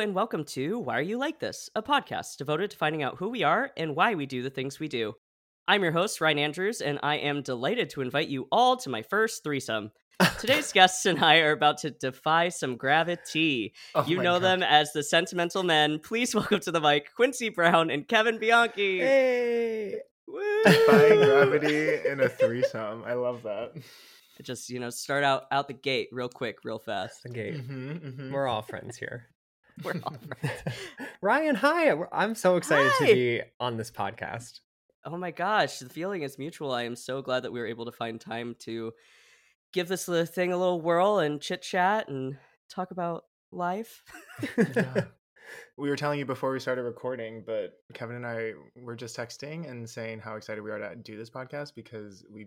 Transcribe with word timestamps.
And 0.00 0.14
welcome 0.14 0.44
to 0.44 0.78
Why 0.78 0.98
Are 0.98 1.02
You 1.02 1.18
Like 1.18 1.40
This, 1.40 1.68
a 1.74 1.82
podcast 1.82 2.38
devoted 2.38 2.70
to 2.70 2.76
finding 2.78 3.02
out 3.02 3.18
who 3.18 3.28
we 3.28 3.42
are 3.42 3.70
and 3.76 3.94
why 3.94 4.14
we 4.14 4.24
do 4.24 4.42
the 4.42 4.48
things 4.48 4.80
we 4.80 4.88
do. 4.88 5.12
I'm 5.68 5.82
your 5.82 5.92
host, 5.92 6.22
Ryan 6.22 6.38
Andrews, 6.38 6.80
and 6.80 6.98
I 7.02 7.16
am 7.16 7.42
delighted 7.42 7.90
to 7.90 8.00
invite 8.00 8.28
you 8.28 8.48
all 8.50 8.78
to 8.78 8.88
my 8.88 9.02
first 9.02 9.44
threesome. 9.44 9.90
Today's 10.38 10.72
guests 10.72 11.04
and 11.04 11.22
I 11.22 11.40
are 11.40 11.52
about 11.52 11.76
to 11.78 11.90
defy 11.90 12.48
some 12.48 12.76
gravity. 12.78 13.74
Oh 13.94 14.06
you 14.06 14.16
know 14.16 14.40
God. 14.40 14.42
them 14.42 14.62
as 14.62 14.94
the 14.94 15.02
Sentimental 15.02 15.64
Men. 15.64 15.98
Please 15.98 16.34
welcome 16.34 16.60
to 16.60 16.72
the 16.72 16.80
mic 16.80 17.14
Quincy 17.14 17.50
Brown 17.50 17.90
and 17.90 18.08
Kevin 18.08 18.38
Bianchi. 18.38 19.00
Hey, 19.00 19.96
Woo! 20.26 20.62
defying 20.64 21.20
gravity 21.20 22.08
in 22.08 22.20
a 22.20 22.28
threesome. 22.38 23.04
I 23.04 23.12
love 23.12 23.42
that. 23.42 23.74
Just, 24.40 24.70
you 24.70 24.80
know, 24.80 24.88
start 24.88 25.24
out 25.24 25.42
out 25.52 25.68
the 25.68 25.74
gate 25.74 26.08
real 26.10 26.30
quick, 26.30 26.60
real 26.64 26.78
fast. 26.78 27.22
the 27.22 27.28
gate. 27.28 27.60
hmm 27.60 27.92
hmm 27.96 28.32
We're 28.32 28.46
all 28.46 28.62
friends 28.62 28.96
here. 28.96 29.26
We're 29.84 29.94
all 30.04 30.16
Ryan, 31.22 31.54
hi. 31.54 31.92
I'm 32.12 32.34
so 32.34 32.56
excited 32.56 32.90
Hi. 32.98 33.06
to 33.06 33.14
be 33.14 33.42
on 33.58 33.76
this 33.76 33.90
podcast. 33.90 34.60
Oh 35.04 35.16
my 35.16 35.30
gosh, 35.30 35.78
the 35.78 35.88
feeling 35.88 36.22
is 36.22 36.38
mutual. 36.38 36.72
I 36.72 36.82
am 36.84 36.96
so 36.96 37.22
glad 37.22 37.44
that 37.44 37.52
we 37.52 37.60
were 37.60 37.66
able 37.66 37.86
to 37.86 37.92
find 37.92 38.20
time 38.20 38.54
to 38.60 38.92
give 39.72 39.88
this 39.88 40.08
little 40.08 40.26
thing 40.26 40.52
a 40.52 40.56
little 40.56 40.80
whirl 40.80 41.18
and 41.18 41.40
chit 41.40 41.62
chat 41.62 42.08
and 42.08 42.36
talk 42.68 42.90
about 42.90 43.24
life. 43.50 44.02
Yeah. 44.56 45.04
We 45.76 45.88
were 45.88 45.96
telling 45.96 46.20
you 46.20 46.26
before 46.26 46.52
we 46.52 46.60
started 46.60 46.82
recording, 46.82 47.42
but 47.44 47.72
Kevin 47.92 48.14
and 48.14 48.24
I 48.26 48.52
were 48.76 48.94
just 48.94 49.16
texting 49.16 49.68
and 49.68 49.88
saying 49.88 50.20
how 50.20 50.36
excited 50.36 50.62
we 50.62 50.70
are 50.70 50.78
to 50.78 50.94
do 50.94 51.16
this 51.16 51.28
podcast 51.28 51.74
because 51.74 52.24
we 52.32 52.46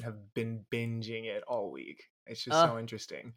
have 0.00 0.14
been 0.32 0.64
binging 0.72 1.24
it 1.24 1.42
all 1.48 1.72
week. 1.72 2.04
It's 2.26 2.44
just 2.44 2.56
Uh, 2.56 2.68
so 2.68 2.78
interesting. 2.78 3.32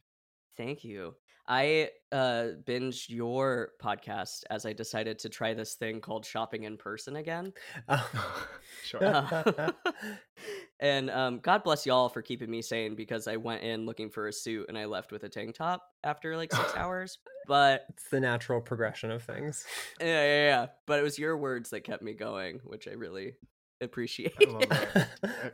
Thank 0.60 0.84
you. 0.84 1.16
I 1.48 1.90
uh 2.12 2.50
binged 2.68 3.06
your 3.08 3.70
podcast 3.82 4.44
as 4.50 4.66
I 4.66 4.74
decided 4.74 5.18
to 5.20 5.30
try 5.30 5.54
this 5.54 5.76
thing 5.76 6.02
called 6.02 6.26
shopping 6.26 6.66
in 6.66 6.76
person 6.76 7.16
again. 7.16 7.54
sure. 8.84 9.04
Uh, 9.04 9.72
and 10.82 11.10
um 11.10 11.40
God 11.40 11.64
bless 11.64 11.86
y'all 11.86 12.10
for 12.10 12.22
keeping 12.22 12.52
me 12.52 12.62
sane 12.62 12.94
because 12.94 13.26
I 13.28 13.38
went 13.38 13.64
in 13.64 13.86
looking 13.86 14.10
for 14.10 14.28
a 14.28 14.34
suit 14.34 14.66
and 14.68 14.78
I 14.78 14.84
left 14.84 15.14
with 15.14 15.24
a 15.24 15.30
tank 15.30 15.56
top 15.56 15.82
after 16.04 16.36
like 16.36 16.54
6 16.54 16.76
hours. 16.76 17.18
But 17.48 17.86
It's 17.90 18.10
the 18.10 18.20
natural 18.20 18.60
progression 18.60 19.10
of 19.10 19.24
things. 19.24 19.66
yeah, 20.02 20.06
yeah, 20.08 20.48
yeah. 20.50 20.66
But 20.86 21.00
it 21.00 21.04
was 21.04 21.18
your 21.18 21.38
words 21.38 21.70
that 21.70 21.86
kept 21.86 22.04
me 22.04 22.14
going, 22.14 22.60
which 22.66 22.86
I 22.88 22.92
really 22.92 23.38
appreciate. 23.82 24.36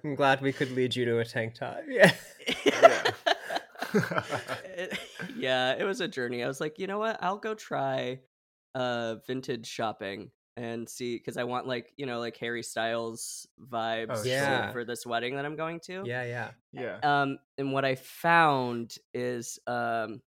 I'm 0.03 0.15
glad 0.15 0.41
we 0.41 0.51
could 0.51 0.71
lead 0.71 0.95
you 0.95 1.05
to 1.05 1.19
a 1.19 1.25
tank 1.25 1.53
top. 1.53 1.81
Yeah. 1.88 2.11
It- 4.78 5.00
yeah, 5.35 5.73
it 5.78 5.83
was 5.83 6.01
a 6.01 6.07
journey. 6.07 6.44
I 6.44 6.47
was 6.47 6.59
like, 6.61 6.79
you 6.79 6.88
know 6.88 7.00
what? 7.00 7.17
I'll 7.22 7.38
go 7.38 7.53
try 7.53 8.19
uh 8.75 9.16
vintage 9.25 9.66
shopping 9.67 10.31
and 10.57 10.88
see 10.88 11.17
because 11.17 11.38
I 11.38 11.44
want 11.45 11.66
like 11.67 11.94
you 11.97 12.06
know 12.06 12.19
like 12.19 12.38
Harry 12.38 12.63
Styles 12.63 13.47
vibes 13.59 14.07
Oh, 14.11 14.16
for- 14.22 14.28
Yeah. 14.28 14.72
for 14.72 14.85
this 14.85 15.06
wedding 15.06 15.35
that 15.35 15.45
I'm 15.45 15.56
going 15.56 15.79
to. 15.85 16.03
Yeah, 16.06 16.23
yeah. 16.23 16.51
yeah. 16.72 17.00
Um, 17.03 17.38
and 17.57 17.72
what 17.73 17.85
I 17.85 17.95
found 17.95 18.95
is 19.13 19.59
um, 19.67 20.22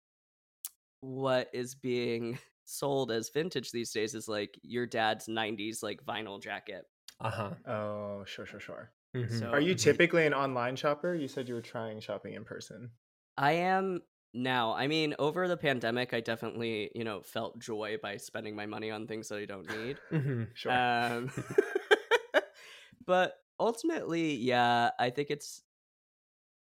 what 1.01 1.49
is 1.53 1.75
being 1.75 2.39
sold 2.65 3.11
as 3.11 3.31
vintage 3.31 3.71
these 3.71 3.93
days 3.93 4.15
is 4.15 4.29
like 4.29 4.59
your 4.63 4.87
dad's 4.87 5.27
'90s 5.27 5.83
like 5.83 6.05
vinyl 6.05 6.41
jacket. 6.43 6.85
Uh-huh. 7.21 7.51
Oh, 7.67 8.25
sure, 8.25 8.47
sure, 8.47 8.61
sure. 8.61 8.93
Mhm. 9.17 9.39
So 9.41 9.51
Are 9.51 9.61
you 9.61 9.75
typically 9.75 10.27
an 10.27 10.35
online 10.35 10.77
shopper? 10.77 11.15
You 11.15 11.27
said 11.29 11.49
you 11.49 11.55
were 11.55 11.63
trying 11.63 11.99
shopping 12.01 12.35
in 12.35 12.45
person. 12.45 12.91
I 13.39 13.53
am 13.53 14.03
now. 14.35 14.75
I 14.75 14.89
mean, 14.89 15.15
over 15.19 15.49
the 15.49 15.57
pandemic, 15.57 16.13
I 16.15 16.21
definitely 16.21 16.91
you 16.95 17.05
know 17.05 17.23
felt 17.23 17.59
joy 17.61 17.99
by 18.03 18.19
spending 18.19 18.57
my 18.57 18.67
money 18.67 18.91
on 18.91 19.07
things 19.07 19.29
that 19.29 19.39
I 19.39 19.47
don't 19.47 19.69
need. 19.69 20.01
Mhm. 20.11 20.51
Sure. 20.55 20.85
Um, 21.01 21.31
but 23.07 23.37
ultimately, 23.61 24.35
yeah, 24.35 24.91
I 24.99 25.11
think 25.11 25.31
it's 25.31 25.65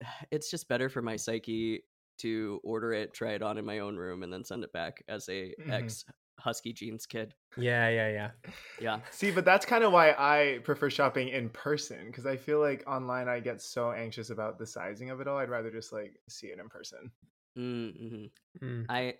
it's 0.32 0.50
just 0.52 0.68
better 0.68 0.90
for 0.90 1.02
my 1.02 1.16
psyche 1.16 1.84
to 2.20 2.60
order 2.64 2.94
it, 2.94 3.14
try 3.14 3.32
it 3.34 3.42
on 3.44 3.58
in 3.58 3.66
my 3.66 3.80
own 3.80 3.96
room, 3.98 4.24
and 4.24 4.34
then 4.34 4.44
send 4.44 4.64
it 4.64 4.74
back 4.74 5.04
as 5.08 5.30
a 5.30 5.56
Mhm. 5.58 5.68
ex 5.70 6.06
husky 6.40 6.72
jeans 6.74 7.06
kid. 7.06 7.34
Yeah, 7.58 7.90
yeah, 7.90 8.10
yeah. 8.10 8.30
Yeah, 8.80 9.00
See, 9.12 9.32
but 9.32 9.44
that's 9.46 9.66
kind 9.66 9.84
of 9.84 9.92
why 9.92 10.12
I 10.12 10.60
prefer 10.64 10.90
shopping 10.90 11.30
in 11.30 11.50
person 11.50 12.06
because 12.08 12.26
I 12.26 12.38
feel 12.38 12.60
like 12.60 12.84
online 12.88 13.28
I 13.28 13.40
get 13.40 13.62
so 13.62 13.92
anxious 13.92 14.30
about 14.30 14.60
the 14.60 14.66
sizing 14.68 15.10
of 15.10 15.20
it 15.22 15.28
all. 15.28 15.38
I'd 15.38 15.50
rather 15.50 15.72
just 15.72 15.92
like 15.92 16.20
see 16.30 16.48
it 16.48 16.60
in 16.60 16.70
person. 16.70 17.12
mm-hmm. 17.58 18.66
Mm. 18.66 18.86
I 18.90 19.16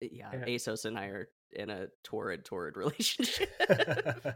yeah, 0.00 0.30
Yeah. 0.32 0.44
ASOS 0.46 0.84
and 0.84 0.98
I 0.98 1.06
are 1.06 1.28
in 1.52 1.70
a 1.70 1.86
torrid, 2.04 2.44
torrid 2.44 2.76
relationship. 2.78 3.50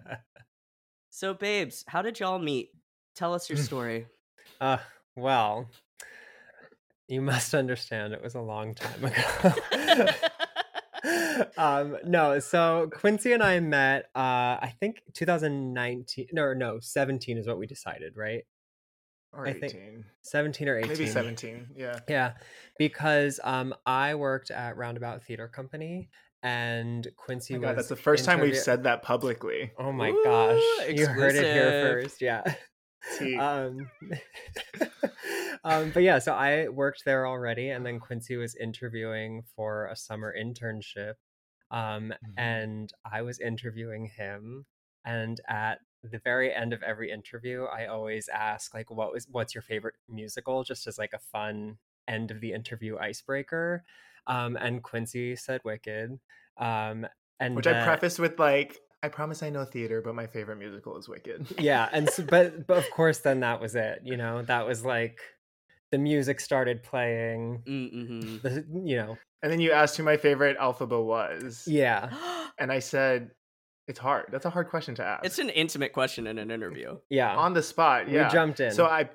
so, 1.10 1.34
babes, 1.34 1.84
how 1.88 2.02
did 2.02 2.20
y'all 2.20 2.38
meet? 2.38 2.70
Tell 3.16 3.34
us 3.34 3.48
your 3.48 3.58
story. 3.58 4.06
uh, 4.60 4.78
well, 5.16 5.68
you 7.08 7.20
must 7.20 7.54
understand 7.54 8.12
it 8.12 8.22
was 8.22 8.34
a 8.34 8.40
long 8.40 8.74
time 8.74 9.04
ago. 9.04 10.10
um 11.58 11.96
no 12.04 12.38
so 12.38 12.88
quincy 12.92 13.32
and 13.32 13.42
i 13.42 13.60
met 13.60 14.04
uh 14.16 14.56
i 14.60 14.72
think 14.80 15.02
2019 15.12 16.28
no 16.32 16.52
no 16.54 16.78
17 16.80 17.38
is 17.38 17.46
what 17.46 17.58
we 17.58 17.66
decided 17.66 18.16
right 18.16 18.44
Or 19.32 19.46
I 19.46 19.50
18. 19.50 19.60
think 19.70 20.04
17 20.22 20.68
or 20.68 20.78
18 20.78 20.88
Maybe 20.88 21.06
17. 21.06 21.66
Yeah. 21.76 21.98
yeah 22.08 22.32
because 22.78 23.40
um 23.44 23.74
i 23.84 24.14
worked 24.14 24.50
at 24.50 24.76
roundabout 24.76 25.22
theater 25.24 25.48
company 25.48 26.08
and 26.42 27.06
quincy 27.16 27.56
Oh 27.56 27.58
God, 27.60 27.76
that's 27.76 27.88
the 27.88 27.96
first 27.96 28.24
time 28.24 28.40
we've 28.40 28.56
said 28.56 28.84
that 28.84 29.02
publicly. 29.02 29.72
oh 29.78 29.92
my 29.92 30.10
Ooh, 30.10 30.22
gosh 30.24 30.62
you 30.90 31.06
heard 31.06 31.34
it 31.34 31.44
here 31.44 31.70
first 31.82 32.20
yeah 32.22 32.42
Tea. 33.18 33.36
um, 33.36 33.90
um, 35.64 35.90
but 35.92 36.02
yeah, 36.02 36.18
so 36.18 36.32
I 36.34 36.68
worked 36.68 37.04
there 37.04 37.26
already, 37.26 37.70
and 37.70 37.84
then 37.84 37.98
Quincy 37.98 38.36
was 38.36 38.54
interviewing 38.54 39.42
for 39.56 39.86
a 39.86 39.96
summer 39.96 40.34
internship, 40.38 41.14
um, 41.70 42.12
Mhm. 42.24 42.34
and 42.38 42.92
I 43.10 43.22
was 43.22 43.40
interviewing 43.40 44.06
him. 44.06 44.66
And 45.04 45.40
at 45.48 45.80
the 46.02 46.18
very 46.18 46.52
end 46.54 46.72
of 46.72 46.82
every 46.82 47.10
interview, 47.10 47.64
I 47.64 47.86
always 47.86 48.28
ask 48.28 48.72
like, 48.74 48.90
"What 48.90 49.12
was 49.12 49.26
what's 49.30 49.54
your 49.54 49.62
favorite 49.62 49.94
musical?" 50.08 50.64
Just 50.64 50.86
as 50.86 50.98
like 50.98 51.12
a 51.12 51.18
fun 51.18 51.78
end 52.06 52.30
of 52.30 52.40
the 52.40 52.52
interview 52.52 52.98
icebreaker. 52.98 53.84
Um, 54.26 54.56
and 54.56 54.82
Quincy 54.82 55.36
said 55.36 55.60
"Wicked," 55.64 56.18
um, 56.58 57.06
and 57.40 57.56
Which 57.56 57.66
I 57.66 57.72
then- 57.72 57.84
preface 57.84 58.18
with 58.18 58.38
like, 58.38 58.78
I 59.02 59.08
promise 59.08 59.42
I 59.42 59.50
know 59.50 59.64
theater, 59.66 60.00
but 60.00 60.14
my 60.14 60.26
favorite 60.26 60.56
musical 60.56 60.96
is 60.96 61.08
Wicked. 61.08 61.46
yeah, 61.58 61.88
and 61.92 62.08
so, 62.08 62.22
but 62.24 62.66
but 62.66 62.78
of 62.78 62.90
course, 62.90 63.18
then 63.20 63.40
that 63.40 63.60
was 63.60 63.74
it. 63.74 64.00
You 64.04 64.16
know, 64.16 64.40
that 64.42 64.66
was 64.66 64.84
like 64.84 65.18
the 65.94 65.98
music 65.98 66.40
started 66.40 66.82
playing. 66.82 67.62
Mm-hmm. 67.66 68.38
The 68.42 68.64
you 68.90 68.96
know, 68.96 69.16
And 69.42 69.52
then 69.52 69.60
you 69.60 69.70
asked 69.70 69.96
who 69.96 70.02
my 70.02 70.16
favorite 70.16 70.58
Elphaba 70.58 71.02
was. 71.04 71.64
yeah, 71.68 72.10
And 72.58 72.72
I 72.72 72.80
said, 72.80 73.30
it's 73.86 73.98
hard. 73.98 74.26
That's 74.32 74.44
a 74.46 74.50
hard 74.50 74.68
question 74.70 74.94
to 74.96 75.04
ask. 75.04 75.24
it's 75.24 75.38
an 75.38 75.50
intimate 75.50 75.92
question 75.92 76.26
in 76.26 76.38
an 76.38 76.50
interview. 76.50 76.96
yeah. 77.10 77.36
on 77.36 77.52
the 77.52 77.62
spot. 77.62 78.06
We 78.06 78.14
jumped 78.32 78.58
in. 78.60 78.72
So 78.72 78.86
I 78.86 79.08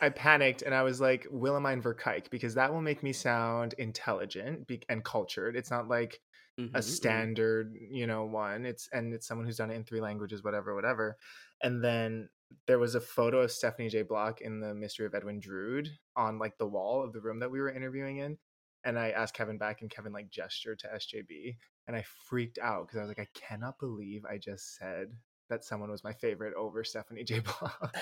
I 0.00 0.08
panicked 0.08 0.62
and 0.62 0.74
I 0.74 0.82
was 0.82 1.00
like 1.00 1.26
Willemijn 1.32 1.80
Verkaik 1.82 2.30
because 2.30 2.54
that 2.54 2.72
will 2.72 2.80
make 2.80 3.02
me 3.02 3.12
sound 3.12 3.74
intelligent 3.78 4.66
be- 4.66 4.82
and 4.88 5.04
cultured. 5.04 5.56
It's 5.56 5.70
not 5.70 5.88
like 5.88 6.20
Mhm, 6.58 6.70
a 6.74 6.78
mhm. 6.78 6.82
standard, 6.84 7.74
you 7.90 8.06
know, 8.06 8.24
one. 8.26 8.64
It's 8.64 8.88
and 8.92 9.12
it's 9.12 9.26
someone 9.26 9.44
who's 9.46 9.56
done 9.58 9.70
it 9.72 9.74
in 9.74 9.84
three 9.84 10.00
languages, 10.00 10.42
whatever, 10.44 10.74
whatever. 10.74 11.16
And 11.62 11.82
then 11.84 12.28
there 12.66 12.78
was 12.78 12.94
a 12.94 13.00
photo 13.00 13.40
of 13.40 13.52
Stephanie 13.52 13.88
J. 13.88 14.02
Block 14.02 14.40
in 14.40 14.60
the 14.60 14.74
Mystery 14.74 15.06
of 15.06 15.14
Edwin 15.14 15.40
Drood 15.40 15.90
on 16.16 16.38
like 16.38 16.56
the 16.58 16.66
wall 16.66 17.02
of 17.02 17.12
the 17.12 17.20
room 17.20 17.40
that 17.40 17.50
we 17.50 17.60
were 17.60 17.70
interviewing 17.70 18.18
in. 18.18 18.38
And 18.84 18.98
I 18.98 19.10
asked 19.10 19.34
Kevin 19.34 19.56
back, 19.56 19.80
and 19.80 19.90
Kevin 19.90 20.12
like 20.12 20.28
gestured 20.28 20.78
to 20.80 20.88
SJB, 20.88 21.56
and 21.88 21.96
I 21.96 22.04
freaked 22.28 22.58
out 22.58 22.86
because 22.86 22.98
I 22.98 23.02
was 23.02 23.08
like, 23.08 23.18
I 23.18 23.28
cannot 23.34 23.78
believe 23.78 24.24
I 24.26 24.36
just 24.36 24.76
said 24.76 25.08
that 25.48 25.64
someone 25.64 25.90
was 25.90 26.04
my 26.04 26.12
favorite 26.12 26.54
over 26.54 26.84
Stephanie 26.84 27.24
J. 27.24 27.38
Block. 27.60 27.96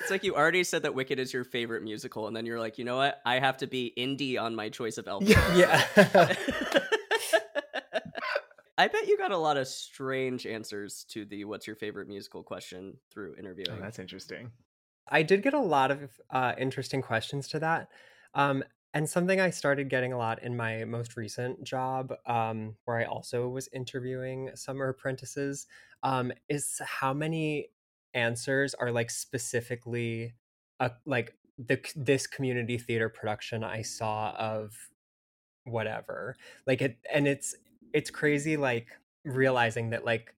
it's 0.00 0.10
like 0.10 0.22
you 0.22 0.36
already 0.36 0.62
said 0.62 0.82
that 0.82 0.94
Wicked 0.94 1.18
is 1.18 1.32
your 1.32 1.42
favorite 1.42 1.82
musical, 1.82 2.28
and 2.28 2.36
then 2.36 2.46
you're 2.46 2.60
like, 2.60 2.78
you 2.78 2.84
know 2.84 2.96
what? 2.96 3.20
I 3.26 3.40
have 3.40 3.56
to 3.58 3.66
be 3.66 3.92
indie 3.98 4.40
on 4.40 4.54
my 4.54 4.68
choice 4.68 4.96
of 4.96 5.08
Elf. 5.08 5.24
Yeah. 5.24 5.84
yeah. 8.78 8.84
I 8.84 8.88
bet 8.88 9.08
you 9.08 9.16
got 9.16 9.32
a 9.32 9.38
lot 9.38 9.56
of 9.56 9.66
strange 9.68 10.46
answers 10.46 11.04
to 11.10 11.24
the 11.24 11.44
"What's 11.44 11.66
your 11.66 11.76
favorite 11.76 12.08
musical?" 12.08 12.42
question 12.42 12.98
through 13.10 13.36
interviewing. 13.36 13.78
Oh, 13.78 13.82
that's 13.82 13.98
interesting. 13.98 14.50
I 15.08 15.22
did 15.22 15.42
get 15.42 15.54
a 15.54 15.60
lot 15.60 15.90
of 15.90 16.20
uh, 16.30 16.54
interesting 16.58 17.02
questions 17.02 17.48
to 17.48 17.58
that. 17.60 17.88
Um, 18.34 18.64
and 18.94 19.08
something 19.08 19.40
I 19.40 19.50
started 19.50 19.90
getting 19.90 20.12
a 20.12 20.18
lot 20.18 20.42
in 20.42 20.56
my 20.56 20.84
most 20.84 21.16
recent 21.16 21.64
job, 21.64 22.14
um, 22.26 22.76
where 22.84 22.98
I 22.98 23.04
also 23.04 23.48
was 23.48 23.68
interviewing 23.72 24.50
summer 24.54 24.88
apprentices, 24.88 25.66
um, 26.02 26.32
is 26.48 26.80
how 26.84 27.12
many 27.12 27.70
answers 28.14 28.74
are 28.74 28.92
like 28.92 29.10
specifically 29.10 30.34
uh, 30.80 30.90
like 31.06 31.36
the 31.58 31.80
this 31.96 32.26
community 32.26 32.78
theater 32.78 33.08
production 33.08 33.64
I 33.64 33.82
saw 33.82 34.30
of 34.32 34.76
whatever. 35.64 36.36
Like 36.66 36.82
it, 36.82 36.98
and 37.12 37.26
it's 37.26 37.54
it's 37.94 38.10
crazy 38.10 38.58
like 38.58 38.88
realizing 39.24 39.90
that 39.90 40.04
like 40.04 40.34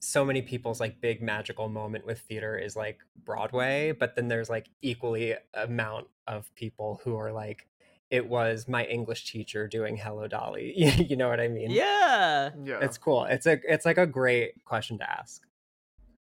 so 0.00 0.24
many 0.24 0.40
people's 0.40 0.80
like 0.80 1.00
big 1.00 1.20
magical 1.20 1.68
moment 1.68 2.06
with 2.06 2.20
theater 2.20 2.56
is 2.56 2.76
like 2.76 3.00
Broadway, 3.24 3.92
but 3.92 4.14
then 4.14 4.28
there's 4.28 4.48
like 4.48 4.70
equally 4.80 5.34
amount 5.52 6.06
of 6.28 6.48
people 6.54 7.00
who 7.04 7.16
are 7.16 7.32
like, 7.32 7.66
it 8.10 8.26
was 8.28 8.68
my 8.68 8.84
English 8.84 9.30
teacher 9.30 9.66
doing 9.68 9.96
Hello 9.96 10.28
Dolly. 10.28 10.72
you 10.76 11.16
know 11.16 11.28
what 11.28 11.40
I 11.40 11.48
mean? 11.48 11.70
yeah. 11.70 12.50
Yeah. 12.64 12.78
It's 12.80 12.96
cool. 12.96 13.24
It's 13.24 13.46
a 13.46 13.58
it's 13.68 13.84
like 13.84 13.98
a 13.98 14.06
great 14.06 14.64
question 14.64 14.96
to 14.98 15.10
ask. 15.10 15.42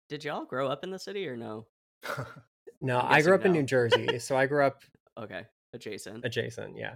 Did 0.09 0.23
y'all 0.25 0.45
grow 0.45 0.67
up 0.67 0.83
in 0.83 0.89
the 0.91 0.99
city 0.99 1.27
or 1.27 1.37
no? 1.37 1.65
No, 2.85 2.99
I'm 2.99 3.13
I 3.13 3.21
grew 3.21 3.31
guessing 3.31 3.33
up 3.33 3.45
in. 3.45 3.51
New 3.53 3.63
Jersey, 3.63 4.19
so 4.19 4.35
I 4.35 4.45
grew 4.45 4.65
up 4.65 4.81
Okay, 5.17 5.45
adjacent, 5.71 6.25
adjacent. 6.25 6.75
Yeah. 6.75 6.95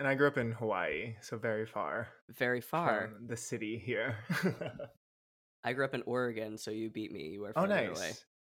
And 0.00 0.08
I 0.08 0.14
grew 0.14 0.26
up 0.26 0.38
in 0.38 0.52
Hawaii, 0.52 1.14
so 1.20 1.36
very 1.38 1.66
far 1.66 2.08
very 2.30 2.60
far. 2.60 3.10
from 3.14 3.26
the 3.26 3.36
city 3.36 3.78
here. 3.78 4.16
I 5.64 5.74
grew 5.74 5.84
up 5.84 5.94
in 5.94 6.02
Oregon, 6.06 6.56
so 6.56 6.70
you 6.70 6.88
beat 6.88 7.12
me. 7.12 7.28
You 7.28 7.42
were 7.42 7.52
oh, 7.54 7.66
nice. 7.66 7.98
away. 7.98 8.12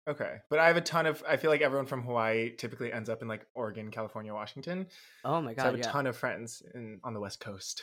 Okay, 0.09 0.37
but 0.51 0.59
I 0.59 0.67
have 0.67 0.77
a 0.77 0.83
ton 0.83 1.07
of. 1.07 1.23
I 1.29 1.37
feel 1.37 1.51
like 1.51 1.61
everyone 1.61 1.87
from 1.87 2.03
Hawaii 2.03 2.51
typically 2.57 2.93
ends 2.93 3.09
up 3.09 3.23
in 3.23 3.29
like 3.29 3.47
Oregon, 3.55 3.91
California, 3.91 4.33
Washington. 4.35 4.87
Oh 5.25 5.41
my 5.41 5.55
so 5.55 5.63
I 5.63 5.65
have 5.67 5.75
a 5.75 5.79
yeah. 5.79 5.85
ton 5.91 6.07
of 6.07 6.17
friends 6.17 6.63
in 6.75 7.01
on 7.05 7.15
the 7.15 7.21
West 7.21 7.41
Coast. 7.41 7.83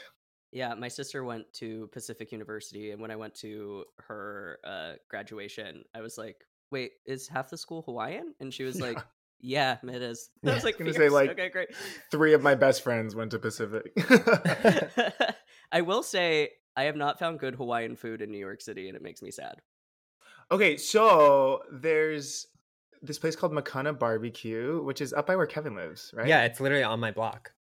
Yeah, 0.52 0.74
my 0.74 0.88
sister 0.88 1.24
went 1.24 1.52
to 1.54 1.88
Pacific 1.94 2.32
University, 2.32 2.92
and 2.92 3.02
when 3.02 3.10
I 3.12 3.16
went 3.16 3.36
to 3.36 3.86
her 3.98 4.60
uh, 4.64 4.94
graduation, 5.10 5.84
I 5.96 6.02
was 6.02 6.18
like, 6.18 6.46
"Wait, 6.72 6.92
is 7.06 7.28
half 7.28 7.50
the 7.50 7.58
school 7.58 7.84
Hawaiian?" 7.84 8.34
And 8.40 8.54
she 8.54 8.64
was 8.64 8.82
like, 8.88 8.98
"Yeah, 9.42 9.78
it 9.84 10.02
is." 10.02 10.30
I 10.46 10.54
was 10.54 10.64
like, 10.64 10.80
I 10.80 10.84
was 10.84 10.98
gonna 10.98 11.10
say, 11.10 11.14
like, 11.14 11.32
"Okay, 11.32 11.50
great." 11.50 11.70
Three 12.12 12.34
of 12.34 12.42
my 12.42 12.56
best 12.56 12.84
friends 12.84 13.16
went 13.16 13.32
to 13.32 13.40
Pacific. 13.40 13.92
I 15.72 15.82
will 15.82 16.04
say 16.04 16.50
I 16.76 16.84
have 16.84 16.96
not 16.96 17.20
found 17.20 17.40
good 17.40 17.56
Hawaiian 17.56 17.96
food 17.96 18.22
in 18.22 18.32
New 18.32 18.38
York 18.38 18.62
City, 18.62 18.88
and 18.88 18.96
it 18.96 19.02
makes 19.04 19.22
me 19.22 19.32
sad. 19.32 19.56
okay, 20.52 20.78
so 20.78 21.62
there's 21.72 22.48
this 23.02 23.18
place 23.18 23.36
called 23.36 23.52
Makana 23.52 23.98
Barbecue, 23.98 24.82
which 24.84 25.02
is 25.02 25.12
up 25.14 25.26
by 25.28 25.36
where 25.36 25.48
Kevin 25.48 25.76
lives, 25.76 26.12
right? 26.16 26.28
Yeah, 26.28 26.44
it's 26.44 26.60
literally 26.60 26.84
on 26.84 27.00
my 27.00 27.12
block. 27.12 27.52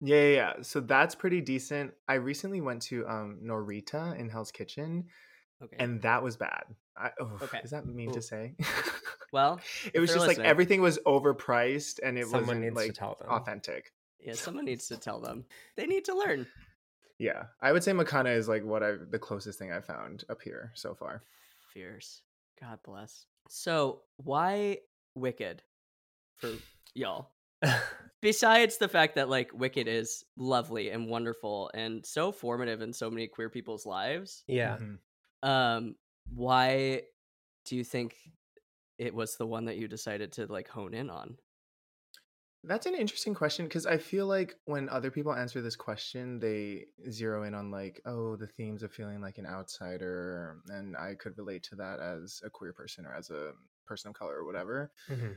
Yeah, 0.00 0.16
yeah, 0.16 0.34
yeah. 0.34 0.52
So 0.62 0.80
that's 0.80 1.14
pretty 1.14 1.40
decent. 1.40 1.92
I 2.08 2.14
recently 2.14 2.60
went 2.60 2.82
to 2.82 3.06
um 3.06 3.38
Norita 3.44 4.18
in 4.18 4.28
Hell's 4.28 4.50
Kitchen, 4.50 5.04
Okay, 5.62 5.76
and 5.78 6.02
that 6.02 6.22
was 6.22 6.36
bad. 6.36 6.64
I, 6.96 7.10
oh, 7.20 7.38
Okay. 7.42 7.60
Is 7.62 7.70
that 7.70 7.86
mean 7.86 8.10
Ooh. 8.10 8.14
to 8.14 8.22
say? 8.22 8.54
well, 9.34 9.60
it 9.92 10.00
was 10.00 10.10
they're 10.10 10.16
just 10.16 10.26
like 10.28 10.38
everything 10.38 10.80
was 10.80 10.98
overpriced 11.06 12.00
and 12.02 12.16
it 12.16 12.26
Someone 12.28 12.46
wasn't 12.60 12.74
like 12.76 12.86
to 12.86 12.92
tell 12.92 13.16
them. 13.20 13.28
authentic. 13.28 13.92
yeah, 14.20 14.32
someone 14.34 14.64
needs 14.64 14.88
to 14.88 14.96
tell 14.96 15.20
them. 15.20 15.44
They 15.76 15.86
need 15.86 16.04
to 16.06 16.16
learn. 16.16 16.46
Yeah, 17.18 17.44
I 17.60 17.72
would 17.72 17.84
say 17.84 17.92
Makana 17.92 18.34
is 18.36 18.48
like 18.48 18.64
what 18.64 18.82
I 18.82 18.92
the 19.10 19.18
closest 19.18 19.58
thing 19.58 19.70
I 19.72 19.80
found 19.80 20.24
up 20.30 20.40
here 20.42 20.72
so 20.74 20.94
far. 20.94 21.22
Fierce. 21.72 22.22
God 22.60 22.78
bless. 22.84 23.26
So, 23.48 24.02
why 24.16 24.78
Wicked 25.14 25.62
for 26.36 26.50
y'all? 26.94 27.30
Besides 28.20 28.78
the 28.78 28.88
fact 28.88 29.16
that 29.16 29.28
like 29.28 29.50
Wicked 29.52 29.86
is 29.86 30.24
lovely 30.36 30.90
and 30.90 31.08
wonderful 31.08 31.70
and 31.74 32.04
so 32.06 32.32
formative 32.32 32.80
in 32.80 32.92
so 32.92 33.10
many 33.10 33.26
queer 33.26 33.50
people's 33.50 33.84
lives, 33.86 34.44
yeah. 34.46 34.78
Mhm. 34.78 34.98
um, 35.48 35.94
why 36.34 37.02
do 37.66 37.76
you 37.76 37.84
think 37.84 38.16
it 38.98 39.14
was 39.14 39.36
the 39.36 39.46
one 39.46 39.66
that 39.66 39.76
you 39.76 39.88
decided 39.88 40.32
to 40.32 40.46
like 40.46 40.68
hone 40.68 40.94
in 40.94 41.10
on? 41.10 41.36
That's 42.66 42.86
an 42.86 42.94
interesting 42.94 43.34
question 43.34 43.66
because 43.66 43.84
I 43.84 43.98
feel 43.98 44.26
like 44.26 44.54
when 44.64 44.88
other 44.88 45.10
people 45.10 45.34
answer 45.34 45.60
this 45.60 45.76
question, 45.76 46.38
they 46.38 46.86
zero 47.10 47.42
in 47.42 47.54
on 47.54 47.70
like, 47.70 48.00
oh, 48.06 48.36
the 48.36 48.46
themes 48.46 48.82
of 48.82 48.90
feeling 48.90 49.20
like 49.20 49.36
an 49.36 49.46
outsider, 49.46 50.62
and 50.68 50.96
I 50.96 51.14
could 51.14 51.36
relate 51.36 51.62
to 51.64 51.76
that 51.76 52.00
as 52.00 52.40
a 52.42 52.48
queer 52.48 52.72
person 52.72 53.04
or 53.04 53.14
as 53.14 53.28
a 53.28 53.52
person 53.86 54.08
of 54.08 54.14
color 54.14 54.36
or 54.36 54.46
whatever. 54.46 54.92
Mhm. 55.10 55.36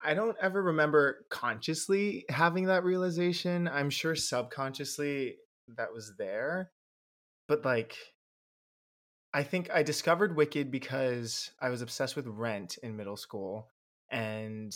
I 0.00 0.14
don't 0.14 0.36
ever 0.40 0.62
remember 0.62 1.26
consciously 1.30 2.24
having 2.28 2.66
that 2.66 2.84
realization. 2.84 3.66
I'm 3.66 3.90
sure 3.90 4.14
subconsciously 4.14 5.38
that 5.76 5.92
was 5.92 6.14
there. 6.16 6.70
But 7.48 7.64
like 7.64 7.96
I 9.34 9.42
think 9.42 9.70
I 9.70 9.82
discovered 9.82 10.36
Wicked 10.36 10.70
because 10.70 11.50
I 11.60 11.68
was 11.68 11.82
obsessed 11.82 12.16
with 12.16 12.26
Rent 12.26 12.78
in 12.82 12.96
middle 12.96 13.16
school 13.16 13.68
and 14.10 14.74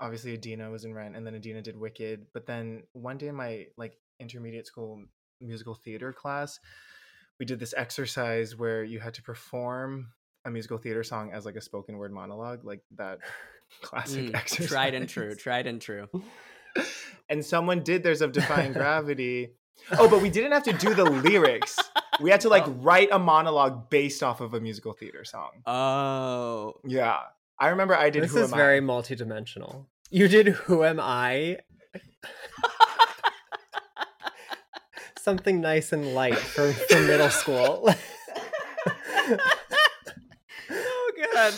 obviously 0.00 0.32
Idina 0.32 0.70
was 0.70 0.84
in 0.84 0.94
Rent 0.94 1.16
and 1.16 1.26
then 1.26 1.34
Idina 1.34 1.60
did 1.62 1.76
Wicked, 1.76 2.26
but 2.32 2.46
then 2.46 2.84
one 2.92 3.18
day 3.18 3.28
in 3.28 3.34
my 3.34 3.66
like 3.76 3.98
intermediate 4.18 4.66
school 4.66 5.04
musical 5.40 5.74
theater 5.74 6.12
class, 6.12 6.58
we 7.38 7.44
did 7.46 7.58
this 7.60 7.74
exercise 7.76 8.56
where 8.56 8.84
you 8.84 9.00
had 9.00 9.14
to 9.14 9.22
perform 9.22 10.08
a 10.46 10.50
musical 10.50 10.78
theater 10.78 11.02
song 11.04 11.32
as 11.32 11.44
like 11.44 11.56
a 11.56 11.60
spoken 11.60 11.96
word 11.98 12.12
monologue, 12.12 12.64
like 12.64 12.80
that 12.96 13.18
classic 13.82 14.26
Mm, 14.26 14.34
exercise. 14.34 14.68
tried 14.68 14.94
and 14.94 15.08
true, 15.08 15.34
tried 15.34 15.66
and 15.66 15.80
true. 15.80 16.08
and 17.28 17.44
someone 17.44 17.82
did 17.82 18.02
theirs 18.02 18.22
of 18.22 18.32
Defying 18.32 18.72
Gravity. 18.74 19.50
Oh, 19.98 20.08
but 20.08 20.22
we 20.22 20.30
didn't 20.30 20.52
have 20.52 20.62
to 20.64 20.72
do 20.72 20.94
the 20.94 21.04
lyrics. 21.04 21.78
We 22.20 22.30
had 22.30 22.40
to 22.42 22.48
like 22.48 22.66
Oh. 22.66 22.70
write 22.72 23.08
a 23.12 23.18
monologue 23.18 23.90
based 23.90 24.22
off 24.22 24.40
of 24.40 24.54
a 24.54 24.60
musical 24.60 24.92
theater 24.92 25.24
song. 25.24 25.50
Oh, 25.66 26.74
Yeah. 26.84 27.18
I 27.58 27.68
remember 27.68 27.94
I 27.96 28.10
did 28.10 28.22
This 28.24 28.32
Who 28.32 28.38
is 28.42 28.52
Am 28.52 28.56
very 28.58 28.78
I? 28.78 28.80
multidimensional. 28.80 29.86
You 30.10 30.28
did 30.28 30.48
Who 30.48 30.84
Am 30.84 30.98
I? 31.00 31.58
Something 35.18 35.60
nice 35.60 35.92
and 35.92 36.14
light 36.14 36.36
for, 36.36 36.72
for 36.72 37.00
middle 37.00 37.30
school. 37.30 37.88
oh 40.70 41.10
god. 41.32 41.54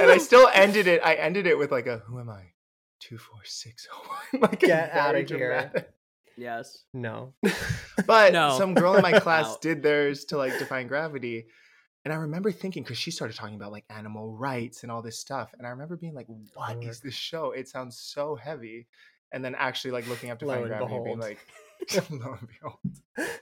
and 0.00 0.10
I 0.10 0.16
still 0.18 0.48
ended 0.54 0.86
it. 0.86 1.02
I 1.04 1.14
ended 1.14 1.46
it 1.46 1.58
with 1.58 1.70
like 1.70 1.86
a 1.86 1.98
Who 2.06 2.18
am 2.18 2.30
I? 2.30 2.52
Two 2.98 3.18
four 3.18 3.40
six 3.44 3.86
oh 3.92 4.16
one. 4.32 4.40
Like 4.50 4.62
a 4.62 4.66
Get 4.66 4.92
outta 4.94 5.24
very 5.24 5.38
here. 5.38 5.86
Dramatic- 6.36 6.64
Yes. 6.64 6.84
no. 6.92 7.34
But 8.06 8.32
No. 8.32 8.56
some 8.58 8.74
girl 8.74 8.94
in 8.96 9.02
my 9.02 9.12
class 9.20 9.46
Out. 9.46 9.60
did 9.62 9.82
theirs 9.82 10.24
to 10.26 10.36
like 10.36 10.58
Defying 10.58 10.86
Gravity. 10.88 11.46
And 12.04 12.12
I 12.12 12.16
remember 12.16 12.50
thinking, 12.50 12.82
because 12.82 12.98
she 12.98 13.10
started 13.12 13.36
talking 13.36 13.54
about 13.54 13.70
like 13.70 13.84
animal 13.88 14.32
rights 14.36 14.82
and 14.82 14.90
all 14.90 15.02
this 15.02 15.18
stuff. 15.18 15.54
And 15.56 15.66
I 15.66 15.70
remember 15.70 15.96
being 15.96 16.14
like, 16.14 16.26
"What 16.54 16.76
is 16.78 16.84
Lord. 16.84 16.96
this 17.04 17.14
show? 17.14 17.52
It 17.52 17.68
sounds 17.68 17.96
so 17.96 18.34
heavy. 18.34 18.88
And 19.32 19.44
then 19.44 19.54
actually 19.54 19.92
like 19.92 20.08
looking 20.08 20.30
up 20.30 20.42
Lo 20.42 20.48
define 20.48 20.62
and 20.62 20.68
gravity 20.68 20.94
and 20.96 21.04
being 21.04 21.18
behold. 21.18 21.36
like, 21.90 22.10
lo 22.26 22.36
and 22.40 22.48
behold. 22.48 23.38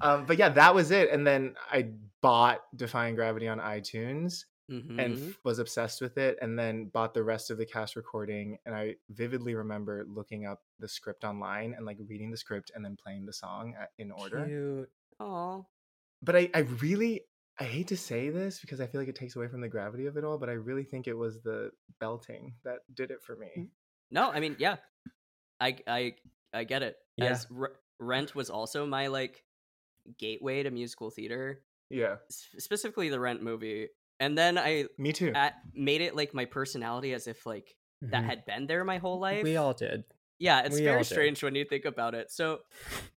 um, 0.00 0.24
but 0.26 0.38
yeah, 0.38 0.50
that 0.50 0.74
was 0.74 0.90
it. 0.90 1.10
And 1.10 1.26
then 1.26 1.54
I 1.72 1.88
bought 2.20 2.60
Defying 2.76 3.14
Gravity 3.14 3.48
on 3.48 3.58
iTunes 3.58 4.44
Mm-hmm, 4.70 4.98
and 4.98 5.16
Mhm. 5.16 5.28
f- 5.30 5.38
was 5.44 5.58
obsessed 5.60 6.00
with 6.00 6.18
it 6.18 6.38
and 6.42 6.58
then 6.58 6.86
bought 6.88 7.14
the 7.14 7.22
rest 7.22 7.50
of 7.52 7.58
the 7.58 7.64
cast 7.66 7.94
recording 7.94 8.58
and 8.66 8.74
i 8.74 8.96
vividly 9.10 9.54
remember 9.54 10.04
looking 10.08 10.44
up 10.44 10.60
the 10.80 10.88
script 10.88 11.22
online 11.22 11.72
and 11.74 11.86
like 11.86 11.98
reading 12.08 12.32
the 12.32 12.36
script 12.36 12.72
and 12.74 12.84
then 12.84 12.96
playing 12.96 13.26
the 13.26 13.32
song 13.32 13.76
uh, 13.80 13.86
in 13.98 14.10
order 14.10 14.44
Cute. 14.44 14.90
Aw. 15.20 15.62
but 16.20 16.34
I, 16.34 16.50
I 16.52 16.58
really 16.82 17.22
i 17.60 17.64
hate 17.64 17.86
to 17.88 17.96
say 17.96 18.28
this 18.30 18.58
because 18.58 18.80
i 18.80 18.86
feel 18.88 19.00
like 19.00 19.08
it 19.08 19.14
takes 19.14 19.36
away 19.36 19.46
from 19.46 19.60
the 19.60 19.68
gravity 19.68 20.06
of 20.06 20.16
it 20.16 20.24
all 20.24 20.36
but 20.36 20.48
i 20.48 20.54
really 20.54 20.84
think 20.84 21.06
it 21.06 21.16
was 21.16 21.40
the 21.42 21.70
belting 22.00 22.54
that 22.64 22.78
did 22.92 23.12
it 23.12 23.22
for 23.22 23.34
hmm. 23.36 23.42
me 23.42 23.70
No, 24.10 24.30
I 24.32 24.40
mean, 24.40 24.56
yeah, 24.58 24.76
I 25.60 25.78
I 25.86 26.14
I 26.52 26.64
get 26.64 26.82
it. 26.82 26.96
Yeah. 27.16 27.26
As 27.26 27.46
R- 27.56 27.76
Rent 27.98 28.34
was 28.34 28.50
also 28.50 28.84
my 28.86 29.06
like 29.08 29.44
gateway 30.18 30.62
to 30.62 30.70
musical 30.70 31.10
theater, 31.10 31.62
yeah 31.90 32.16
s- 32.30 32.48
specifically 32.58 33.08
the 33.10 33.18
Rent 33.20 33.42
movie, 33.42 33.88
and 34.20 34.36
then 34.36 34.58
I 34.58 34.86
me 34.98 35.12
too 35.12 35.32
at, 35.34 35.54
made 35.74 36.00
it 36.00 36.14
like 36.16 36.32
my 36.34 36.44
personality 36.44 37.12
as 37.12 37.26
if 37.26 37.44
like 37.46 37.74
that 38.02 38.22
Mhm. 38.22 38.26
had 38.26 38.44
been 38.46 38.66
there 38.66 38.84
my 38.84 38.98
whole 38.98 39.18
life. 39.18 39.42
We 39.42 39.56
all 39.56 39.72
did. 39.74 40.04
yeah, 40.38 40.60
it's 40.62 40.74
we 40.74 40.82
very 40.84 41.02
strange 41.04 41.42
when 41.42 41.54
you 41.54 41.64
think 41.64 41.84
about 41.86 42.14
it. 42.14 42.30
So, 42.30 42.60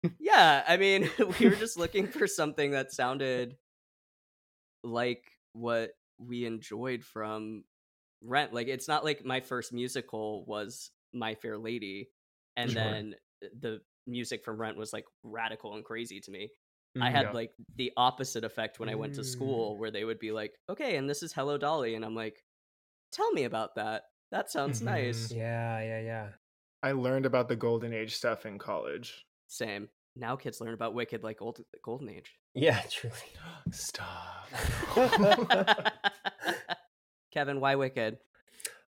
yeah, 0.18 0.62
I 0.68 0.76
mean, 0.76 1.08
we 1.40 1.48
were 1.48 1.56
just 1.56 1.78
looking 1.78 2.06
for 2.08 2.26
something 2.26 2.72
that 2.72 2.92
sounded 2.92 3.56
like 4.82 5.24
what 5.52 5.92
we 6.18 6.44
enjoyed 6.44 7.02
from 7.04 7.64
Rent. 8.22 8.52
Like, 8.52 8.68
it's 8.68 8.88
not 8.88 9.04
like 9.04 9.24
my 9.24 9.40
first 9.40 9.72
musical 9.72 10.44
was 10.44 10.90
My 11.12 11.34
Fair 11.34 11.58
Lady, 11.58 12.10
and 12.56 12.70
Sure. 12.70 12.82
then 12.82 13.14
the 13.60 13.80
music 14.06 14.44
from 14.44 14.58
Rent 14.60 14.76
was 14.76 14.92
like 14.92 15.04
radical 15.22 15.74
and 15.74 15.84
crazy 15.84 16.20
to 16.20 16.30
me. 16.30 16.50
I 17.02 17.08
Mhm. 17.08 17.12
had 17.12 17.22
Yeah. 17.26 17.32
like 17.32 17.54
the 17.76 17.92
opposite 17.96 18.44
effect 18.44 18.78
when 18.80 18.88
I 18.88 18.94
went 18.94 19.14
to 19.14 19.20
Mm. 19.22 19.26
school, 19.26 19.78
where 19.78 19.90
they 19.90 20.04
would 20.04 20.18
be 20.18 20.32
like, 20.32 20.58
"Okay, 20.68 20.96
and 20.96 21.08
this 21.08 21.22
is 21.22 21.32
Hello 21.32 21.58
Dolly," 21.58 21.94
and 21.94 22.04
I'm 22.04 22.14
like, 22.14 22.44
"Tell 23.12 23.30
me 23.32 23.44
about 23.44 23.74
that. 23.76 24.04
That 24.30 24.50
sounds 24.50 24.80
nice." 24.80 25.30
Yeah, 25.30 25.80
yeah, 25.80 26.00
yeah. 26.00 26.32
i 26.82 26.92
learned 26.92 27.26
about 27.26 27.48
the 27.48 27.56
golden 27.56 27.92
age 27.92 28.14
stuff 28.14 28.46
in 28.46 28.58
college 28.58 29.26
Same. 29.48 29.88
Now 30.14 30.36
kids 30.36 30.60
learn 30.60 30.74
about 30.74 30.94
Wicked 30.94 31.22
like 31.22 31.40
old 31.42 31.60
Golden 31.82 32.08
Age. 32.08 32.38
Yeah, 32.54 32.80
truly. 32.90 33.16
stop 33.70 34.48
Kevin, 37.32 37.60
why 37.60 37.74
Wicked? 37.74 38.18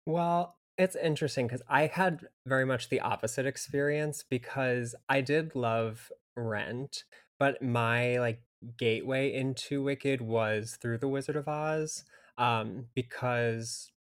Well, 0.06 0.58
it's 0.78 0.96
interesting 0.96 1.48
because 1.48 1.62
I 1.68 1.88
had 1.88 2.28
very 2.46 2.66
much 2.66 2.90
the 2.90 3.02
opposite 3.02 3.46
experience 3.46 4.24
because 4.24 4.96
I 5.10 5.22
did 5.22 5.56
love 5.56 6.12
Rent, 6.36 7.04
but 7.39 7.62
my 7.62 8.17
like 8.20 8.41
gateway 8.77 9.34
into 9.34 9.84
Wicked 9.84 10.22
was 10.22 10.77
through 10.82 10.98
The 11.00 11.08
Wizard 11.08 11.36
of 11.36 11.48
Oz, 11.48 12.03
um, 12.38 12.86
because 12.96 13.91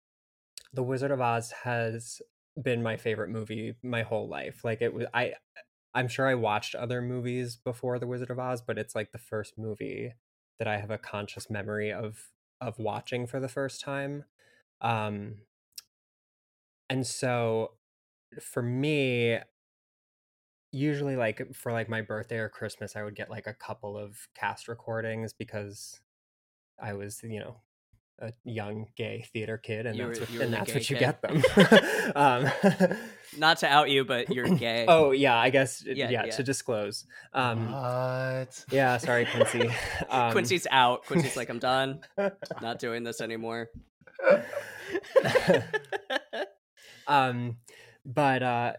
The 0.73 0.83
Wizard 0.83 1.11
of 1.11 1.21
Oz 1.21 1.51
has 1.63 2.21
been 2.61 2.81
my 2.81 2.97
favorite 2.97 3.29
movie 3.29 3.75
my 3.83 4.03
whole 4.03 4.27
life. 4.27 4.63
Like 4.63 4.81
it 4.81 4.93
was, 4.93 5.05
I, 5.13 5.33
I'm 5.93 6.07
sure 6.07 6.27
I 6.27 6.35
watched 6.35 6.75
other 6.75 7.01
movies 7.01 7.55
before 7.55 7.99
The 7.99 8.07
Wizard 8.07 8.29
of 8.29 8.39
Oz, 8.39 8.61
but 8.61 8.77
it's 8.77 8.95
like 8.95 9.11
the 9.11 9.17
first 9.17 9.57
movie 9.57 10.13
that 10.59 10.67
I 10.67 10.77
have 10.77 10.91
a 10.91 10.97
conscious 10.97 11.49
memory 11.49 11.91
of 11.91 12.29
of 12.59 12.79
watching 12.79 13.27
for 13.27 13.39
the 13.39 13.47
first 13.47 13.81
time. 13.81 14.23
Um, 14.81 15.35
and 16.89 17.05
so 17.05 17.73
for 18.41 18.61
me 18.61 19.39
usually 20.77 21.15
like 21.15 21.53
for 21.55 21.71
like 21.71 21.89
my 21.89 22.01
birthday 22.01 22.37
or 22.37 22.49
christmas 22.49 22.95
i 22.95 23.03
would 23.03 23.15
get 23.15 23.29
like 23.29 23.47
a 23.47 23.53
couple 23.53 23.97
of 23.97 24.15
cast 24.39 24.67
recordings 24.67 25.33
because 25.33 25.99
i 26.81 26.93
was 26.93 27.21
you 27.23 27.39
know 27.39 27.55
a 28.19 28.33
young 28.43 28.87
gay 28.95 29.23
theater 29.31 29.57
kid 29.59 29.85
and 29.85 29.95
You 29.95 30.07
that's 30.07 30.19
what, 30.21 30.29
you 30.31 30.41
and 30.41 30.51
that's 30.53 30.73
what 30.73 30.89
you 30.89 30.95
kid. 30.95 30.99
get 30.99 31.21
them 31.21 31.43
um 32.15 32.51
Not 33.37 33.57
to 33.59 33.67
out 33.67 33.89
you, 33.89 34.05
but 34.05 34.29
you're 34.33 34.47
gay. 34.55 34.85
oh 34.87 35.11
yeah 35.11 35.37
i 35.37 35.49
guess 35.51 35.83
yeah, 35.85 36.09
Yeah, 36.09 36.25
yeah. 36.25 36.31
to 36.31 36.41
disclose 36.43 37.05
um 37.33 37.71
what 37.71 38.65
yeah 38.71 38.97
sorry 38.97 39.25
quincy 39.27 39.69
um, 40.09 40.31
Quincy's 40.31 40.65
out. 40.71 41.05
Quincy's 41.05 41.35
like, 41.37 41.49
I'm 41.49 41.59
done. 41.59 41.99
Not 42.61 42.79
doing 42.79 43.03
this 43.03 43.21
anymore. 43.21 43.69
um 47.07 47.57
but 48.05 48.41
uh 48.43 48.73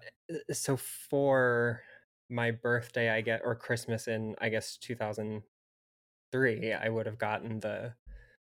so 0.52 0.76
for 0.76 1.82
my 2.30 2.50
birthday 2.50 3.10
i 3.10 3.20
get 3.20 3.40
or 3.44 3.54
christmas 3.54 4.06
in 4.08 4.34
i 4.40 4.48
guess 4.48 4.76
2003 4.76 6.72
i 6.72 6.88
would 6.88 7.06
have 7.06 7.18
gotten 7.18 7.60
the 7.60 7.94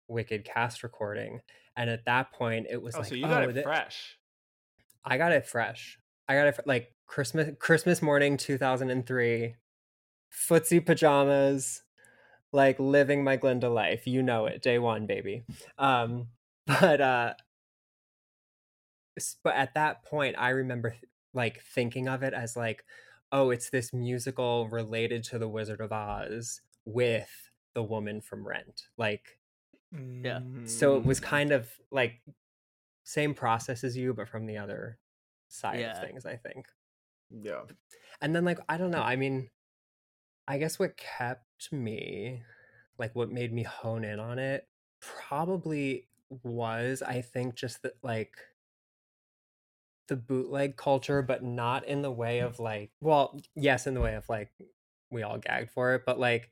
wicked 0.08 0.46
cast 0.46 0.84
recording 0.84 1.42
and 1.76 1.90
at 1.90 2.06
that 2.06 2.32
point 2.32 2.68
it 2.70 2.82
was 2.82 2.96
oh 2.96 3.00
like 3.00 3.10
so 3.10 3.16
you 3.16 3.24
got 3.24 3.44
oh, 3.44 3.50
it 3.50 3.56
thi- 3.56 3.64
fresh. 3.64 4.18
I 5.06 5.18
got 5.18 5.32
it 5.32 5.46
fresh. 5.46 6.00
I 6.28 6.36
got 6.36 6.48
it 6.48 6.56
fr- 6.56 6.62
like 6.66 6.94
christmas 7.08 7.50
christmas 7.60 8.02
morning 8.02 8.38
2003 8.38 9.56
footsie 10.32 10.86
pajamas 10.86 11.84
like 12.52 12.80
living 12.80 13.24
my 13.24 13.36
glinda 13.36 13.70
life. 13.70 14.06
You 14.08 14.22
know 14.22 14.46
it 14.46 14.62
day 14.62 14.80
one 14.80 15.08
baby. 15.08 15.44
Um 15.78 16.28
but 16.68 17.02
uh 17.02 17.34
but 19.44 19.56
at 19.56 19.76
that 19.76 20.04
point 20.04 20.36
i 20.40 20.50
remember 20.50 20.90
th- 20.92 21.04
like 21.36 21.62
thinking 21.62 22.08
of 22.08 22.24
it 22.24 22.34
as 22.34 22.56
like 22.56 22.84
oh 23.34 23.50
it's 23.50 23.70
this 23.70 23.92
musical 23.92 24.70
related 24.70 25.24
to 25.26 25.38
the 25.38 25.48
wizard 25.50 25.82
of 25.82 25.92
oz 25.92 26.62
with 26.86 27.50
the 27.74 27.84
woman 27.84 28.22
from 28.22 28.48
rent 28.48 28.84
like 28.98 29.38
Yeah. 29.92 30.40
so 30.66 30.96
it 30.98 31.04
was 31.06 31.20
Mm. 31.20 31.24
kind 31.24 31.52
of 31.52 31.70
like 31.92 32.22
same 33.04 33.34
process 33.34 33.84
as 33.84 33.98
you 33.98 34.14
but 34.14 34.30
from 34.30 34.46
the 34.46 34.58
other 34.58 34.98
side 35.50 35.80
Yeah. 35.82 35.92
of 36.00 36.08
things 36.08 36.26
i 36.26 36.36
think 36.38 36.68
yeah 37.30 37.64
and 38.22 38.36
then 38.36 38.46
like 38.46 38.60
i 38.70 38.78
don't 38.78 38.92
know 38.92 39.02
i 39.02 39.16
mean 39.16 39.50
i 40.48 40.58
guess 40.58 40.78
what 40.80 40.96
kept 40.98 41.72
me 41.72 42.44
like 42.98 43.16
what 43.16 43.32
made 43.32 43.52
me 43.52 43.64
hone 43.64 44.04
in 44.04 44.20
on 44.20 44.38
it 44.40 44.68
probably 45.00 46.08
was 46.44 47.02
i 47.02 47.22
think 47.22 47.56
just 47.56 47.82
that 47.84 47.94
like 48.04 48.36
the 50.08 50.16
bootleg 50.16 50.78
culture 50.78 51.22
but 51.22 51.44
not 51.44 51.86
in 51.86 52.02
the 52.02 52.12
way 52.12 52.40
of 52.40 52.60
like 52.60 52.92
well 53.02 53.40
yes 53.56 53.88
in 53.88 53.94
the 53.94 54.02
way 54.02 54.16
of 54.16 54.28
like 54.30 54.52
we 55.12 55.24
all 55.24 55.38
gagged 55.38 55.72
for 55.72 55.94
it 55.96 56.04
but 56.06 56.20
like 56.20 56.52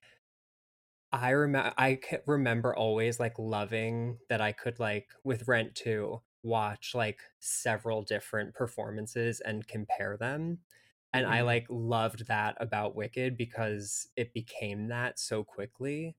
i 1.12 1.30
remember 1.32 1.74
i 1.78 2.00
remember 2.26 2.76
always 2.76 3.20
like 3.20 3.38
loving 3.38 4.18
that 4.30 4.42
i 4.42 4.52
could 4.52 4.80
like 4.80 5.10
with 5.24 5.48
rent 5.48 5.76
2 5.76 6.22
watch 6.44 6.96
like 6.96 7.22
several 7.40 8.02
different 8.02 8.54
performances 8.56 9.42
and 9.42 9.68
compare 9.68 10.18
them 10.18 10.60
and 11.14 11.26
i 11.26 11.42
Mhm. 11.42 11.42
like 11.42 11.66
loved 11.70 12.28
that 12.28 12.56
about 12.60 12.96
wicked 12.96 13.38
because 13.38 14.08
it 14.16 14.34
became 14.34 14.88
that 14.88 15.20
so 15.20 15.44
quickly 15.44 16.16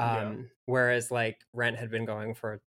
Yeah. 0.00 0.36
um 0.36 0.50
whereas 0.66 1.10
like 1.12 1.44
rent 1.52 1.78
had 1.78 1.90
been 1.90 2.06
going 2.06 2.34
for 2.34 2.62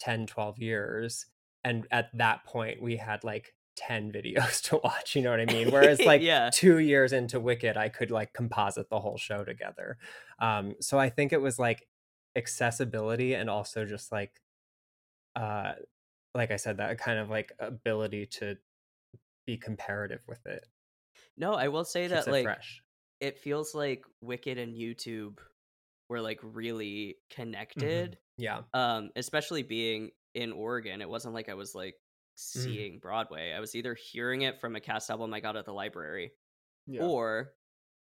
10 0.00 0.26
12 0.26 0.58
years 0.58 1.26
and 1.66 1.86
at 1.90 2.06
that 2.16 2.44
point 2.44 2.80
we 2.80 2.96
had 2.96 3.24
like 3.24 3.54
10 3.76 4.10
videos 4.12 4.62
to 4.68 4.76
watch 4.84 5.14
you 5.16 5.22
know 5.22 5.30
what 5.30 5.40
i 5.40 5.44
mean? 5.46 5.70
Whereas 5.74 6.00
like 6.00 6.22
Yeah. 6.22 6.48
two 6.52 6.78
years 6.78 7.12
into 7.12 7.38
wicked 7.40 7.76
i 7.76 7.88
could 7.88 8.10
like 8.10 8.32
composite 8.32 8.88
the 8.88 9.00
whole 9.00 9.18
show 9.18 9.44
together. 9.44 9.98
Um 10.38 10.74
so 10.80 10.98
i 10.98 11.08
think 11.10 11.32
it 11.32 11.40
was 11.42 11.58
like 11.58 11.86
accessibility 12.36 13.34
and 13.34 13.50
also 13.50 13.84
just 13.84 14.12
like 14.12 14.32
uh 15.34 15.72
like 16.34 16.50
i 16.50 16.56
said 16.56 16.76
that 16.78 16.98
kind 16.98 17.18
of 17.18 17.28
like 17.30 17.52
ability 17.58 18.26
to 18.26 18.56
be 19.46 19.56
comparative 19.56 20.20
with 20.26 20.44
it. 20.46 20.66
No, 21.36 21.54
I 21.54 21.68
will 21.68 21.84
say 21.84 22.08
keeps 22.08 22.24
that 22.24 22.30
like 22.30 22.44
fresh. 22.44 22.82
it 23.20 23.38
feels 23.38 23.74
like 23.74 24.04
Wicked 24.20 24.58
and 24.58 24.74
YouTube 24.74 25.38
were 26.08 26.20
like 26.20 26.40
really 26.42 27.16
connected. 27.30 28.18
yeah. 28.38 28.62
Um, 28.74 29.10
especially 29.16 29.62
being 29.62 30.10
in 30.36 30.52
Oregon. 30.52 31.00
It 31.00 31.08
wasn't 31.08 31.34
like 31.34 31.48
I 31.48 31.54
was 31.54 31.74
like 31.74 31.94
Mm. 31.94 32.38
seeing 32.38 32.98
Broadway. 32.98 33.52
I 33.52 33.60
was 33.60 33.74
either 33.74 33.94
hearing 33.94 34.42
it 34.42 34.60
from 34.60 34.76
a 34.76 34.80
cast 34.80 35.08
album 35.10 35.32
I 35.32 35.40
got 35.40 35.56
at 35.56 35.64
the 35.64 35.72
library 35.72 36.32
yeah 36.86 37.00
or 37.02 37.52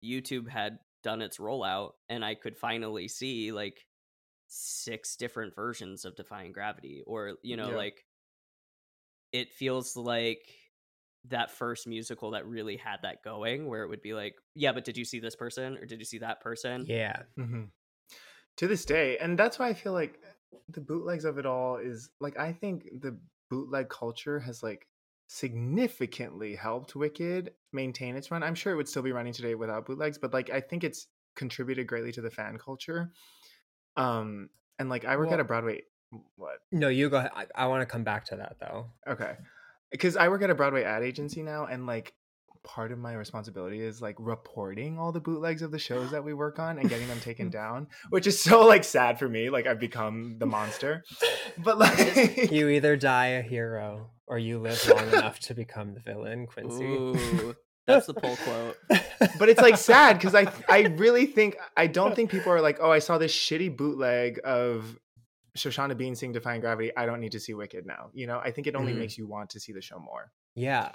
YouTube 0.05 0.47
had 0.49 0.79
done 1.03 1.23
its 1.23 1.39
rollout 1.39 1.93
and 2.11 2.23
I 2.25 2.35
could 2.35 2.57
finally 2.59 3.09
see 3.09 3.53
like 3.53 3.87
six 4.49 5.17
different 5.17 5.55
versions 5.55 6.05
of 6.05 6.15
Defying 6.15 6.53
Gravity 6.53 7.03
or 7.07 7.37
you 7.43 7.57
know 7.57 7.71
Yeah. 7.71 7.77
like 7.77 8.05
it 9.33 9.53
feels 9.53 9.97
like 9.97 10.43
that 11.29 11.51
first 11.51 11.87
musical 11.87 12.33
that 12.33 12.47
really 12.47 12.77
had 12.77 12.99
that 13.03 13.23
going 13.25 13.67
where 13.67 13.83
it 13.83 13.89
would 13.89 14.03
be 14.03 14.13
like 14.15 14.35
yeah 14.55 14.73
but 14.73 14.85
did 14.85 14.97
you 14.97 15.05
see 15.05 15.21
this 15.21 15.37
person 15.37 15.77
or 15.79 15.85
did 15.87 15.99
you 15.99 16.05
see 16.05 16.19
that 16.19 16.41
person 16.41 16.85
yeah 16.87 17.23
hmm 17.37 17.65
To 18.59 18.67
this 18.67 18.85
day, 18.85 19.17
and 19.19 19.39
that's 19.39 19.59
why 19.59 19.69
I 19.69 19.75
feel 19.75 19.93
like 19.93 20.21
the 20.69 20.81
bootlegs 20.81 21.25
of 21.25 21.39
it 21.39 21.47
all 21.47 21.77
is 21.77 22.11
like 22.21 22.39
I 22.39 22.53
think 22.53 22.89
the 23.01 23.19
bootleg 23.51 23.89
culture 23.89 24.39
has 24.41 24.63
like 24.63 24.87
significantly 25.27 26.55
helped 26.55 26.97
Wicked 26.97 27.53
maintain 27.73 28.17
its 28.17 28.31
run. 28.31 28.43
I'm 28.43 28.55
sure 28.55 28.73
it 28.73 28.77
would 28.77 28.89
still 28.89 29.03
be 29.03 29.13
running 29.13 29.33
today 29.33 29.55
without 29.55 29.87
bootlegs, 29.87 30.19
but 30.19 30.33
like 30.33 30.51
I 30.51 30.61
think 30.61 30.85
it's 30.85 31.07
contributed 31.37 31.87
greatly 31.87 32.13
to 32.13 32.21
the 32.21 32.31
fan 32.31 32.59
culture. 32.59 33.13
Um, 33.97 34.49
and 34.79 34.89
like 34.89 35.05
I 35.05 35.17
work 35.17 35.27
Well- 35.27 35.35
at 35.35 35.41
a 35.41 35.45
Broadway. 35.45 35.83
What? 36.37 36.61
No, 36.73 36.89
you 36.89 37.11
go 37.11 37.19
ahead. 37.19 37.33
I, 37.37 37.47
I 37.55 37.67
want 37.67 37.83
to 37.83 37.87
come 37.87 38.03
back 38.03 38.25
to 38.27 38.37
that 38.37 38.57
though. 38.59 38.87
Okay. 39.07 39.37
Because 39.91 40.17
I 40.17 40.29
work 40.29 40.43
at 40.43 40.49
a 40.49 40.55
Broadway 40.55 40.83
ad 40.83 41.03
agency 41.03 41.43
now, 41.43 41.67
and 41.67 41.87
like 41.87 42.15
part 42.65 42.93
of 42.93 42.99
my 42.99 43.15
responsibility 43.15 43.81
is 43.81 44.01
like 44.03 44.17
reporting 44.19 44.99
all 44.99 45.13
the 45.13 45.21
bootlegs 45.21 45.63
of 45.63 45.71
the 45.71 45.79
shows 45.79 46.11
that 46.11 46.25
we 46.25 46.35
work 46.35 46.59
on 46.59 46.79
and 46.79 46.89
getting 46.89 47.09
them 47.09 47.21
taken 47.21 47.51
down, 47.63 47.89
which 48.11 48.27
is 48.27 48.41
so 48.41 48.67
like 48.67 48.85
sad 48.85 49.19
for 49.19 49.29
me. 49.29 49.51
Like 49.51 49.67
I've 49.67 49.81
become 49.81 50.37
the 50.39 50.47
monster. 50.47 51.05
But 51.59 51.79
like 51.85 52.51
You 52.51 52.69
either 52.69 52.97
die 52.97 53.29
a 53.29 53.43
hero 53.43 54.11
or 54.27 54.39
you 54.39 54.59
live 54.59 54.87
long 54.89 55.09
enough 55.13 55.39
to 55.41 55.55
become 55.55 55.95
the 55.95 56.01
villain, 56.01 56.47
Quincy. 56.47 56.85
Ooh, 56.85 57.57
that's 57.87 58.07
the 58.07 58.15
pull 58.15 58.37
quote. 58.37 58.77
but 59.39 59.49
it's 59.49 59.61
like 59.61 59.77
sad 59.79 60.19
because 60.19 60.35
I 60.35 60.53
I 60.69 60.83
really 60.97 61.27
think 61.27 61.57
I 61.77 61.87
don't 61.87 62.15
think 62.15 62.31
people 62.31 62.53
are 62.53 62.61
like, 62.61 62.79
oh, 62.81 62.91
I 62.91 62.99
saw 62.99 63.19
this 63.19 63.35
shitty 63.35 63.77
bootleg 63.77 64.41
of 64.45 64.99
Shoshana 65.57 65.97
Bean 65.97 66.15
sing 66.15 66.33
Defying 66.33 66.61
Gravity. 66.61 66.93
I 66.97 67.07
don't 67.07 67.21
need 67.21 67.33
to 67.33 67.41
see 67.41 67.55
Wicked 67.55 67.87
now. 67.87 68.11
You 68.13 68.27
know, 68.27 68.39
I 68.39 68.51
think 68.53 68.67
it 68.67 68.77
only 68.77 68.93
Mhm. 68.93 68.99
makes 68.99 69.19
you 69.19 69.27
want 69.27 69.51
to 69.51 69.61
see 69.61 69.73
the 69.73 69.81
show 69.81 69.99
more. 69.99 70.31
Yeah. 70.55 70.93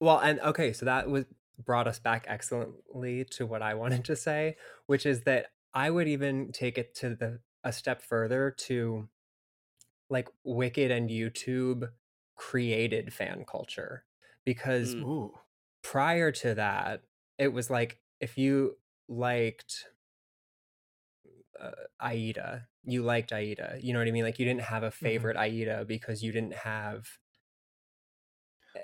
Well, 0.00 0.18
and 0.18 0.40
okay, 0.40 0.72
so 0.72 0.84
that 0.86 1.08
was 1.08 1.24
brought 1.64 1.88
us 1.88 1.98
back 1.98 2.24
excellently 2.28 3.24
to 3.24 3.46
what 3.46 3.62
I 3.62 3.74
wanted 3.82 4.04
to 4.06 4.16
say, 4.16 4.56
which 4.86 5.06
is 5.06 5.22
that 5.22 5.46
I 5.74 5.90
would 5.90 6.08
even 6.08 6.52
take 6.52 6.78
it 6.78 6.94
to 6.96 7.14
the 7.14 7.40
a 7.64 7.72
step 7.72 8.00
further 8.02 8.50
to 8.56 9.08
like 10.10 10.28
Wicked 10.44 10.90
and 10.90 11.10
YouTube 11.10 11.90
created 12.36 13.12
fan 13.12 13.44
culture 13.44 14.04
because 14.44 14.94
Mm. 14.94 15.02
Ooh. 15.02 15.38
prior 15.82 16.32
to 16.32 16.54
that, 16.54 17.02
it 17.36 17.52
was 17.52 17.68
like 17.68 18.00
if 18.20 18.38
you 18.38 18.76
liked 19.08 19.86
uh, 21.60 21.70
Aida, 22.00 22.68
you 22.84 23.02
liked 23.02 23.32
Aida. 23.32 23.78
You 23.80 23.92
know 23.92 23.98
what 23.98 24.08
I 24.08 24.12
mean? 24.12 24.24
Like 24.24 24.38
you 24.38 24.44
didn't 24.46 24.62
have 24.62 24.82
a 24.82 24.90
favorite 24.90 25.36
Aida 25.36 25.84
because 25.84 26.22
you 26.22 26.32
didn't 26.32 26.54
have 26.54 27.18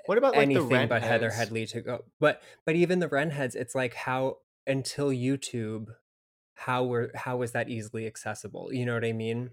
What 0.05 0.17
about 0.17 0.35
like 0.35 0.43
anything 0.43 0.87
but 0.87 1.01
Heather 1.01 1.29
heads? 1.29 1.37
Headley 1.37 1.65
to 1.67 1.81
go. 1.81 2.05
But 2.19 2.41
but 2.65 2.75
even 2.75 2.99
the 2.99 3.07
Rentheads, 3.07 3.55
it's 3.55 3.75
like 3.75 3.93
how 3.93 4.37
until 4.67 5.09
YouTube, 5.09 5.87
how 6.55 6.83
were 6.85 7.11
how 7.15 7.37
was 7.37 7.51
that 7.53 7.69
easily 7.69 8.07
accessible? 8.07 8.69
You 8.71 8.85
know 8.85 8.93
what 8.93 9.05
I 9.05 9.13
mean? 9.13 9.51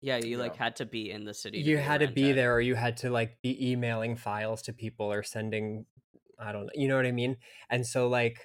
Yeah, 0.00 0.18
you 0.18 0.38
like 0.38 0.56
had 0.56 0.76
to 0.76 0.86
be 0.86 1.10
in 1.10 1.24
the 1.24 1.34
city. 1.34 1.60
You 1.60 1.78
had 1.78 2.00
to 2.00 2.08
be 2.08 2.22
redhead. 2.22 2.38
there, 2.38 2.54
or 2.54 2.60
you 2.60 2.74
had 2.74 2.96
to 2.98 3.10
like 3.10 3.40
be 3.42 3.70
emailing 3.70 4.16
files 4.16 4.62
to 4.62 4.72
people 4.72 5.10
or 5.12 5.22
sending. 5.22 5.86
I 6.38 6.52
don't 6.52 6.66
know. 6.66 6.72
You 6.74 6.88
know 6.88 6.96
what 6.96 7.06
I 7.06 7.12
mean? 7.12 7.36
And 7.70 7.86
so 7.86 8.08
like. 8.08 8.40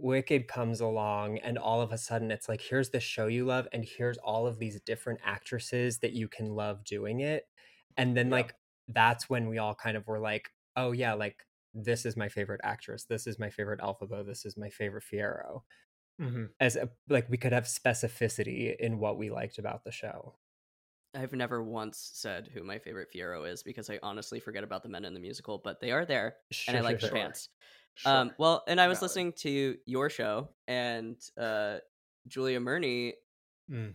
Wicked 0.00 0.46
comes 0.46 0.80
along, 0.80 1.38
and 1.38 1.58
all 1.58 1.80
of 1.80 1.90
a 1.90 1.98
sudden, 1.98 2.30
it's 2.30 2.48
like, 2.48 2.60
here's 2.60 2.90
the 2.90 3.00
show 3.00 3.26
you 3.26 3.44
love, 3.44 3.66
and 3.72 3.84
here's 3.84 4.16
all 4.18 4.46
of 4.46 4.60
these 4.60 4.80
different 4.80 5.18
actresses 5.24 5.98
that 5.98 6.12
you 6.12 6.28
can 6.28 6.54
love 6.54 6.84
doing 6.84 7.18
it. 7.18 7.48
And 7.96 8.16
then, 8.16 8.28
Yeah. 8.28 8.34
like, 8.36 8.54
that's 8.88 9.28
when 9.30 9.48
we 9.48 9.58
all 9.58 9.74
kind 9.74 9.96
of 9.96 10.06
were 10.06 10.20
like, 10.20 10.50
oh, 10.76 10.92
yeah, 10.92 11.14
like, 11.14 11.46
this 11.74 12.06
is 12.06 12.16
my 12.16 12.28
favorite 12.28 12.60
actress. 12.64 13.04
This 13.04 13.26
is 13.26 13.38
my 13.38 13.50
favorite 13.50 13.80
Elphaba. 13.80 14.26
This 14.26 14.44
is 14.46 14.56
my 14.56 14.70
favorite 14.70 15.04
Fiyero. 15.04 15.62
Mhm. 16.18 16.54
As 16.60 16.76
a, 16.76 16.90
like, 17.08 17.28
we 17.30 17.38
could 17.38 17.52
have 17.52 17.64
specificity 17.64 18.76
in 18.76 18.98
what 19.00 19.18
we 19.18 19.30
liked 19.30 19.58
about 19.58 19.84
the 19.84 19.92
show. 19.92 20.38
I've 21.14 21.32
never 21.32 21.62
once 21.62 21.98
said 21.98 22.48
who 22.48 22.62
my 22.62 22.78
favorite 22.78 23.10
Fiyero 23.12 23.48
is 23.50 23.62
because 23.62 23.88
I 23.88 23.98
honestly 24.02 24.40
forget 24.40 24.62
about 24.62 24.82
the 24.82 24.88
men 24.90 25.04
in 25.04 25.14
the 25.14 25.20
musical, 25.20 25.58
but 25.58 25.80
they 25.80 25.90
are 25.90 26.04
there, 26.04 26.36
and 26.66 26.76
I 26.76 26.80
like 26.80 26.98
sure, 26.98 27.00
the 27.00 27.08
sure. 27.08 27.08
pants. 27.08 27.48
Um, 28.04 28.34
well, 28.38 28.62
and 28.68 28.80
I 28.80 28.88
was 28.88 29.00
Valid. 29.00 29.02
listening 29.02 29.32
to 29.38 29.78
your 29.86 30.10
show, 30.10 30.54
and 30.66 31.16
uh, 31.36 31.78
Julia 32.26 32.60
Murney 32.60 33.14
Mm. 33.68 33.94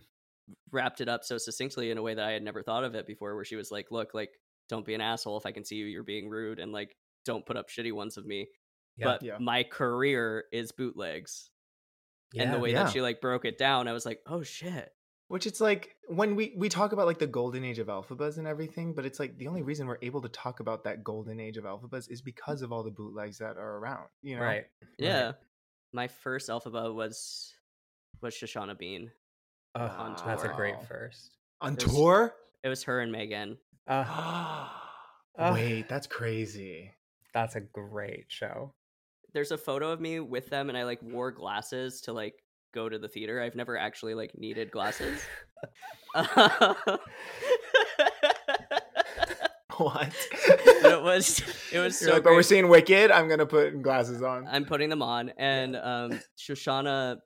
wrapped 0.70 1.00
it 1.00 1.08
up 1.08 1.24
so 1.24 1.38
succinctly 1.38 1.90
in 1.90 1.98
a 1.98 2.02
way 2.02 2.14
that 2.14 2.24
I 2.24 2.32
had 2.32 2.42
never 2.42 2.62
thought 2.62 2.84
of 2.84 2.94
it 2.94 3.06
before, 3.06 3.34
where 3.34 3.44
she 3.44 3.56
was 3.56 3.70
like, 3.70 3.90
"Look, 3.90 4.14
like, 4.14 4.40
don't 4.68 4.86
be 4.86 4.94
an 4.94 5.00
asshole 5.00 5.36
if 5.38 5.46
I 5.46 5.52
can 5.52 5.64
see 5.64 5.76
you, 5.76 5.86
you're 5.86 6.02
being 6.02 6.28
rude, 6.28 6.58
and 6.58 6.72
like, 6.72 6.96
don't 7.24 7.44
put 7.46 7.56
up 7.56 7.68
shitty 7.68 7.92
ones 7.92 8.16
of 8.16 8.26
me." 8.26 8.48
Yeah. 8.96 9.04
But 9.06 9.22
Yeah. 9.22 9.38
my 9.38 9.62
career 9.64 10.44
is 10.52 10.72
bootlegs, 10.72 11.50
and 12.36 12.52
the 12.52 12.58
way 12.58 12.72
Yeah. 12.72 12.84
that 12.84 12.92
she 12.92 13.00
like 13.00 13.20
broke 13.20 13.44
it 13.44 13.58
down, 13.58 13.88
I 13.88 13.92
was 13.92 14.06
like, 14.06 14.20
"Oh 14.26 14.42
shit." 14.42 14.92
Which 15.28 15.46
it's 15.46 15.60
like 15.60 15.96
when 16.06 16.36
we 16.36 16.54
we 16.56 16.68
talk 16.68 16.92
about 16.92 17.06
like 17.06 17.18
the 17.18 17.26
golden 17.26 17.64
age 17.64 17.78
of 17.78 17.86
Elphabas 17.88 18.36
and 18.38 18.46
everything, 18.46 18.92
but 18.94 19.06
it's 19.06 19.18
like 19.18 19.38
the 19.38 19.48
only 19.48 19.62
reason 19.62 19.86
we're 19.86 19.98
able 20.02 20.20
to 20.20 20.28
talk 20.28 20.60
about 20.60 20.84
that 20.84 21.02
golden 21.02 21.40
age 21.40 21.56
of 21.56 21.64
Elphabas 21.64 22.10
is 22.10 22.20
because 22.20 22.60
of 22.62 22.72
all 22.72 22.82
the 22.82 22.90
bootlegs 22.90 23.38
that 23.38 23.56
are 23.56 23.78
around. 23.78 24.08
You 24.22 24.36
know, 24.36 24.42
Right. 24.42 24.66
Yeah. 24.98 25.32
My 25.92 26.08
first 26.08 26.48
Elphaba 26.50 26.94
was 26.94 27.54
was 28.20 28.34
Shoshana 28.34 28.78
Bean. 28.78 29.10
Oh, 29.74 29.84
on 29.86 30.16
that's 30.24 30.44
a 30.44 30.48
great 30.48 30.80
first. 30.84 31.36
on 31.60 31.72
It 31.72 31.84
was- 31.84 31.94
tour. 31.94 32.36
It 32.64 32.68
was 32.68 32.82
her 32.84 33.00
and 33.00 33.12
Megan. 33.12 33.58
Uh, 33.86 34.04
Oh. 35.38 35.52
Wait, 35.52 35.88
that's 35.88 36.06
crazy. 36.06 36.90
that's 37.32 37.54
a 37.56 37.60
great 37.60 38.24
show. 38.28 38.72
There's 39.32 39.50
a 39.50 39.58
photo 39.58 39.90
of 39.90 40.00
me 40.00 40.20
with 40.20 40.48
them 40.48 40.68
and 40.68 40.78
I 40.78 40.84
like 40.84 41.02
wore 41.02 41.30
glasses 41.32 42.00
to 42.02 42.12
like 42.12 42.34
go 42.72 42.88
to 42.88 42.98
the 42.98 43.08
theater. 43.08 43.40
I've 43.42 43.54
never 43.56 43.76
actually 43.76 44.14
like 44.14 44.36
needed 44.38 44.70
glasses. 44.70 45.20
What? 49.76 50.14
but 50.46 50.92
it 50.92 51.02
was 51.02 51.40
it 51.72 51.80
was 51.80 52.00
You're 52.00 52.10
so 52.10 52.12
like, 52.14 52.22
but 52.22 52.32
we're 52.32 52.42
seeing 52.42 52.68
Wicked. 52.68 53.10
I'm 53.10 53.28
gonna 53.28 53.44
put 53.46 53.82
glasses 53.82 54.22
on. 54.22 54.46
I'm 54.46 54.64
putting 54.64 54.88
them 54.88 55.02
on, 55.02 55.30
and 55.36 55.74
um, 55.74 56.20
Shoshana 56.38 57.16
gr- 57.16 57.20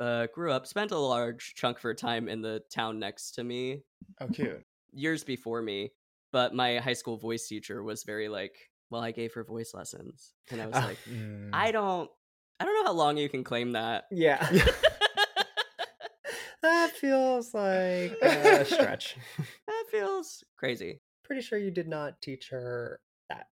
uh, 0.00 0.26
grew 0.34 0.52
up, 0.52 0.66
spent 0.66 0.90
a 0.90 0.98
large 0.98 1.54
chunk 1.54 1.78
of 1.78 1.82
her 1.82 1.94
time 1.94 2.28
in 2.28 2.42
the 2.42 2.62
town 2.72 2.98
next 2.98 3.32
to 3.32 3.44
me, 3.44 3.82
Oh, 4.20 4.28
cute. 4.28 4.64
years 4.92 5.24
before 5.24 5.62
me. 5.62 5.92
But 6.32 6.54
my 6.54 6.78
high 6.78 6.92
school 6.94 7.18
voice 7.18 7.46
teacher 7.46 7.82
was 7.82 8.04
very 8.04 8.28
like, 8.28 8.56
"Well, 8.90 9.02
I 9.02 9.10
gave 9.10 9.34
her 9.34 9.44
voice 9.44 9.74
lessons," 9.74 10.32
and 10.50 10.62
I 10.62 10.66
was 10.66 10.76
Ah. 10.76 10.86
like, 10.86 10.98
Mm. 11.04 11.50
"I 11.52 11.70
don't, 11.72 12.10
I 12.58 12.64
don't 12.64 12.74
know 12.74 12.84
how 12.84 12.92
long 12.96 13.18
you 13.18 13.28
can 13.28 13.44
claim 13.44 13.72
that." 13.72 14.04
Yeah. 14.10 14.40
that 16.62 16.90
feels 16.92 17.52
like 17.54 18.16
a 18.22 18.64
stretch. 18.64 19.16
that 19.66 19.84
feels 19.90 20.44
crazy. 20.56 21.00
Pretty 21.24 21.42
sure 21.42 21.58
you 21.58 21.70
did 21.70 21.88
not 21.88 22.20
teach 22.22 22.48
her 22.50 23.00
that. 23.28 23.48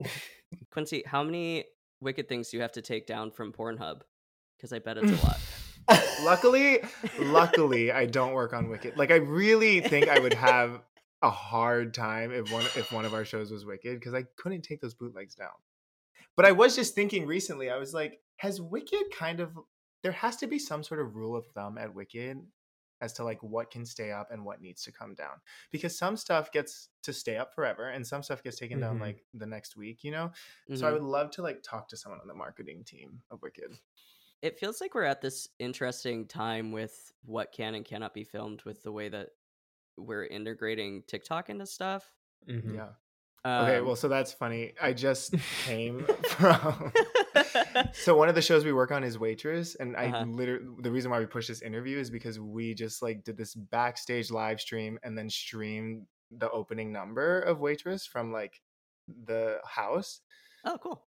Quincy, 0.72 1.04
how 1.06 1.24
many 1.24 1.66
wicked 2.02 2.28
things 2.30 2.50
do 2.50 2.58
you 2.58 2.62
have 2.62 2.72
to 2.74 2.82
take 2.82 3.08
down 3.08 3.32
from 3.32 3.52
Pornhub? 3.52 4.02
Because 4.58 4.74
I 4.74 4.80
bet 4.80 4.98
it's 4.98 5.12
a 5.12 5.26
lot. 5.26 5.38
Luckily, 6.24 6.80
luckily, 7.20 7.92
I 7.92 8.06
don't 8.06 8.34
work 8.34 8.54
on 8.54 8.70
Wicked. 8.70 8.98
Like, 8.98 9.12
I 9.12 9.16
really 9.18 9.82
think 9.82 10.08
I 10.10 10.20
would 10.20 10.34
have 10.34 10.82
a 11.22 11.30
hard 11.30 11.94
time 11.94 12.32
if 12.32 12.52
one 12.52 12.64
if 12.76 12.92
one 12.92 13.06
of 13.06 13.14
our 13.14 13.26
shows 13.26 13.52
was 13.52 13.66
Wicked 13.66 14.00
because 14.00 14.14
I 14.14 14.24
couldn't 14.38 14.62
take 14.62 14.82
those 14.82 14.94
bootlegs 14.94 15.36
down. 15.36 15.50
But 16.36 16.46
I 16.46 16.52
was 16.52 16.76
just 16.76 16.94
thinking 16.96 17.26
recently. 17.26 17.70
I 17.70 17.78
was 17.78 17.94
like, 17.94 18.20
has 18.38 18.62
Wicked 18.62 19.04
kind 19.18 19.40
of? 19.40 19.58
There 20.04 20.12
has 20.12 20.38
to 20.38 20.48
be 20.48 20.60
some 20.60 20.84
sort 20.84 21.02
of 21.02 21.16
rule 21.16 21.36
of 21.36 21.46
thumb 21.48 21.78
at 21.78 21.94
Wicked 21.94 22.38
as 23.02 23.14
to 23.14 23.24
like 23.24 23.42
what 23.44 23.70
can 23.70 23.86
stay 23.86 24.12
up 24.12 24.32
and 24.32 24.44
what 24.44 24.60
needs 24.60 24.82
to 24.84 24.92
come 24.92 25.14
down 25.14 25.34
because 25.72 25.96
some 25.96 26.18
stuff 26.18 26.52
gets 26.52 26.90
to 27.04 27.14
stay 27.14 27.38
up 27.38 27.54
forever 27.54 27.90
and 27.90 28.06
some 28.06 28.24
stuff 28.24 28.42
gets 28.42 28.58
taken 28.58 28.80
down 28.80 28.98
Mhm. 28.98 29.02
like 29.02 29.24
the 29.36 29.46
next 29.46 29.78
week 29.78 30.04
you 30.04 30.10
know 30.10 30.32
so 30.74 30.88
i 30.88 30.90
Mhm. 30.90 30.94
would 30.94 31.04
love 31.04 31.30
to 31.30 31.44
like 31.44 31.62
talk 31.62 31.88
to 31.90 31.96
someone 31.96 32.20
on 32.22 32.28
the 32.28 32.34
marketing 32.34 32.84
team 32.84 33.22
of 33.30 33.40
wicked 33.44 33.78
it 34.42 34.60
feels 34.60 34.80
like 34.82 34.94
we're 34.96 35.04
at 35.04 35.22
this 35.22 35.48
interesting 35.60 36.28
time 36.28 36.72
with 36.72 37.12
what 37.26 37.52
can 37.52 37.76
and 37.76 37.84
cannot 37.86 38.14
be 38.14 38.24
filmed 38.24 38.62
with 38.64 38.84
the 38.84 38.92
way 38.92 39.10
that 39.10 39.30
we're 39.98 40.26
integrating 40.26 41.04
TikTok 41.08 41.50
into 41.50 41.66
stuff. 41.66 42.06
Mhm. 42.48 42.76
yeah 42.76 42.90
Okay, 43.46 43.78
Um, 43.80 43.86
well, 43.86 43.96
so 43.96 44.08
that's 44.10 44.34
funny. 44.34 44.74
I 44.82 44.92
just 44.94 45.34
came 45.66 46.06
from. 46.28 46.92
so 47.94 48.16
one 48.18 48.28
of 48.30 48.36
the 48.36 48.42
shows 48.42 48.66
we 48.66 48.74
work 48.74 48.92
on 48.92 49.04
is 49.06 49.18
Waitress, 49.18 49.76
and 49.76 49.96
I 49.96 50.08
Uh-huh. 50.08 50.26
literally 50.26 50.66
the 50.82 50.92
reason 50.92 51.10
why 51.12 51.20
we 51.20 51.28
pushed 51.28 51.48
this 51.48 51.62
interview 51.62 51.98
is 51.98 52.10
because 52.10 52.40
we 52.40 52.74
just 52.74 53.02
like 53.02 53.24
did 53.24 53.38
this 53.38 53.56
backstage 53.56 54.32
live 54.32 54.60
stream 54.60 55.00
and 55.02 55.18
then 55.18 55.30
streamed 55.30 56.08
the 56.30 56.50
opening 56.52 56.92
number 56.92 57.40
of 57.40 57.60
Waitress 57.60 58.06
from 58.06 58.34
like 58.34 58.62
the 59.26 59.60
house. 59.66 60.20
oh, 60.66 60.78
cool. 60.78 61.07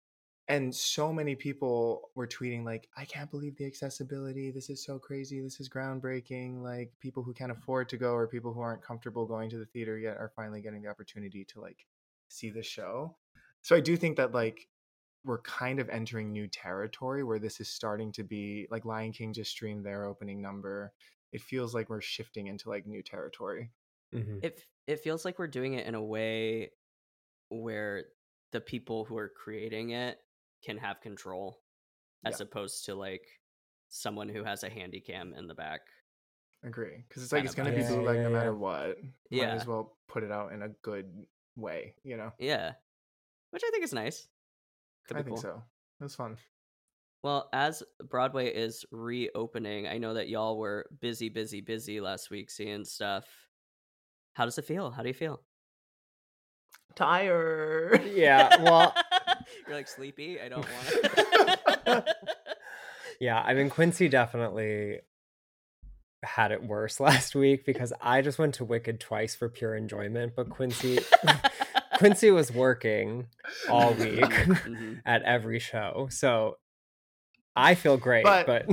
And 0.51 0.75
so 0.75 1.13
many 1.13 1.37
people 1.37 2.11
were 2.15 2.27
tweeting 2.27 2.65
like, 2.65 2.89
"I 2.97 3.05
can't 3.07 3.31
believe 3.31 3.57
the 3.57 3.67
accessibility. 3.67 4.51
This 4.51 4.69
is 4.69 4.85
so 4.85 4.99
crazy. 4.99 5.41
This 5.41 5.61
is 5.61 5.69
groundbreaking. 5.69 6.61
Like 6.61 6.93
people 7.01 7.23
who 7.23 7.33
can't 7.33 7.53
afford 7.53 7.89
to 7.91 7.97
go 7.97 8.15
or 8.15 8.27
people 8.29 8.53
who 8.53 8.61
aren't 8.61 8.83
comfortable 8.83 9.27
going 9.27 9.49
to 9.51 9.59
the 9.59 9.67
theater 9.67 9.97
yet 9.99 10.17
are 10.19 10.33
finally 10.35 10.61
getting 10.61 10.83
the 10.83 10.89
opportunity 10.91 11.45
to 11.47 11.61
like 11.61 11.87
see 12.29 12.51
the 12.51 12.63
show." 12.65 13.17
So 13.63 13.77
I 13.77 13.81
do 13.81 13.97
think 13.97 14.17
that 14.17 14.33
like 14.33 14.69
we're 15.25 15.43
kind 15.43 15.81
of 15.81 15.89
entering 15.91 16.33
new 16.33 16.49
territory 16.49 17.23
where 17.25 17.39
this 17.39 17.61
is 17.61 17.69
starting 17.69 18.13
to 18.13 18.25
be 18.25 18.67
like 18.71 18.85
Lion 18.85 19.13
King 19.13 19.33
just 19.33 19.51
streamed 19.53 19.85
their 19.87 20.05
opening 20.05 20.41
number. 20.43 20.93
It 21.33 21.43
feels 21.43 21.75
like 21.75 21.91
we're 21.91 22.01
shifting 22.01 22.49
into 22.49 22.71
like 22.71 22.87
new 22.87 23.03
territory. 23.03 23.73
Mhm. 24.15 24.45
It 24.45 24.67
it 24.87 25.01
feels 25.01 25.25
like 25.25 25.39
we're 25.39 25.47
doing 25.47 25.75
it 25.75 25.87
in 25.87 25.95
a 25.95 26.03
way 26.05 26.73
where 27.51 28.07
the 28.53 28.61
people 28.61 29.05
who 29.05 29.17
are 29.19 29.29
creating 29.29 29.91
it 29.91 30.21
can 30.65 30.79
have 30.79 31.01
control 31.01 31.61
as 32.25 32.41
Yeah. 32.41 32.45
opposed 32.47 32.85
to 32.87 32.95
like 32.95 33.27
someone 33.89 34.29
who 34.29 34.45
has 34.45 34.63
a 34.63 34.71
handy 34.71 35.01
cam 35.01 35.33
in 35.35 35.47
the 35.47 35.55
back. 35.55 35.81
Agree, 36.63 37.03
because 37.09 37.23
it's 37.23 37.33
like 37.33 37.45
it's 37.45 37.55
gonna 37.55 37.71
be 37.73 37.79
vibes. 37.79 37.89
bootleg 37.89 38.17
Yeah, 38.17 38.23
no 38.23 38.29
yeah, 38.29 38.35
matter 38.35 38.51
yeah. 38.51 38.57
what. 38.57 38.97
Yeah. 39.31 39.47
Might 39.49 39.55
as 39.63 39.67
well 39.67 39.97
put 40.09 40.23
it 40.23 40.31
out 40.31 40.53
in 40.53 40.63
a 40.63 40.69
good 40.83 41.07
way. 41.57 41.95
You 42.05 42.17
know. 42.19 42.33
Yeah, 42.39 42.73
which 43.51 43.63
I 43.67 43.71
think 43.71 43.85
is 43.85 43.93
nice. 43.95 44.29
Could 45.09 45.17
I 45.17 45.23
think 45.23 45.37
cool. 45.37 45.43
so. 45.43 45.63
It 46.01 46.05
was 46.05 46.15
fun. 46.15 46.37
Well, 47.23 47.49
as 47.53 47.83
Broadway 48.09 48.49
is 48.55 48.85
reopening, 48.91 49.87
I 49.87 49.99
know 49.99 50.15
that 50.15 50.29
y'all 50.31 50.57
were 50.57 50.87
busy, 51.01 51.29
busy, 51.29 51.61
busy 51.61 52.01
last 52.01 52.31
week 52.31 52.51
seeing 52.51 52.85
stuff. 52.85 53.27
How 54.35 54.47
does 54.47 54.57
it 54.57 54.65
feel? 54.65 54.91
How 54.91 55.03
do 55.03 55.09
you 55.09 55.15
feel? 55.15 55.43
Tired. 56.95 58.05
Yeah, 58.15 58.63
well, 58.63 58.95
You're 59.71 59.79
like 59.79 59.87
sleepy. 59.87 60.41
I 60.41 60.49
don't 60.49 60.67
want 60.69 61.85
to. 61.87 62.05
yeah, 63.21 63.39
I 63.41 63.55
mean 63.55 63.71
Quincy 63.71 64.09
definitely 64.09 64.99
had 66.25 66.51
it 66.51 66.65
worse 66.65 66.99
last 67.01 67.37
week 67.37 67.65
because 67.65 67.93
I 68.01 68.21
just 68.21 68.37
went 68.41 68.55
to 68.55 68.65
Wicked 68.65 68.99
twice 68.99 69.37
for 69.37 69.49
pure 69.49 69.77
enjoyment, 69.77 70.33
but 70.35 70.51
Quincy 70.51 70.99
Quincy 71.99 72.33
was 72.33 72.51
working 72.51 73.27
all 73.69 73.93
week 73.95 74.25
Mhm. 74.25 75.03
at 75.07 75.23
every 75.23 75.61
show. 75.61 76.09
So 76.11 76.57
I 77.55 77.77
feel 77.77 77.97
great, 77.97 78.25
But- 78.25 78.47
but, 78.47 78.67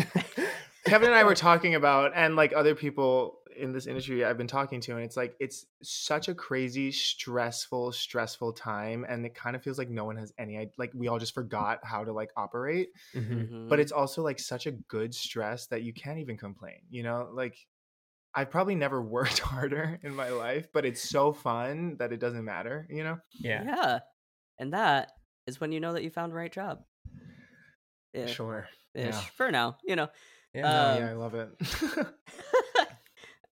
Kevin 0.87 1.09
and 1.09 1.15
I 1.15 1.25
were 1.25 1.35
talking 1.35 1.75
about, 1.75 2.13
and 2.15 2.35
like 2.35 2.53
other 2.55 2.73
people 2.73 3.36
in 3.57 3.73
this 3.73 3.87
industry 3.87 4.23
I've 4.23 4.37
been 4.37 4.47
talking 4.47 4.79
to, 4.81 4.93
and 4.93 5.03
it's 5.03 5.17
like 5.17 5.35
it's 5.39 5.65
such 5.83 6.27
a 6.29 6.35
crazy, 6.35 6.91
stressful, 6.91 7.91
stressful 7.91 8.53
time, 8.53 9.05
and 9.07 9.25
it 9.25 9.35
kind 9.35 9.55
of 9.55 9.63
feels 9.63 9.77
like 9.77 9.89
no 9.89 10.05
one 10.05 10.17
has 10.17 10.33
any 10.37 10.57
id- 10.57 10.71
like 10.77 10.91
we 10.95 11.07
all 11.07 11.19
just 11.19 11.33
forgot 11.33 11.79
how 11.83 12.03
to 12.03 12.11
like 12.13 12.31
operate. 12.37 12.89
Mhm. 13.13 13.49
Mhm. 13.49 13.69
But 13.69 13.79
it's 13.79 13.91
also 13.91 14.23
like 14.23 14.39
such 14.39 14.65
a 14.67 14.71
good 14.71 15.13
stress 15.13 15.67
that 15.67 15.81
you 15.83 15.93
can't 15.93 16.19
even 16.19 16.37
complain. 16.37 16.81
You 16.89 17.03
know, 17.03 17.29
like 17.33 17.57
I've 18.33 18.49
probably 18.51 18.75
never 18.75 19.01
worked 19.17 19.39
harder 19.39 19.99
in 20.03 20.15
my 20.15 20.29
life, 20.29 20.67
but 20.73 20.85
it's 20.85 21.01
so 21.09 21.33
fun 21.33 21.97
that 21.97 22.11
it 22.13 22.19
doesn't 22.19 22.45
matter. 22.45 22.87
You 22.89 23.03
know? 23.03 23.19
yeah. 23.39 23.63
yeah, 23.63 23.99
and 24.59 24.73
that 24.73 25.11
is 25.47 25.59
when 25.59 25.71
you 25.71 25.79
know 25.79 25.93
that 25.93 26.03
you 26.03 26.09
found 26.09 26.31
the 26.31 26.35
right 26.35 26.51
job. 26.51 26.83
Ish, 28.13 28.33
Sure. 28.33 28.67
ish, 28.93 29.05
Yeah. 29.05 29.11
for 29.35 29.51
now, 29.51 29.77
you 29.85 29.95
know. 29.95 30.07
Yeah. 30.53 30.61
No, 30.61 30.89
Um, 30.89 30.97
yeah, 31.03 31.09
I 31.09 31.13
love 31.13 31.35
it. 31.35 31.49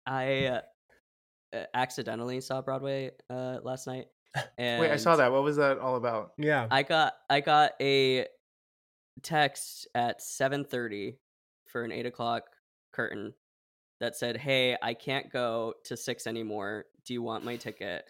I 0.05 0.45
uh, 0.45 0.61
uh, 1.53 1.63
accidentally 1.73 2.41
saw 2.41 2.61
Broadway 2.61 3.11
uh, 3.29 3.59
last 3.63 3.87
night. 3.87 4.05
And 4.57 4.81
Wait, 4.81 4.91
I 4.91 4.97
saw 4.97 5.15
that. 5.15 5.31
What 5.31 5.43
was 5.43 5.57
that 5.57 5.79
all 5.79 5.95
about? 5.95 6.33
yeah. 6.37 6.67
I 6.69 6.83
got 6.83 7.13
I 7.29 7.39
got 7.41 7.71
a 7.81 8.27
text 9.23 9.87
at 9.95 10.21
seven 10.21 10.65
thirty 10.65 11.17
for 11.67 11.83
an 11.83 11.91
eight 11.91 12.05
o'clock 12.05 12.43
curtain 12.93 13.33
that 13.99 14.15
said, 14.15 14.37
"Hey, 14.37 14.77
I 14.81 14.93
can't 14.93 15.31
go 15.31 15.73
to 15.85 15.97
six 15.97 16.27
anymore. 16.27 16.85
Do 17.05 17.13
you 17.13 17.21
want 17.21 17.45
my 17.45 17.55
ticket?" 17.55 18.05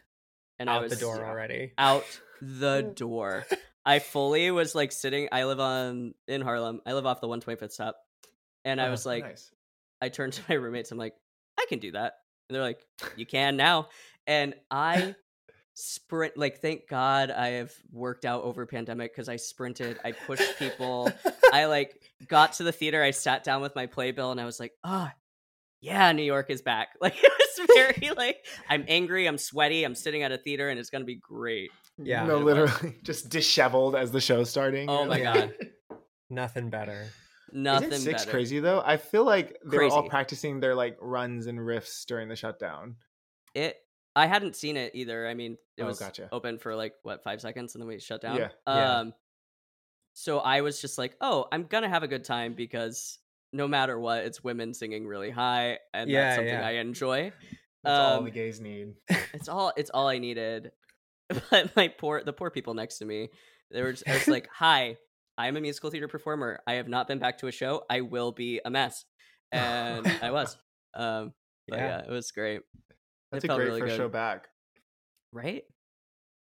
And 0.60 0.70
I 0.70 0.76
out 0.76 0.84
was 0.84 0.94
the 0.94 1.00
door 1.00 1.24
already. 1.26 1.74
out 1.78 2.06
the 2.42 2.82
door. 2.96 3.46
I 3.86 4.00
fully 4.00 4.50
was 4.52 4.74
like 4.74 4.92
sitting. 4.92 5.30
I 5.32 5.44
live 5.46 5.60
on 5.60 6.16
in 6.28 6.42
Harlem. 6.42 6.82
I 6.86 6.94
live 6.94 7.06
off 7.06 7.22
the 7.22 7.28
one 7.28 7.40
twenty 7.42 7.60
fifth 7.60 7.74
stop, 7.74 7.98
and 8.64 8.82
I 8.82 8.88
Oh, 8.88 8.92
was 8.92 9.06
like, 9.06 9.24
nice. 9.24 9.52
I 10.02 10.10
turned 10.10 10.34
to 10.34 10.42
my 10.50 10.56
roommates. 10.56 10.92
I'm 10.92 10.98
like, 10.98 11.14
I 11.66 11.68
can 11.70 11.80
do 11.80 11.92
that. 11.92 12.14
And 12.50 12.56
they're 12.56 12.64
like, 12.64 12.86
you 13.16 13.26
can 13.26 13.58
now. 13.58 13.90
And 14.28 14.54
I 14.70 15.16
sprint, 15.74 16.38
like, 16.38 16.60
thank 16.60 16.88
God 16.88 17.32
I 17.32 17.48
have 17.50 17.74
worked 17.92 18.26
out 18.26 18.44
over 18.44 18.66
pandemic 18.66 19.14
because 19.14 19.30
I 19.30 19.38
sprinted, 19.38 20.00
I 20.06 20.12
pushed 20.12 20.60
people. 20.60 21.12
I 21.52 21.66
like 21.66 22.02
got 22.28 22.54
to 22.54 22.64
the 22.64 22.72
theater. 22.72 23.02
I 23.02 23.12
sat 23.12 23.44
down 23.44 23.62
with 23.62 23.76
my 23.76 23.88
playbill 23.88 24.32
and 24.32 24.40
I 24.40 24.46
was 24.46 24.60
like, 24.60 24.74
ah, 24.84 25.12
yeah, 25.82 26.12
New 26.12 26.24
York 26.24 26.50
is 26.50 26.62
back. 26.62 26.90
Like, 27.02 27.16
it 27.24 27.32
was 27.32 27.68
very 27.76 28.12
like, 28.16 28.46
I'm 28.70 28.86
angry, 28.88 29.28
I'm 29.28 29.38
sweaty, 29.38 29.84
I'm 29.84 29.96
sitting 29.96 30.24
at 30.24 30.32
a 30.32 30.38
theater 30.38 30.70
and 30.70 30.80
it's 30.80 30.90
going 30.90 31.02
to 31.02 31.06
be 31.06 31.16
great. 31.16 31.72
Yeah. 31.98 32.26
no, 32.26 32.40
literally 32.40 32.98
just 33.04 33.30
disheveled 33.30 33.96
as 33.96 34.12
the 34.12 34.20
show's 34.22 34.50
starting. 34.50 34.90
Oh 34.90 35.06
my 35.06 35.22
God. 35.22 35.54
Nothing 36.30 36.70
better. 36.70 37.08
Nothing 37.52 37.92
Isn't 37.92 38.02
six 38.02 38.22
better. 38.24 38.32
crazy 38.32 38.60
though? 38.60 38.82
I 38.86 38.98
feel 38.98 39.24
like 39.26 39.58
they 39.66 39.78
were 39.78 39.90
all 39.90 40.10
practicing 40.10 40.60
their 40.60 40.76
like 40.76 40.98
runs 41.00 41.48
and 41.48 41.60
riffs 41.60 42.06
during 42.06 42.28
the 42.28 42.36
shutdown. 42.36 42.96
It, 43.54 43.78
I 44.16 44.26
hadn't 44.28 44.56
seen 44.56 44.78
it 44.78 44.92
either. 44.96 45.28
I 45.28 45.34
mean, 45.34 45.58
it 45.78 45.84
Oh, 45.84 45.88
was 45.88 46.00
gotcha. 46.00 46.28
open 46.32 46.58
for 46.58 46.76
like 46.76 46.94
what 47.04 47.24
five 47.24 47.42
seconds, 47.42 47.76
and 47.76 47.82
then 47.82 47.88
we 47.88 48.00
shut 48.00 48.22
down. 48.22 48.38
Yeah, 48.38 48.50
yeah. 48.68 49.00
Um, 49.00 49.14
so 50.14 50.40
I 50.40 50.62
was 50.62 50.80
just 50.82 50.98
like, 50.98 51.16
oh, 51.22 51.46
I'm 51.52 51.64
gonna 51.66 51.90
have 51.90 52.04
a 52.04 52.08
good 52.08 52.24
time 52.24 52.54
because 52.54 53.20
no 53.54 53.68
matter 53.68 54.00
what, 54.00 54.24
it's 54.26 54.44
women 54.44 54.74
singing 54.74 55.06
really 55.08 55.30
high, 55.30 55.80
and 55.94 56.10
Yeah, 56.10 56.22
that's 56.26 56.36
something 56.38 56.54
yeah. 56.54 56.66
I 56.68 56.72
enjoy. 56.72 57.32
That's 57.84 58.00
all 58.00 58.18
Um, 58.20 58.24
the 58.26 58.32
gays 58.32 58.60
need. 58.60 58.94
It's 59.34 59.48
all 59.50 59.72
it's 59.78 59.90
all 59.92 60.08
I 60.08 60.18
needed. 60.18 60.72
But 61.50 61.76
my 61.76 61.88
poor 61.90 62.24
the 62.24 62.34
poor 62.34 62.50
people 62.52 62.74
next 62.74 63.00
to 63.00 63.06
me, 63.06 63.30
they 63.72 63.82
were 63.82 63.92
just, 63.92 64.08
I 64.08 64.14
was 64.14 64.28
like, 64.38 64.48
hi, 64.52 64.98
I'm 65.38 65.58
a 65.58 65.62
musical 65.62 65.90
theater 65.90 66.08
performer. 66.08 66.60
I 66.66 66.74
have 66.74 66.88
not 66.88 67.08
been 67.08 67.20
back 67.20 67.38
to 67.40 67.48
a 67.48 67.52
show. 67.52 67.84
I 67.90 68.02
will 68.02 68.32
be 68.32 68.62
a 68.64 68.70
mess, 68.70 69.06
and 69.52 70.08
I 70.22 70.32
was. 70.32 70.58
Um, 70.98 71.34
but 71.68 71.78
Yeah. 71.80 71.88
yeah, 71.88 72.00
it 72.06 72.10
was 72.10 72.32
great. 72.32 72.62
That's 73.30 73.44
it 73.44 73.48
a 73.48 73.50
felt 73.50 73.58
great 73.60 73.68
really 73.68 73.82
first 73.82 73.92
good. 73.92 73.98
show 73.98 74.08
back. 74.08 74.48
Right? 75.34 75.64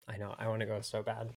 I 0.08 0.17
know. 0.17 0.36
I 0.38 0.47
want 0.47 0.60
to 0.60 0.67
go 0.67 0.79
so 0.82 1.01
bad. 1.01 1.32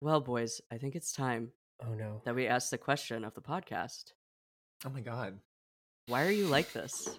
Well, 0.00 0.20
boys, 0.20 0.60
I 0.70 0.78
think 0.78 0.94
it's 0.94 1.12
time 1.12 1.50
Oh 1.84 1.94
no. 1.94 2.22
that 2.24 2.36
we 2.36 2.46
ask 2.46 2.70
the 2.70 2.78
question 2.78 3.24
of 3.24 3.34
the 3.34 3.40
podcast. 3.40 4.12
Oh 4.86 4.90
my 4.90 5.00
god. 5.00 5.40
Why 6.06 6.24
are 6.26 6.30
you 6.30 6.46
like 6.46 6.72
this? 6.72 7.18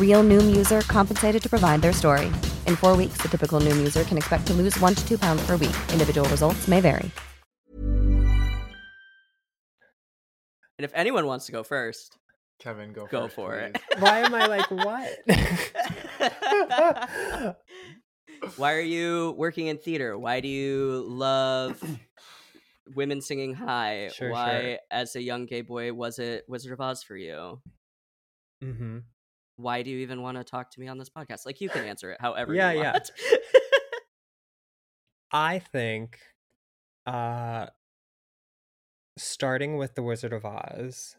Real 0.00 0.24
Noom 0.24 0.56
user 0.56 0.80
compensated 0.82 1.42
to 1.42 1.50
provide 1.50 1.82
their 1.82 1.92
story. 1.92 2.26
In 2.66 2.76
four 2.76 2.96
weeks, 2.96 3.18
the 3.20 3.28
typical 3.28 3.60
Noom 3.60 3.76
user 3.76 4.04
can 4.04 4.16
expect 4.16 4.46
to 4.46 4.54
lose 4.54 4.80
one 4.80 4.94
to 4.94 5.06
two 5.06 5.18
pounds 5.18 5.44
per 5.46 5.58
week. 5.58 5.76
Individual 5.92 6.26
results 6.30 6.66
may 6.66 6.80
vary. 6.80 7.10
And 10.78 10.84
if 10.84 10.92
anyone 10.94 11.26
wants 11.26 11.46
to 11.46 11.52
go 11.52 11.62
first, 11.62 12.18
Kevin, 12.58 12.92
go 12.92 13.06
go 13.06 13.22
first, 13.22 13.34
for 13.34 13.54
it. 13.54 13.78
Why 13.98 14.18
am 14.20 14.34
I 14.34 14.46
like 14.46 14.70
what? 14.70 15.08
Why 18.56 18.74
are 18.74 18.80
you 18.80 19.34
working 19.38 19.68
in 19.68 19.78
theater? 19.78 20.18
Why 20.18 20.40
do 20.40 20.48
you 20.48 21.02
love 21.08 21.82
women 22.94 23.22
singing 23.22 23.54
high? 23.54 24.10
Sure, 24.12 24.30
Why, 24.30 24.60
sure. 24.60 24.78
as 24.90 25.16
a 25.16 25.22
young 25.22 25.46
gay 25.46 25.62
boy, 25.62 25.92
was 25.94 26.18
it 26.18 26.44
Wizard 26.48 26.72
of 26.72 26.80
Oz 26.80 27.02
for 27.02 27.16
you? 27.16 27.60
hmm 28.62 28.98
Why 29.56 29.82
do 29.82 29.90
you 29.90 29.98
even 29.98 30.22
want 30.22 30.36
to 30.38 30.44
talk 30.44 30.70
to 30.72 30.80
me 30.80 30.88
on 30.88 30.98
this 30.98 31.10
podcast? 31.10 31.46
Like, 31.46 31.60
you 31.60 31.70
can 31.70 31.84
answer 31.84 32.10
it 32.12 32.20
however 32.20 32.54
Yeah, 32.54 32.72
you 32.72 32.72
yeah. 32.72 32.92
want. 32.92 33.10
I 35.30 35.58
think 35.58 36.20
uh 37.06 37.68
starting 39.18 39.76
with 39.76 39.94
The 39.94 40.02
Wizard 40.02 40.32
of 40.32 40.44
Oz, 40.46 41.16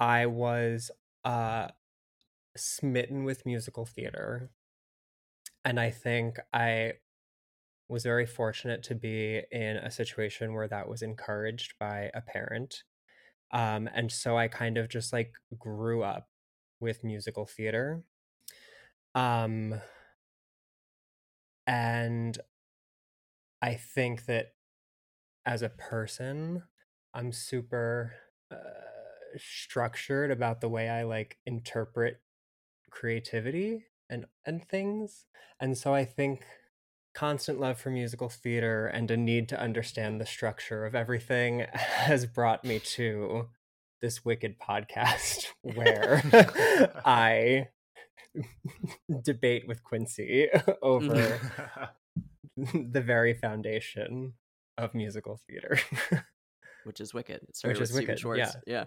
I 0.00 0.26
was 0.26 0.90
uh 1.24 1.68
smitten 2.56 3.24
with 3.24 3.46
musical 3.46 3.86
theater. 3.86 4.52
And 5.64 5.78
I 5.78 5.90
think 5.90 6.38
I 6.52 6.94
was 7.88 8.04
very 8.04 8.26
fortunate 8.26 8.82
to 8.84 8.94
be 8.94 9.42
in 9.52 9.76
a 9.78 9.90
situation 9.90 10.54
where 10.54 10.68
that 10.68 10.88
was 10.88 11.02
encouraged 11.02 11.78
by 11.78 12.10
a 12.14 12.22
parent. 12.22 12.84
Um 13.52 13.88
and 13.92 14.12
so 14.12 14.38
I 14.38 14.48
kind 14.48 14.78
of 14.78 14.88
just 14.88 15.12
like 15.12 15.34
grew 15.58 16.02
up 16.04 16.27
with 16.80 17.04
musical 17.04 17.46
theater. 17.46 18.04
Um 19.14 19.80
and 21.66 22.38
I 23.60 23.74
think 23.74 24.26
that 24.26 24.54
as 25.44 25.62
a 25.62 25.68
person, 25.68 26.62
I'm 27.14 27.32
super 27.32 28.14
uh, 28.50 28.56
structured 29.36 30.30
about 30.30 30.60
the 30.60 30.68
way 30.68 30.88
I 30.88 31.04
like 31.04 31.38
interpret 31.46 32.20
creativity 32.90 33.86
and 34.10 34.26
and 34.46 34.66
things. 34.68 35.26
And 35.60 35.76
so 35.76 35.94
I 35.94 36.04
think 36.04 36.44
constant 37.14 37.58
love 37.60 37.80
for 37.80 37.90
musical 37.90 38.28
theater 38.28 38.86
and 38.86 39.10
a 39.10 39.16
need 39.16 39.48
to 39.48 39.60
understand 39.60 40.20
the 40.20 40.26
structure 40.26 40.86
of 40.86 40.94
everything 40.94 41.66
has 41.74 42.26
brought 42.26 42.64
me 42.64 42.78
to 42.78 43.48
this 44.00 44.24
wicked 44.24 44.56
podcast 44.58 45.46
where 45.62 46.22
I 47.04 47.68
debate 49.22 49.66
with 49.66 49.82
Quincy 49.82 50.48
over 50.82 51.38
the 52.56 53.00
very 53.00 53.34
foundation 53.34 54.34
of 54.76 54.94
musical 54.94 55.40
theater. 55.48 55.78
Which 56.84 57.00
is 57.00 57.12
wicked. 57.12 57.40
It 57.48 57.56
started 57.56 57.80
Which 57.80 57.90
is 57.90 57.94
wicked, 57.94 58.18
Schwartz. 58.20 58.38
yeah. 58.38 58.52
yeah. 58.66 58.84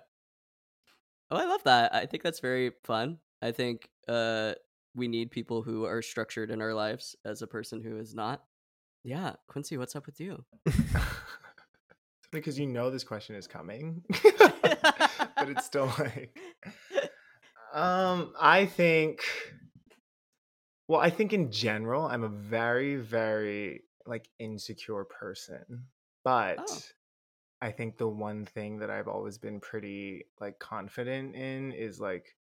Oh, 1.30 1.38
I 1.38 1.46
love 1.46 1.64
that. 1.64 1.94
I 1.94 2.06
think 2.06 2.24
that's 2.24 2.40
very 2.40 2.72
fun. 2.84 3.20
I 3.42 3.52
think 3.52 3.90
uh, 4.08 4.54
we 4.96 5.08
need 5.08 5.32
people 5.32 5.62
who 5.62 5.86
are 5.86 6.02
structured 6.02 6.52
in 6.52 6.62
our 6.62 6.74
lives 6.74 7.16
as 7.26 7.42
a 7.42 7.48
person 7.48 7.82
who 7.82 7.98
is 7.98 8.14
not. 8.14 8.44
Yeah, 9.04 9.34
Quincy, 9.48 9.78
what's 9.78 9.96
up 9.96 10.06
with 10.06 10.20
you? 10.20 10.44
Because 12.32 12.58
you 12.58 12.66
know 12.68 12.90
this 12.90 13.04
question 13.04 13.36
is 13.36 13.48
coming, 13.48 14.04
but 14.24 15.50
it's 15.50 15.66
still 15.66 15.92
like, 16.00 16.38
um, 17.74 18.34
I 18.40 18.66
think. 18.66 19.22
Well, 20.88 21.00
I 21.00 21.10
think 21.10 21.32
in 21.32 21.52
general, 21.52 22.06
I'm 22.06 22.24
a 22.24 22.30
very, 22.30 22.98
very 22.98 23.84
like 24.06 24.28
insecure 24.40 25.06
person, 25.06 25.86
but 26.24 26.60
Oh. 26.60 26.80
I 27.62 27.72
think 27.72 27.98
the 27.98 28.08
one 28.08 28.46
thing 28.46 28.80
that 28.80 28.90
I've 28.90 29.08
always 29.08 29.38
been 29.38 29.60
pretty 29.60 30.26
like 30.40 30.58
confident 30.58 31.36
in 31.36 31.72
is 31.72 32.00
like 32.00 32.36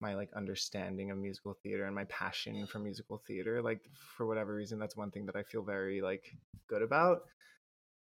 my 0.00 0.14
like 0.14 0.30
understanding 0.34 1.10
of 1.10 1.18
musical 1.18 1.54
theater 1.62 1.84
and 1.84 1.94
my 1.94 2.04
passion 2.04 2.66
for 2.66 2.80
musical 2.80 3.22
theater. 3.26 3.62
Like 3.62 3.88
for 4.16 4.26
whatever 4.26 4.54
reason, 4.54 4.78
that's 4.78 4.96
one 4.96 5.10
thing 5.10 5.24
that 5.26 5.36
I 5.36 5.44
feel 5.44 5.62
very 5.62 6.00
like 6.02 6.36
good 6.68 6.82
about. 6.82 7.22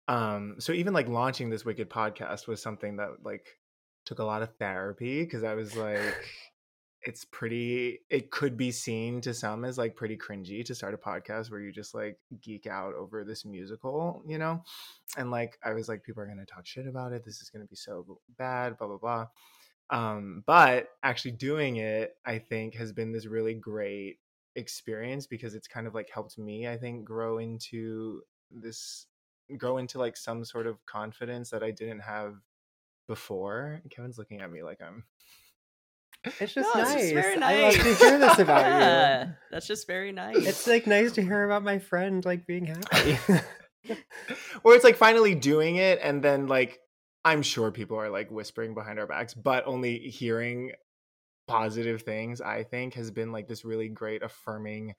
Um, 0.07 0.55
so 0.59 0.71
even 0.71 0.93
like 0.93 1.07
launching 1.07 1.49
this 1.49 1.65
Wicked 1.65 1.89
podcast 1.89 2.47
was 2.47 2.61
something 2.61 2.97
that 2.97 3.23
like 3.23 3.45
took 4.05 4.19
a 4.19 4.23
lot 4.23 4.41
of 4.41 4.55
therapy 4.55 5.23
because 5.23 5.43
I 5.43 5.53
was 5.53 5.75
like, 5.75 5.99
it's 7.03 7.25
pretty 7.25 7.99
it 8.09 8.31
could 8.31 8.57
be 8.57 8.71
seen 8.71 9.21
to 9.21 9.33
some 9.33 9.63
as 9.63 9.77
like 9.77 9.95
pretty 9.95 10.17
cringy 10.17 10.65
to 10.65 10.73
start 10.73 10.93
a 10.93 10.97
podcast 10.97 11.49
where 11.49 11.59
you 11.59 11.71
just 11.71 11.93
like 11.93 12.17
geek 12.41 12.65
out 12.65 12.95
over 12.95 13.23
this 13.23 13.45
musical 13.45 14.21
you 14.27 14.37
know? 14.37 14.61
And 15.15 15.31
like 15.31 15.57
i 15.63 15.73
was 15.73 15.87
like 15.87 16.03
people 16.03 16.23
are 16.23 16.27
gonna 16.27 16.45
talk 16.45 16.65
shit 16.65 16.87
about 16.87 17.13
it. 17.13 17.23
This 17.23 17.39
is 17.41 17.49
gonna 17.49 17.65
be 17.65 17.75
so 17.75 18.19
bad 18.37 18.77
blah 18.77 18.87
blah 18.87 18.97
blah. 18.97 19.27
Um 19.89 20.43
but 20.45 20.89
actually 21.03 21.31
doing 21.31 21.77
it 21.77 22.15
i 22.25 22.39
think 22.39 22.75
has 22.75 22.91
been 22.91 23.13
this 23.13 23.25
really 23.25 23.53
great 23.53 24.17
experience 24.55 25.27
because 25.27 25.53
it's 25.53 25.67
kind 25.67 25.85
of 25.87 25.93
like 25.93 26.09
helped 26.11 26.37
me 26.37 26.67
i 26.67 26.75
think 26.77 27.05
grow 27.05 27.37
into 27.37 28.21
this 28.51 29.05
grow 29.57 29.77
into 29.77 29.97
like 29.99 30.17
some 30.17 30.43
sort 30.43 30.67
of 30.67 30.85
confidence 30.85 31.49
that 31.51 31.63
i 31.63 31.71
didn't 31.71 31.99
have 31.99 32.35
before 33.07 33.81
kevin's 33.89 34.17
looking 34.17 34.41
at 34.41 34.51
me 34.51 34.63
like 34.63 34.81
i'm 34.81 35.03
It's 36.39 36.53
just 36.53 36.75
No, 36.75 36.81
nice. 36.83 36.93
it's 36.95 37.03
just 37.03 37.13
very 37.13 37.41
I 37.41 37.61
love 37.61 37.73
nice. 37.73 37.83
to 37.83 38.05
hear 38.05 38.17
this 38.19 38.39
about 38.39 38.61
Yeah, 38.61 39.25
you. 39.25 39.33
That's 39.51 39.67
just 39.67 39.87
very 39.87 40.11
nice. 40.11 40.35
It's 40.45 40.67
like 40.67 40.85
nice 40.87 41.13
to 41.13 41.21
hear 41.21 41.45
about 41.45 41.63
my 41.63 41.79
friend 41.79 42.23
like 42.25 42.45
being 42.45 42.65
happy. 42.65 43.17
or 44.63 44.73
it's 44.73 44.83
like 44.83 44.97
finally 44.97 45.33
doing 45.35 45.77
it 45.77 45.99
and 46.01 46.21
then 46.21 46.47
like 46.47 46.79
i'm 47.23 47.41
sure 47.41 47.71
people 47.71 47.97
are 47.97 48.09
like 48.09 48.29
whispering 48.29 48.73
behind 48.73 48.99
our 48.99 49.07
backs 49.07 49.33
but 49.33 49.65
only 49.65 49.97
hearing 49.99 50.71
positive 51.47 52.01
things 52.01 52.41
i 52.41 52.63
think 52.63 52.93
has 52.95 53.11
been 53.11 53.31
like 53.31 53.47
this 53.47 53.63
really 53.63 53.87
great 53.87 54.21
affirming 54.23 54.93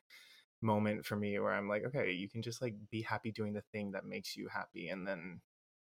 moment 0.61 1.05
for 1.07 1.17
me 1.17 1.39
where 1.39 1.53
i'm 1.53 1.69
like 1.69 1.85
okay 1.85 2.11
you 2.11 2.29
can 2.29 2.43
just 2.43 2.61
like 2.61 2.75
be 2.91 3.03
happy 3.03 3.31
doing 3.31 3.53
the 3.53 3.63
thing 3.73 3.93
that 3.93 4.05
makes 4.05 4.37
you 4.37 4.49
happy 4.49 4.89
and 4.89 5.07
then 5.07 5.41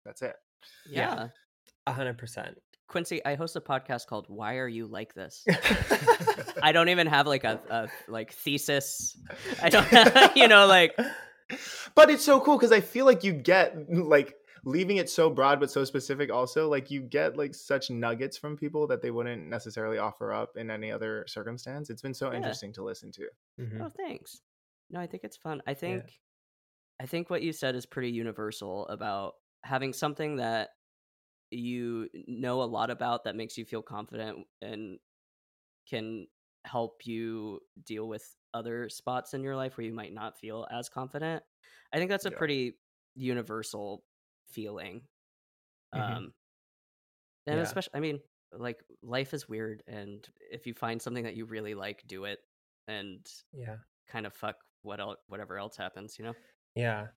that's 0.05 0.21
it 0.21 0.35
yeah. 0.87 1.29
A 1.87 1.91
hundred 1.91 2.19
percent. 2.19 2.55
Quincy, 2.87 3.25
I 3.25 3.33
host 3.33 3.55
a 3.55 3.61
podcast 3.61 4.05
called 4.05 4.25
Why 4.27 4.57
Are 4.57 4.67
You 4.67 4.85
Like 4.85 5.15
This? 5.15 5.43
I 6.61 6.71
don't 6.71 6.89
even 6.89 7.07
have 7.07 7.25
like 7.25 7.43
a, 7.43 7.59
a 7.69 7.87
like 8.07 8.31
thesis. 8.31 9.17
I 9.61 9.69
don't 9.69 10.35
you 10.35 10.47
know 10.47 10.67
like 10.67 10.95
but 11.95 12.09
it's 12.11 12.23
so 12.23 12.39
cool 12.39 12.57
because 12.57 12.71
i 12.71 12.79
feel 12.79 13.05
like 13.05 13.23
you 13.23 13.33
get 13.33 13.75
like 13.91 14.35
leaving 14.63 14.97
it 14.97 15.09
so 15.09 15.29
broad 15.29 15.59
but 15.59 15.71
so 15.71 15.83
specific 15.83 16.31
also 16.31 16.69
like 16.69 16.91
you 16.91 17.01
get 17.01 17.35
like 17.35 17.55
such 17.55 17.89
nuggets 17.89 18.37
from 18.37 18.55
people 18.55 18.85
that 18.87 19.01
they 19.01 19.09
wouldn't 19.11 19.47
necessarily 19.47 19.97
offer 19.97 20.31
up 20.31 20.55
in 20.55 20.69
any 20.69 20.91
other 20.91 21.25
circumstance 21.27 21.89
it's 21.89 22.01
been 22.01 22.13
so 22.13 22.29
Yeah. 22.29 22.37
interesting 22.37 22.71
to 22.73 22.83
listen 22.83 23.11
to 23.13 23.27
Mhm. 23.59 23.81
Oh, 23.81 23.89
thanks. 23.89 24.41
No, 24.91 24.99
I 24.99 25.07
think 25.07 25.23
it's 25.23 25.37
fun. 25.37 25.61
I 25.65 25.73
think 25.73 26.19
I 26.99 27.07
think 27.07 27.29
what 27.29 27.43
you 27.43 27.53
said 27.53 27.75
is 27.75 27.85
pretty 27.85 28.11
universal 28.11 28.87
about 28.89 29.35
having 29.63 29.93
something 29.93 30.37
that 30.37 30.71
you 31.51 32.09
know 32.27 32.63
a 32.63 32.65
lot 32.65 32.91
about 32.91 33.25
that 33.25 33.35
makes 33.35 33.57
you 33.57 33.65
feel 33.65 33.83
confident 33.83 34.47
and 34.61 34.99
can 35.87 36.27
help 36.65 37.05
you 37.07 37.61
deal 37.83 38.07
with 38.09 38.35
other 38.53 38.89
spots 38.89 39.33
in 39.33 39.43
your 39.43 39.55
life 39.55 39.77
where 39.77 39.85
you 39.87 39.93
might 39.93 40.13
not 40.13 40.37
feel 40.39 40.67
as 40.71 40.89
confident. 40.89 41.43
I 41.93 41.97
think 41.97 42.09
that's 42.09 42.25
a 42.25 42.31
Yeah. 42.31 42.33
pretty 42.33 42.79
universal 43.15 44.05
feeling. 44.47 45.07
Mhm. 45.93 46.23
Um 46.23 46.33
and 47.47 47.59
Yeah. 47.59 47.59
especially 47.59 47.91
I 47.95 47.99
mean, 47.99 48.21
like 48.51 48.83
life 49.01 49.33
is 49.33 49.47
weird 49.47 49.83
and 49.87 50.27
if 50.51 50.67
you 50.67 50.73
find 50.73 51.01
something 51.01 51.23
that 51.23 51.35
you 51.35 51.45
really 51.45 51.73
like, 51.73 52.03
do 52.07 52.25
it 52.25 52.39
and 52.87 53.25
Yeah. 53.53 53.77
kind 54.07 54.25
of 54.27 54.33
fuck 54.33 54.57
what 54.83 54.99
else 54.99 55.17
whatever 55.27 55.57
else 55.57 55.77
happens, 55.77 56.17
you 56.17 56.25
know? 56.25 56.33
Yeah. 56.75 57.07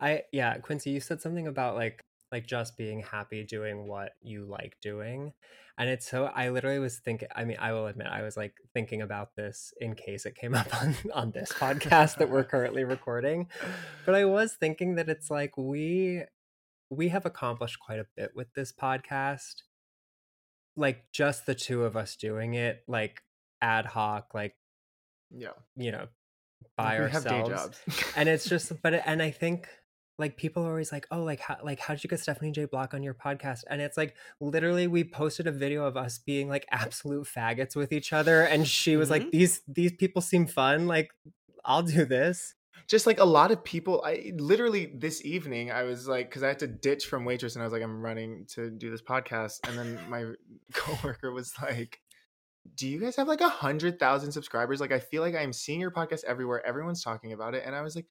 I 0.00 0.22
yeah, 0.32 0.56
Quincy, 0.58 0.90
you 0.90 1.00
said 1.00 1.20
something 1.20 1.46
about 1.46 1.74
like 1.76 2.04
like 2.32 2.46
just 2.46 2.76
being 2.76 3.02
happy 3.02 3.44
doing 3.44 3.86
what 3.86 4.12
you 4.22 4.44
like 4.44 4.76
doing. 4.82 5.32
And 5.78 5.90
it's 5.90 6.08
so 6.08 6.26
I 6.26 6.48
literally 6.48 6.78
was 6.78 6.98
thinking 6.98 7.28
I 7.34 7.44
mean, 7.44 7.56
I 7.60 7.72
will 7.72 7.86
admit 7.86 8.08
I 8.08 8.22
was 8.22 8.36
like 8.36 8.54
thinking 8.74 9.02
about 9.02 9.36
this 9.36 9.72
in 9.80 9.94
case 9.94 10.26
it 10.26 10.34
came 10.34 10.54
up 10.60 10.74
on 10.82 10.94
on 11.14 11.30
this 11.32 11.52
podcast 11.52 12.16
that 12.18 12.30
we're 12.30 12.44
currently 12.44 12.84
recording. 12.84 13.48
But 14.04 14.14
I 14.14 14.24
was 14.24 14.54
thinking 14.54 14.96
that 14.96 15.08
it's 15.08 15.30
like 15.30 15.56
we 15.56 16.22
we 16.90 17.08
have 17.08 17.26
accomplished 17.26 17.78
quite 17.80 17.98
a 17.98 18.06
bit 18.16 18.32
with 18.34 18.52
this 18.54 18.72
podcast. 18.72 19.62
Like 20.76 21.06
just 21.12 21.46
the 21.46 21.54
two 21.54 21.84
of 21.84 21.96
us 21.96 22.16
doing 22.16 22.54
it 22.54 22.82
like 22.86 23.22
ad 23.62 23.86
hoc 23.86 24.34
like 24.34 24.54
yeah 25.30 25.48
you 25.76 25.90
know 25.90 26.06
by 26.76 26.96
day 26.96 27.02
ourselves. 27.02 27.50
jobs. 27.50 27.80
and 28.16 28.28
it's 28.28 28.48
just 28.48 28.72
but 28.82 28.94
and 29.06 29.22
I 29.22 29.30
think 29.30 29.68
like 30.18 30.38
people 30.38 30.64
are 30.64 30.70
always 30.70 30.92
like, 30.92 31.06
"Oh, 31.10 31.22
like 31.22 31.40
how 31.40 31.58
like 31.62 31.78
how 31.78 31.92
did 31.94 32.02
you 32.02 32.08
get 32.08 32.20
Stephanie 32.20 32.50
J 32.52 32.64
Block 32.64 32.94
on 32.94 33.02
your 33.02 33.12
podcast?" 33.14 33.64
And 33.68 33.80
it's 33.82 33.96
like 33.98 34.14
literally 34.40 34.86
we 34.86 35.04
posted 35.04 35.46
a 35.46 35.52
video 35.52 35.84
of 35.84 35.96
us 35.96 36.18
being 36.18 36.48
like 36.48 36.64
absolute 36.70 37.26
faggots 37.26 37.76
with 37.76 37.92
each 37.92 38.12
other 38.12 38.42
and 38.42 38.66
she 38.66 38.96
was 38.96 39.10
Mm-hmm. 39.10 39.24
like, 39.24 39.30
"These 39.32 39.60
these 39.68 39.92
people 39.92 40.22
seem 40.22 40.46
fun. 40.46 40.86
Like 40.86 41.10
I'll 41.64 41.82
do 41.82 42.04
this." 42.04 42.54
just 42.88 43.06
like 43.06 43.18
a 43.18 43.24
lot 43.24 43.50
of 43.50 43.64
people 43.64 44.00
i 44.06 44.32
literally 44.36 44.92
this 44.94 45.24
evening 45.24 45.72
i 45.72 45.82
was 45.82 46.06
like 46.06 46.28
because 46.28 46.44
i 46.44 46.46
had 46.48 46.58
to 46.58 46.68
ditch 46.68 47.06
from 47.06 47.24
waitress 47.24 47.56
and 47.56 47.62
i 47.62 47.66
was 47.66 47.72
like 47.72 47.82
i'm 47.82 48.00
running 48.00 48.44
to 48.46 48.70
do 48.70 48.90
this 48.90 49.02
podcast 49.02 49.66
and 49.66 49.76
then 49.76 49.98
my 50.08 50.24
coworker 50.72 51.32
was 51.32 51.52
like 51.62 51.98
do 52.74 52.88
you 52.88 52.98
guys 52.98 53.16
have 53.16 53.28
like 53.28 53.40
a 53.40 53.48
hundred 53.48 53.98
thousand 53.98 54.32
subscribers 54.32 54.80
like 54.80 54.92
i 54.92 54.98
feel 54.98 55.22
like 55.22 55.34
i'm 55.34 55.52
seeing 55.52 55.80
your 55.80 55.90
podcast 55.90 56.24
everywhere 56.24 56.64
everyone's 56.66 57.02
talking 57.02 57.32
about 57.32 57.54
it 57.54 57.62
and 57.66 57.74
i 57.74 57.82
was 57.82 57.94
like 57.94 58.06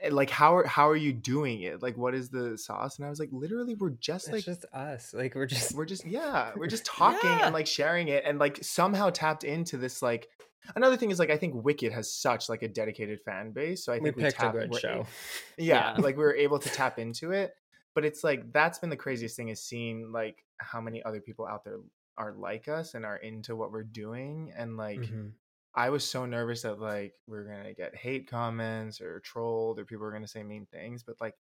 eh, 0.00 0.08
like 0.10 0.30
how 0.30 0.56
are 0.56 0.66
how 0.66 0.88
are 0.88 0.96
you 0.96 1.12
doing 1.12 1.62
it 1.62 1.82
like 1.82 1.96
what 1.96 2.14
is 2.14 2.28
the 2.30 2.56
sauce 2.58 2.98
and 2.98 3.06
i 3.06 3.10
was 3.10 3.20
like 3.20 3.28
literally 3.32 3.74
we're 3.74 3.90
just 3.90 4.28
It's 4.28 4.32
like 4.34 4.44
just 4.44 4.64
us. 4.72 5.14
Like 5.14 5.34
we're 5.34 5.46
just 5.46 5.74
we're 5.74 5.84
just 5.84 6.06
yeah 6.18 6.52
we're 6.56 6.66
just 6.66 6.84
talking 6.84 7.18
Yeah. 7.30 7.46
and 7.46 7.54
like 7.54 7.66
sharing 7.66 8.08
it 8.08 8.24
and 8.26 8.38
like 8.38 8.58
somehow 8.62 9.10
tapped 9.10 9.44
into 9.44 9.76
this 9.76 10.02
like 10.02 10.28
another 10.76 10.96
thing 10.96 11.10
is 11.10 11.18
like 11.18 11.30
i 11.30 11.36
think 11.36 11.54
wicked 11.54 11.92
has 11.92 12.10
such 12.12 12.48
like 12.48 12.62
a 12.62 12.68
dedicated 12.68 13.20
fan 13.20 13.50
base 13.52 13.84
so 13.84 13.92
i 13.92 13.96
think 13.98 14.16
we, 14.16 14.22
picked 14.22 14.36
a 14.38 14.40
tap, 14.40 14.52
good 14.52 14.74
a- 14.74 14.78
show. 14.78 15.06
yeah, 15.58 15.94
Yeah. 15.96 16.02
like 16.02 16.16
we 16.16 16.22
were 16.22 16.34
able 16.36 16.58
to 16.58 16.68
tap 16.80 16.98
into 16.98 17.32
it 17.32 17.52
but 17.94 18.04
it's 18.04 18.24
like 18.24 18.52
that's 18.52 18.78
been 18.78 18.88
the 18.90 18.96
craziest 18.96 19.36
thing 19.36 19.48
is 19.48 19.60
seeing 19.62 20.12
like 20.12 20.44
how 20.58 20.80
many 20.80 21.02
other 21.02 21.20
people 21.20 21.46
out 21.46 21.64
there 21.64 21.78
are 22.18 22.32
like 22.34 22.68
us 22.68 22.94
and 22.94 23.04
are 23.04 23.16
into 23.16 23.56
what 23.56 23.72
we're 23.72 23.82
doing 23.84 24.52
and 24.56 24.76
like 24.76 25.04
Mhm. 25.04 25.36
i 25.74 25.90
was 25.90 26.08
so 26.08 26.26
nervous 26.26 26.62
that 26.62 26.80
like 26.80 27.14
we 27.26 27.36
are 27.38 27.44
gonna 27.46 27.74
get 27.74 27.96
hate 27.96 28.28
comments 28.28 29.00
or 29.00 29.20
trolled 29.20 29.78
or 29.78 29.84
people 29.86 30.04
are 30.06 30.12
gonna 30.12 30.28
say 30.28 30.42
mean 30.44 30.66
things 30.66 31.02
but 31.04 31.20
like 31.20 31.36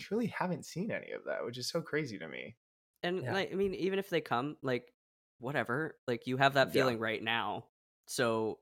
truly 0.00 0.26
haven't 0.28 0.64
seen 0.66 0.90
any 0.90 1.12
of 1.12 1.24
that 1.24 1.44
which 1.44 1.58
is 1.58 1.68
so 1.68 1.82
crazy 1.82 2.18
to 2.18 2.28
me 2.28 2.56
And 3.02 3.24
Yeah. 3.24 3.30
like, 3.30 3.52
I 3.52 3.54
mean, 3.54 3.74
even 3.74 3.98
if 3.98 4.10
they 4.10 4.20
come, 4.20 4.56
like, 4.62 4.92
whatever, 5.38 5.98
like 6.06 6.26
you 6.26 6.36
have 6.36 6.54
that 6.54 6.72
Yeah. 6.72 6.72
feeling 6.72 6.98
right 6.98 7.22
now. 7.22 7.68
So, 8.06 8.60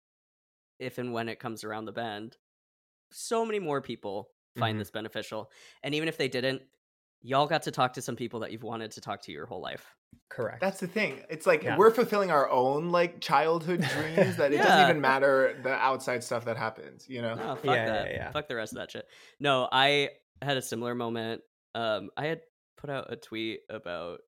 if 0.79 0.99
and 0.99 1.13
when 1.13 1.29
it 1.29 1.41
comes 1.41 1.65
around 1.65 1.87
the 1.87 1.93
bend, 1.93 2.39
so 3.13 3.47
many 3.47 3.61
more 3.61 3.83
people 3.83 4.33
find 4.57 4.79
Mhm. 4.79 4.81
this 4.81 4.91
beneficial. 4.91 5.53
And 5.83 5.95
even 5.95 6.09
if 6.09 6.19
they 6.19 6.29
didn't, 6.29 6.63
y'all 7.23 7.47
got 7.47 7.63
to 7.65 7.71
talk 7.71 7.93
to 7.95 8.03
some 8.03 8.17
people 8.17 8.41
that 8.41 8.53
you've 8.53 8.63
wanted 8.63 8.91
to 8.93 9.01
talk 9.01 9.21
to 9.23 9.33
your 9.33 9.47
whole 9.47 9.61
life. 9.61 9.95
Correct. 10.31 10.61
That's 10.61 10.81
the 10.81 10.87
thing. 10.87 11.23
It's 11.29 11.47
like 11.47 11.63
Yeah. 11.63 11.77
we're 11.77 11.91
fulfilling 11.91 12.31
our 12.31 12.49
own 12.51 12.91
like 12.91 13.21
childhood 13.21 13.81
dreams 13.81 14.37
that 14.37 14.53
it 14.53 14.57
Yeah. 14.57 14.65
doesn't 14.65 14.91
even 14.91 15.01
matter 15.01 15.59
the 15.63 15.73
outside 15.73 16.23
stuff 16.23 16.45
that 16.45 16.57
happens, 16.57 17.09
you 17.09 17.21
know? 17.23 17.35
No, 17.35 17.57
fuck 17.57 17.65
Yeah, 17.65 17.87
that. 17.87 18.07
yeah, 18.11 18.13
yeah. 18.15 18.31
Fuck 18.31 18.49
the 18.49 18.55
rest 18.57 18.73
of 18.73 18.79
that 18.79 18.91
shit. 18.91 19.07
No, 19.41 19.69
I 19.73 20.11
had 20.43 20.57
a 20.57 20.63
similar 20.63 20.95
moment. 20.95 21.43
Um, 21.75 22.11
I 22.17 22.27
had 22.27 22.41
put 22.77 22.91
out 22.91 23.13
a 23.13 23.17
tweet 23.17 23.61
about 23.71 24.21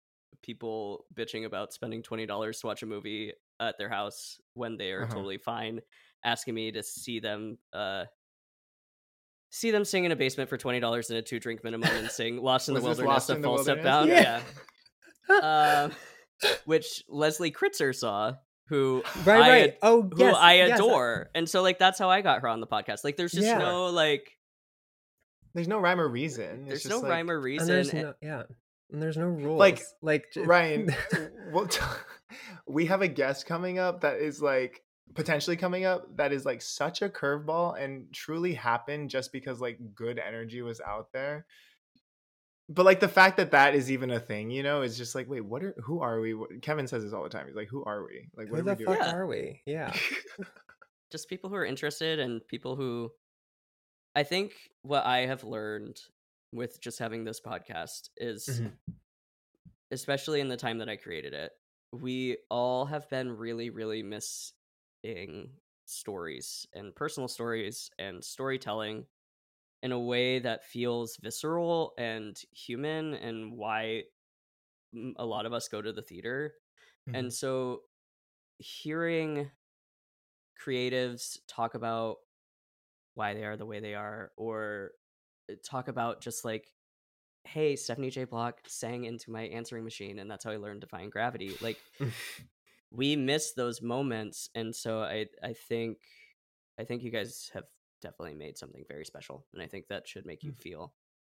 people 0.43 1.05
bitching 1.15 1.45
about 1.45 1.73
spending 1.73 2.03
twenty 2.03 2.27
dollars 2.27 2.61
to 2.61 2.67
watch 2.67 2.83
a 2.83 2.87
movie 2.87 3.33
at 3.61 3.77
their 3.79 3.89
house 3.91 4.41
when 4.55 4.77
they 4.79 4.91
are 4.93 5.05
Uh-huh. 5.05 5.15
totally 5.15 5.39
fine, 5.39 5.81
asking 6.25 6.55
me 6.55 6.73
to 6.73 6.83
see 6.83 7.21
them 7.21 7.59
uh 7.73 8.05
see 9.51 9.71
them 9.71 9.85
sing 9.85 10.05
in 10.05 10.13
a 10.13 10.17
basement 10.17 10.49
for 10.49 10.57
twenty 10.57 10.81
dollars 10.81 11.11
and 11.11 11.19
a 11.19 11.23
two 11.23 11.39
drink 11.41 11.63
minimum 11.65 11.89
and 11.93 12.11
sing 12.11 12.37
Lost 12.43 12.69
in 12.69 12.75
the 12.75 12.81
Wilderness 12.81 13.09
Lost 13.09 13.31
a 13.31 13.35
in 13.35 13.43
the 13.43 13.49
full 13.49 13.59
step 13.59 13.83
down. 13.83 14.09
Yeah. 14.09 14.41
Yeah. 15.29 15.85
um, 15.89 15.93
which 16.65 17.03
Leslie 17.09 17.53
Kritzer 17.53 17.95
saw, 17.95 18.35
who 18.69 19.03
Right, 19.25 19.41
I 19.43 19.49
right. 19.51 19.63
ad- 19.71 19.77
Oh, 19.83 20.03
who 20.03 20.19
yes, 20.25 20.37
I 20.39 20.55
yes, 20.55 20.71
I- 20.73 20.75
adore, 20.75 21.31
and 21.35 21.49
so 21.49 21.63
like 21.63 21.79
that's 21.79 21.99
how 21.99 22.09
I 22.11 22.21
got 22.23 22.41
her 22.41 22.49
on 22.49 22.61
the 22.61 22.67
podcast. 22.67 23.05
Like, 23.05 23.17
there's 23.17 23.33
just 23.33 23.47
Yeah. 23.47 23.59
no 23.59 23.87
like, 23.87 24.37
There's 25.55 25.69
no 25.69 25.79
rhyme 25.79 26.01
or 26.01 26.09
reason. 26.09 26.65
there's 26.67 26.79
It's 26.85 26.89
no 26.89 27.01
like, 27.01 27.11
rhyme 27.11 27.31
or 27.31 27.35
and 27.37 27.45
reason. 27.45 27.67
there's 27.69 27.93
and- 27.93 28.03
no 28.03 28.15
yeah. 28.23 28.43
And 28.93 29.01
there's 29.01 29.17
no 29.17 29.27
rules. 29.27 29.59
Like, 29.61 29.81
like 30.03 30.25
Ryan, 30.37 30.93
we'll 31.53 31.69
t- 31.69 31.81
we 32.67 32.87
have 32.87 33.03
a 33.03 33.09
guest 33.09 33.47
coming 33.47 33.79
up 33.79 34.01
that 34.01 34.17
is 34.17 34.43
like 34.43 34.83
potentially 35.15 35.57
coming 35.57 35.85
up 35.85 36.17
that 36.17 36.33
is 36.33 36.45
like 36.45 36.63
such 36.63 37.03
a 37.03 37.09
curveball 37.09 37.81
and 37.83 38.13
truly 38.13 38.55
happened 38.55 39.11
just 39.11 39.33
because 39.33 39.61
like 39.61 39.79
good 39.95 40.19
energy 40.19 40.63
was 40.63 40.81
out 40.81 41.13
there. 41.13 41.47
But 42.69 42.85
like 42.85 43.01
the 43.01 43.09
fact 43.09 43.37
that 43.39 43.51
that 43.51 43.75
is 43.75 43.91
even 43.91 44.11
a 44.13 44.21
thing, 44.21 44.51
you 44.51 44.63
know, 44.63 44.83
is 44.83 44.97
just 44.97 45.15
like, 45.17 45.29
wait, 45.29 45.45
what 45.45 45.65
are 45.65 45.75
who 45.83 46.01
are 46.01 46.21
we? 46.21 46.37
Kevin 46.63 46.87
says 46.87 47.03
this 47.03 47.13
all 47.13 47.25
the 47.25 47.29
time. 47.29 47.47
He's 47.49 47.57
like, 47.57 47.69
who 47.69 47.83
are 47.85 48.05
we? 48.05 48.29
Like, 48.37 48.49
what 48.51 48.61
who 48.61 48.69
are 48.69 48.75
the 48.75 48.79
we 48.79 48.85
fuck 48.85 48.95
doing? 48.99 49.09
Yeah. 49.09 49.15
are 49.17 49.27
we? 49.27 49.63
Yeah. 49.67 49.93
just 51.11 51.29
people 51.29 51.51
who 51.51 51.57
are 51.57 51.65
interested 51.65 52.21
and 52.21 52.47
people 52.47 52.77
who 52.77 53.11
I 54.15 54.23
think 54.23 54.53
what 54.83 55.05
I 55.05 55.27
have 55.27 55.43
learned 55.43 56.01
with 56.53 56.81
just 56.81 57.01
having 57.01 57.25
this 57.25 57.41
podcast 57.41 58.11
is 58.17 58.49
Mhm. 58.49 58.73
especially 59.91 60.41
in 60.41 60.49
the 60.49 60.57
time 60.57 60.79
that 60.79 60.89
I 60.89 60.97
created 60.97 61.33
it, 61.33 61.51
we 61.93 62.39
all 62.51 62.87
have 62.87 63.09
been 63.11 63.37
really, 63.37 63.71
really 63.71 64.03
missing 64.05 64.55
stories 65.87 66.67
and 66.75 66.95
personal 66.95 67.29
stories 67.29 67.91
and 67.99 68.25
storytelling 68.25 69.05
in 69.83 69.93
a 69.93 69.99
way 69.99 70.39
that 70.39 70.65
feels 70.65 71.17
visceral 71.23 71.93
and 71.99 72.37
human 72.53 73.15
and 73.15 73.53
why 73.53 74.03
a 75.17 75.25
lot 75.25 75.47
of 75.47 75.53
us 75.53 75.69
go 75.69 75.81
to 75.81 75.93
the 75.93 76.03
theater. 76.03 76.55
And 77.15 77.33
so 77.33 77.81
hearing 78.59 79.51
creatives 80.65 81.39
talk 81.49 81.75
about 81.75 82.19
why 83.15 83.35
they 83.35 83.45
are 83.45 83.57
the 83.57 83.67
way 83.67 83.81
they 83.81 83.95
are 83.95 84.31
or 84.37 84.93
uh, 85.51 85.55
talk 85.65 85.89
about 85.89 86.21
just 86.21 86.45
like 86.45 86.73
hey 87.45 87.75
stephanie 87.75 88.11
j 88.11 88.25
block 88.25 88.59
sang 88.67 89.05
into 89.05 89.31
my 89.31 89.43
answering 89.45 89.83
machine 89.83 90.19
and 90.19 90.31
that's 90.31 90.45
how 90.45 90.51
i 90.51 90.57
learned 90.57 90.83
defying 90.83 91.09
gravity 91.09 91.57
like 91.63 91.79
we 92.91 93.17
miss 93.17 93.53
those 93.53 93.81
moments 93.83 94.51
and 94.55 94.75
so 94.75 95.01
i 95.01 95.27
i 95.43 95.53
think 95.53 95.99
i 96.79 96.85
think 96.85 97.03
you 97.03 97.11
guys 97.11 97.51
have 97.55 97.65
definitely 98.03 98.35
made 98.35 98.57
something 98.57 98.85
very 98.89 99.05
special 99.05 99.47
and 99.53 99.63
i 99.63 99.67
think 99.67 99.87
that 99.89 100.09
should 100.09 100.27
make 100.27 100.43
you 100.43 100.53
mm. 100.53 100.59
feel 100.59 100.93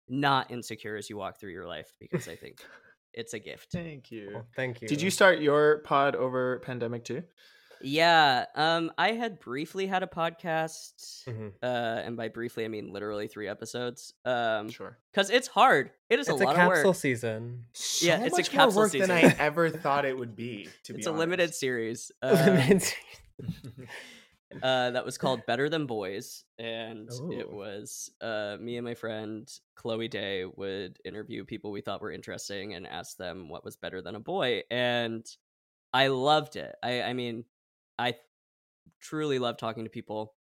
not 0.08 0.50
insecure 0.50 0.96
as 0.96 1.08
you 1.08 1.16
walk 1.16 1.38
through 1.38 1.52
your 1.52 1.66
life 1.66 1.92
because 2.00 2.28
i 2.28 2.34
think 2.34 2.58
it's 3.14 3.34
a 3.34 3.38
gift 3.38 3.72
Thank 3.72 4.10
you. 4.10 4.30
Well, 4.34 4.46
thank 4.56 4.82
you. 4.82 4.88
Did 4.88 5.00
you 5.00 5.10
start 5.10 5.40
your 5.40 5.78
pod 5.78 6.16
over 6.16 6.58
pandemic 6.60 7.04
too? 7.04 7.22
Yeah, 7.84 8.46
um, 8.54 8.90
I 8.96 9.12
had 9.12 9.38
briefly 9.40 9.86
had 9.86 10.02
a 10.02 10.06
podcast, 10.06 11.24
Mhm. 11.26 11.52
uh, 11.62 11.66
and 12.06 12.16
by 12.16 12.28
briefly 12.28 12.64
I 12.64 12.68
mean 12.68 12.92
literally 12.92 13.28
three 13.28 13.46
episodes. 13.46 14.14
Um, 14.24 14.70
Sure. 14.70 14.98
because 15.12 15.30
it's 15.30 15.48
hard. 15.48 15.90
It 16.08 16.18
is 16.18 16.28
It's 16.28 16.40
a 16.40 16.44
a 16.44 16.46
lot 16.46 16.56
capsule 16.56 16.80
of 16.80 16.86
work. 16.86 16.96
season. 16.96 17.66
So 17.74 18.06
Yeah, 18.06 18.24
it's 18.24 18.38
a 18.38 18.42
capsule 18.42 18.82
work 18.82 18.92
than 18.92 19.10
I 19.10 19.22
season. 19.22 19.36
ever 19.38 19.70
thought 19.70 20.04
it 20.04 20.16
would 20.16 20.34
be. 20.34 20.64
To 20.84 20.94
It's 20.94 21.06
be 21.06 21.10
a 21.10 21.12
limited 21.12 21.44
honest. 21.44 21.60
series. 21.60 22.10
Uh, 22.22 22.32
Limited 22.32 22.82
series. 22.82 22.98
uh, 24.62 24.90
that 24.92 25.04
was 25.04 25.18
called 25.18 25.44
Better 25.46 25.68
Than 25.68 25.86
Boys, 25.86 26.44
and 26.58 27.10
it 27.32 27.50
was 27.50 28.10
uh, 28.20 28.56
me 28.60 28.76
and 28.76 28.84
my 28.84 28.94
friend 28.94 29.50
Chloe 29.74 30.08
Day 30.08 30.44
would 30.44 30.98
interview 31.04 31.44
people 31.44 31.70
we 31.72 31.80
thought 31.80 32.00
were 32.00 32.12
interesting 32.12 32.74
and 32.74 32.86
ask 32.86 33.16
them 33.16 33.48
what 33.48 33.64
was 33.64 33.76
better 33.76 34.00
than 34.00 34.14
a 34.14 34.20
boy, 34.20 34.62
and 34.70 35.26
I 35.92 36.06
loved 36.08 36.56
it. 36.56 36.74
I, 36.82 37.02
I 37.02 37.12
mean, 37.14 37.44
I 37.98 38.14
truly 39.00 39.38
love 39.38 39.56
talking 39.56 39.84
to 39.84 39.90
people, 39.90 40.34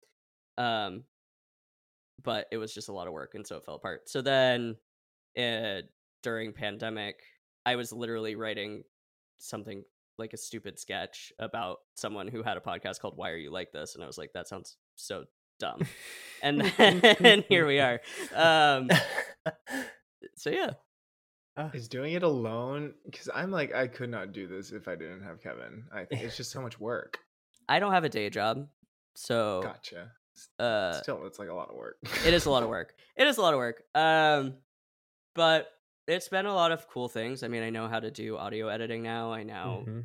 um, 0.58 1.04
but 2.22 2.46
it 2.52 2.58
was 2.58 2.74
just 2.74 2.88
a 2.88 2.92
lot 2.92 3.06
of 3.06 3.12
work, 3.12 3.34
and 3.34 3.46
so 3.46 3.56
it 3.56 3.64
fell 3.64 3.76
apart. 3.76 4.08
So 4.08 4.22
then, 4.22 4.76
uh, 5.38 5.82
during 6.22 6.52
pandemic, 6.52 7.16
I 7.64 7.76
was 7.76 7.92
literally 7.92 8.34
writing 8.34 8.84
something 9.38 9.84
like 10.18 10.32
a 10.32 10.36
stupid 10.36 10.78
sketch 10.78 11.32
about 11.38 11.78
someone 11.94 12.28
who 12.28 12.42
had 12.42 12.56
a 12.56 12.60
podcast 12.60 13.00
called 13.00 13.16
Why 13.16 13.30
Are 13.30 13.36
You 13.36 13.50
Like 13.50 13.72
This? 13.72 13.94
And 13.94 14.04
I 14.04 14.06
was 14.06 14.18
like, 14.18 14.32
that 14.34 14.46
sounds 14.48 14.76
so 14.94 15.24
dumb. 15.58 15.80
and 16.42 16.60
then 16.76 17.44
here 17.48 17.66
we 17.66 17.80
are. 17.80 18.00
Um, 18.34 18.90
so 20.37 20.50
yeah. 20.50 20.70
Is 21.75 21.88
doing 21.88 22.14
it 22.14 22.22
alone 22.22 22.94
because 23.04 23.29
I'm 23.35 23.50
like 23.50 23.75
I 23.75 23.87
could 23.87 24.08
not 24.08 24.33
do 24.33 24.46
this 24.46 24.72
if 24.72 24.88
I 24.88 24.94
didn't 24.94 25.25
have 25.25 25.42
Kevin. 25.42 25.85
I 25.92 26.06
think 26.06 26.22
it's 26.22 26.35
just 26.37 26.50
so 26.52 26.62
much 26.62 26.81
work. 26.81 27.18
I 27.71 27.79
don't 27.79 27.92
have 27.92 28.04
a 28.04 28.08
day 28.08 28.29
job. 28.31 28.68
So 29.14 29.60
Gotcha. 29.62 30.12
uh 30.58 30.92
Still, 31.00 31.25
it's 31.27 31.38
like 31.38 31.48
a 31.48 31.54
lot 31.54 31.71
of 31.71 31.77
work. 31.77 31.96
it 32.27 32.35
is 32.35 32.46
a 32.46 32.50
lot 32.50 32.62
of 32.62 32.68
work. 32.77 32.94
It 33.16 33.27
is 33.27 33.37
a 33.38 33.42
lot 33.42 33.54
of 33.54 33.58
work. 33.58 33.83
Um 33.94 34.54
but 35.35 35.68
it's 36.08 36.29
been 36.29 36.46
a 36.46 36.54
lot 36.54 36.73
of 36.73 36.88
cool 36.88 37.08
things. 37.08 37.42
I 37.44 37.48
mean, 37.48 37.62
I 37.62 37.71
know 37.71 37.87
how 37.88 38.00
to 38.00 38.10
do 38.10 38.37
audio 38.37 38.68
editing 38.68 39.02
now. 39.02 39.33
I 39.33 39.42
now 39.44 39.85
Mhm. 39.87 40.04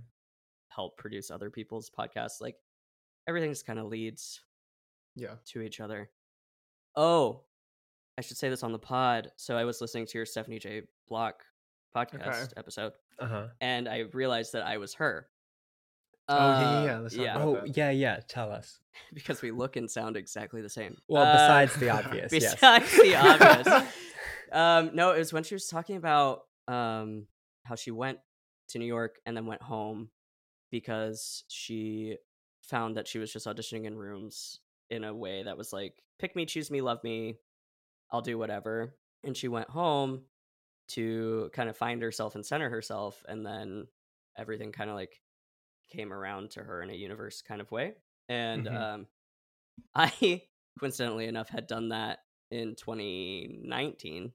help 0.70 0.98
produce 0.98 1.32
other 1.32 1.50
people's 1.50 1.90
podcasts. 1.90 2.40
Like 2.42 2.58
everything's 3.28 3.64
kind 3.64 3.80
of 3.80 3.88
leads 3.88 4.42
Yeah. 5.16 5.36
to 5.46 5.62
each 5.62 5.80
other. 5.80 6.12
Oh, 6.96 7.44
I 8.18 8.22
should 8.22 8.38
say 8.38 8.50
this 8.50 8.64
on 8.64 8.72
the 8.72 8.80
pod. 8.80 9.32
So 9.36 9.58
I 9.58 9.66
was 9.66 9.82
listening 9.82 10.06
to 10.08 10.18
your 10.18 10.26
Stephanie 10.26 10.60
J. 10.60 10.84
Block 11.08 11.44
podcast 11.96 12.44
Okay. 12.44 12.54
episode, 12.58 12.94
Uh-huh. 13.20 13.48
and 13.62 13.90
I 13.90 14.00
realized 14.14 14.54
that 14.54 14.64
I 14.66 14.78
was 14.78 14.94
her. 14.96 15.30
Oh, 16.28 16.36
yeah, 16.38 16.60
yeah, 16.60 16.78
Uh, 16.80 16.84
yeah, 16.86 16.98
let's 17.00 17.16
yeah. 17.16 17.38
Oh, 17.38 17.54
that. 17.56 17.78
yeah, 17.78 17.90
yeah. 17.92 18.20
Tell 18.28 18.52
us. 18.52 18.80
because 19.14 19.42
we 19.42 19.52
look 19.52 19.76
and 19.76 19.90
sound 19.90 20.18
exactly 20.18 20.62
the 20.62 20.70
same. 20.70 20.98
Well, 21.08 21.24
Uh, 21.24 21.34
besides 21.34 21.76
the 21.76 21.90
obvious, 21.98 22.32
yes. 22.34 22.54
besides 22.56 22.92
the 22.92 23.16
obvious. 23.16 23.86
um, 24.52 24.92
no, 24.96 25.12
it 25.12 25.20
was 25.20 25.32
when 25.34 25.44
she 25.44 25.56
was 25.56 25.68
talking 25.68 25.98
about 25.98 26.42
um 26.68 27.28
how 27.64 27.76
she 27.76 27.92
went 27.92 28.18
to 28.70 28.80
New 28.80 28.86
York 28.86 29.20
and 29.26 29.38
then 29.38 29.46
went 29.46 29.62
home 29.62 30.10
because 30.72 31.44
she 31.48 32.18
found 32.64 32.98
that 32.98 33.08
she 33.08 33.20
was 33.20 33.32
just 33.32 33.46
auditioning 33.46 33.86
in 33.86 33.96
rooms 33.96 34.60
in 34.90 35.04
a 35.04 35.14
way 35.14 35.44
that 35.44 35.58
was 35.58 35.72
like 35.72 35.94
pick 36.20 36.36
me, 36.36 36.46
choose 36.46 36.72
me, 36.72 36.82
love 36.82 37.04
me, 37.04 37.36
I'll 38.12 38.22
do 38.22 38.38
whatever. 38.38 38.96
And 39.24 39.36
she 39.38 39.48
went 39.48 39.70
home 39.70 40.22
to 40.90 41.50
kind 41.54 41.70
of 41.70 41.78
find 41.78 42.02
herself 42.02 42.36
and 42.36 42.46
center 42.46 42.70
herself, 42.70 43.24
and 43.28 43.46
then 43.46 43.88
everything 44.38 44.72
kind 44.72 44.90
of 44.90 44.96
like 44.96 45.20
came 45.90 46.12
around 46.14 46.52
to 46.52 46.64
her 46.64 46.82
in 46.82 46.90
a 46.90 46.94
universe 46.94 47.42
kind 47.42 47.62
of 47.62 47.72
way. 47.72 47.94
And 48.30 48.66
Mhm. 48.66 48.82
um, 48.82 49.08
I, 49.96 50.42
coincidentally 50.80 51.26
enough, 51.28 51.50
had 51.50 51.68
done 51.68 51.90
that 51.90 52.20
in 52.52 52.76
2019, 52.76 54.34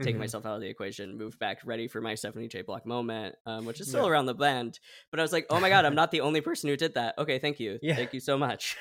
taking 0.00 0.16
Mhm. 0.16 0.18
myself 0.18 0.46
out 0.46 0.54
of 0.56 0.60
the 0.60 0.68
equation, 0.68 1.16
moved 1.18 1.38
back 1.38 1.60
ready 1.64 1.88
for 1.88 2.00
my 2.00 2.14
Stephanie 2.14 2.48
J. 2.48 2.62
Block 2.62 2.86
moment, 2.86 3.36
um, 3.46 3.64
which 3.64 3.80
is 3.80 3.88
still 3.88 4.04
Yeah. 4.04 4.10
around 4.10 4.26
the 4.26 4.34
bend. 4.34 4.78
But 5.10 5.20
I 5.20 5.22
was 5.22 5.32
like, 5.32 5.46
oh 5.50 5.60
my 5.60 5.68
God, 5.68 5.84
I'm 5.84 5.94
not 5.96 6.10
the 6.10 6.20
only 6.20 6.40
person 6.40 6.68
who 6.68 6.76
did 6.76 6.94
that. 6.94 7.16
Okay, 7.18 7.38
thank 7.38 7.58
you. 7.60 7.78
Yeah. 7.82 7.96
Thank 7.96 8.12
you 8.14 8.20
so 8.20 8.38
much. 8.38 8.76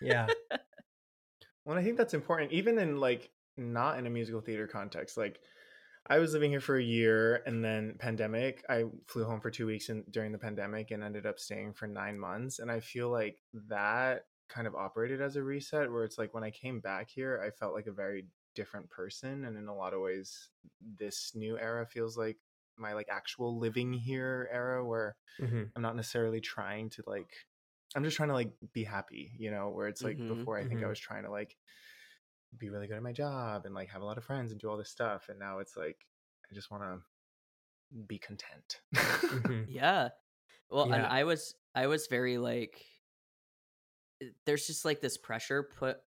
Yeah. 0.00 0.26
Well, 1.64 1.76
I 1.76 1.82
think 1.84 1.98
that's 1.98 2.14
important, 2.14 2.50
even 2.52 2.78
in 2.78 2.98
like 2.98 3.30
not 3.58 3.98
in 3.98 4.06
a 4.06 4.10
musical 4.10 4.40
theater 4.40 4.66
context. 4.66 5.18
Like, 5.18 5.40
I 6.08 6.18
was 6.18 6.32
living 6.32 6.50
here 6.50 6.60
for 6.60 6.76
a 6.76 6.82
year, 6.82 7.36
and 7.46 7.62
then 7.64 7.96
pandemic. 7.98 8.64
I 8.68 8.84
flew 9.06 9.24
home 9.24 9.40
for 9.40 9.50
two 9.50 9.66
weeks 9.66 9.90
in, 9.90 10.04
during 10.10 10.32
the 10.32 10.38
pandemic, 10.38 10.90
and 10.90 11.02
ended 11.02 11.26
up 11.26 11.38
staying 11.38 11.74
for 11.74 11.86
nine 11.86 12.18
months. 12.18 12.58
And 12.58 12.70
I 12.70 12.80
feel 12.80 13.10
like 13.10 13.42
that 13.52 14.28
kind 14.48 14.66
of 14.66 14.74
operated 14.74 15.20
as 15.20 15.36
a 15.36 15.42
reset, 15.42 15.90
where 15.92 16.04
it's 16.04 16.16
like 16.16 16.32
when 16.32 16.44
I 16.44 16.50
came 16.50 16.80
back 16.80 17.10
here, 17.10 17.40
I 17.42 17.50
felt 17.50 17.74
like 17.74 17.86
a 17.86 17.92
very 17.92 18.28
different 18.54 18.88
person, 18.90 19.44
and 19.44 19.56
in 19.58 19.68
a 19.68 19.74
lot 19.76 19.92
of 19.94 20.00
ways, 20.00 20.50
this 20.80 21.34
new 21.34 21.58
era 21.58 21.86
feels 21.86 22.16
like 22.16 22.38
my 22.76 22.94
like 22.94 23.08
actual 23.10 23.58
living 23.58 23.92
here 23.92 24.48
era, 24.50 24.84
where 24.86 25.16
hmm 25.40 25.72
I'm 25.76 25.82
not 25.82 25.96
necessarily 25.96 26.40
trying 26.40 26.90
to 26.90 27.04
like 27.06 27.32
I'm 27.96 28.04
just 28.04 28.16
trying 28.16 28.28
to 28.30 28.34
like 28.34 28.52
be 28.72 28.84
happy, 28.84 29.32
you 29.38 29.50
know, 29.50 29.70
where 29.70 29.88
it's 29.88 30.04
like 30.04 30.18
Mhm, 30.18 30.24
before 30.26 30.58
I 30.58 30.64
think 30.64 30.82
I 30.82 30.88
mhm. 30.88 30.88
was 30.88 30.98
trying 31.00 31.24
to 31.24 31.30
like 31.30 31.56
be 32.56 32.70
really 32.70 32.86
good 32.86 32.96
at 32.96 33.02
my 33.02 33.12
job 33.12 33.66
and 33.66 33.74
like 33.74 33.88
have 33.88 34.02
a 34.02 34.04
lot 34.04 34.18
of 34.18 34.24
friends 34.24 34.52
and 34.52 34.60
do 34.60 34.68
all 34.68 34.76
this 34.76 34.90
stuff 34.90 35.28
and 35.28 35.38
now 35.38 35.58
it's 35.58 35.76
like 35.76 36.06
I 36.50 36.54
just 36.54 36.70
want 36.70 36.82
to 36.82 37.00
be 38.06 38.18
content. 38.18 38.80
hmm 39.30 39.62
Yeah. 39.66 40.10
Well, 40.70 40.90
and 40.90 41.06
I 41.06 41.24
was 41.24 41.54
I 41.74 41.86
was 41.88 42.06
very 42.08 42.38
like 42.38 42.86
there's 44.44 44.66
just 44.66 44.84
like 44.84 45.00
this 45.00 45.16
pressure 45.16 45.62
put 45.62 45.98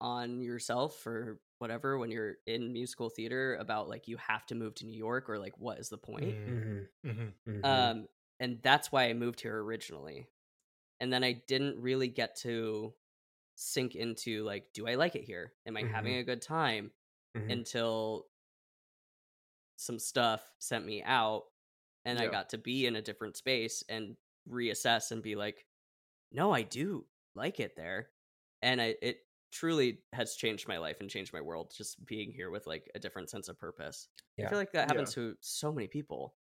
on 0.00 0.40
yourself 0.40 1.06
or 1.06 1.40
whatever 1.58 1.98
when 1.98 2.10
you're 2.10 2.36
in 2.46 2.72
musical 2.72 3.10
theater 3.10 3.56
about 3.56 3.88
like 3.88 4.06
you 4.08 4.16
have 4.16 4.46
to 4.46 4.54
move 4.54 4.74
to 4.76 4.86
New 4.86 4.96
York 4.96 5.28
or 5.28 5.38
like 5.38 5.58
what 5.58 5.78
is 5.78 5.88
the 5.88 5.98
point? 5.98 6.36
hmm 6.44 6.86
Mhm. 7.04 7.34
hmm 7.46 7.62
Um 7.62 8.06
and 8.40 8.60
that's 8.62 8.92
why 8.92 9.08
I 9.08 9.14
moved 9.14 9.40
here 9.40 9.60
originally. 9.62 10.28
And 11.00 11.12
then 11.12 11.24
I 11.24 11.32
didn't 11.48 11.80
really 11.80 12.08
get 12.08 12.36
to 12.38 12.94
sink 13.58 13.96
into 13.96 14.44
like 14.44 14.72
do 14.72 14.86
I 14.88 14.94
like 14.96 15.16
it 15.16 15.24
here? 15.24 15.54
Am 15.66 15.76
I 15.76 15.84
having 15.84 16.14
Mhm. 16.14 16.18
a 16.18 16.24
good 16.24 16.42
time 16.42 16.92
Mhm. 17.34 17.58
until 17.58 18.28
some 19.76 19.98
stuff 19.98 20.52
sent 20.58 20.84
me 20.84 21.02
out 21.02 21.44
and 22.04 22.18
I 22.18 22.28
got 22.28 22.50
to 22.50 22.58
be 22.58 22.86
in 22.86 22.96
a 22.96 23.02
different 23.02 23.36
space 23.36 23.84
and 23.88 24.16
reassess 24.48 25.10
and 25.12 25.22
be 25.22 25.36
like, 25.36 25.66
no, 26.32 26.52
I 26.52 26.62
do 26.62 27.06
like 27.34 27.60
it 27.60 27.76
there. 27.76 28.10
And 28.62 28.80
I, 28.80 28.96
it 29.02 29.20
truly 29.52 30.04
has 30.12 30.36
changed 30.36 30.68
my 30.68 30.78
life 30.78 31.00
and 31.00 31.10
changed 31.10 31.32
my 31.32 31.40
world 31.42 31.72
just 31.76 32.04
being 32.06 32.32
here 32.32 32.50
with 32.50 32.66
like 32.66 32.90
a 32.94 32.98
different 33.00 33.30
sense 33.30 33.48
of 33.48 33.58
purpose. 33.58 34.08
I 34.42 34.46
feel 34.46 34.58
like 34.58 34.72
that 34.72 34.88
happens 34.88 35.10
Yeah. 35.10 35.12
to 35.12 35.36
so 35.40 35.72
many 35.72 35.88
people. 35.88 36.36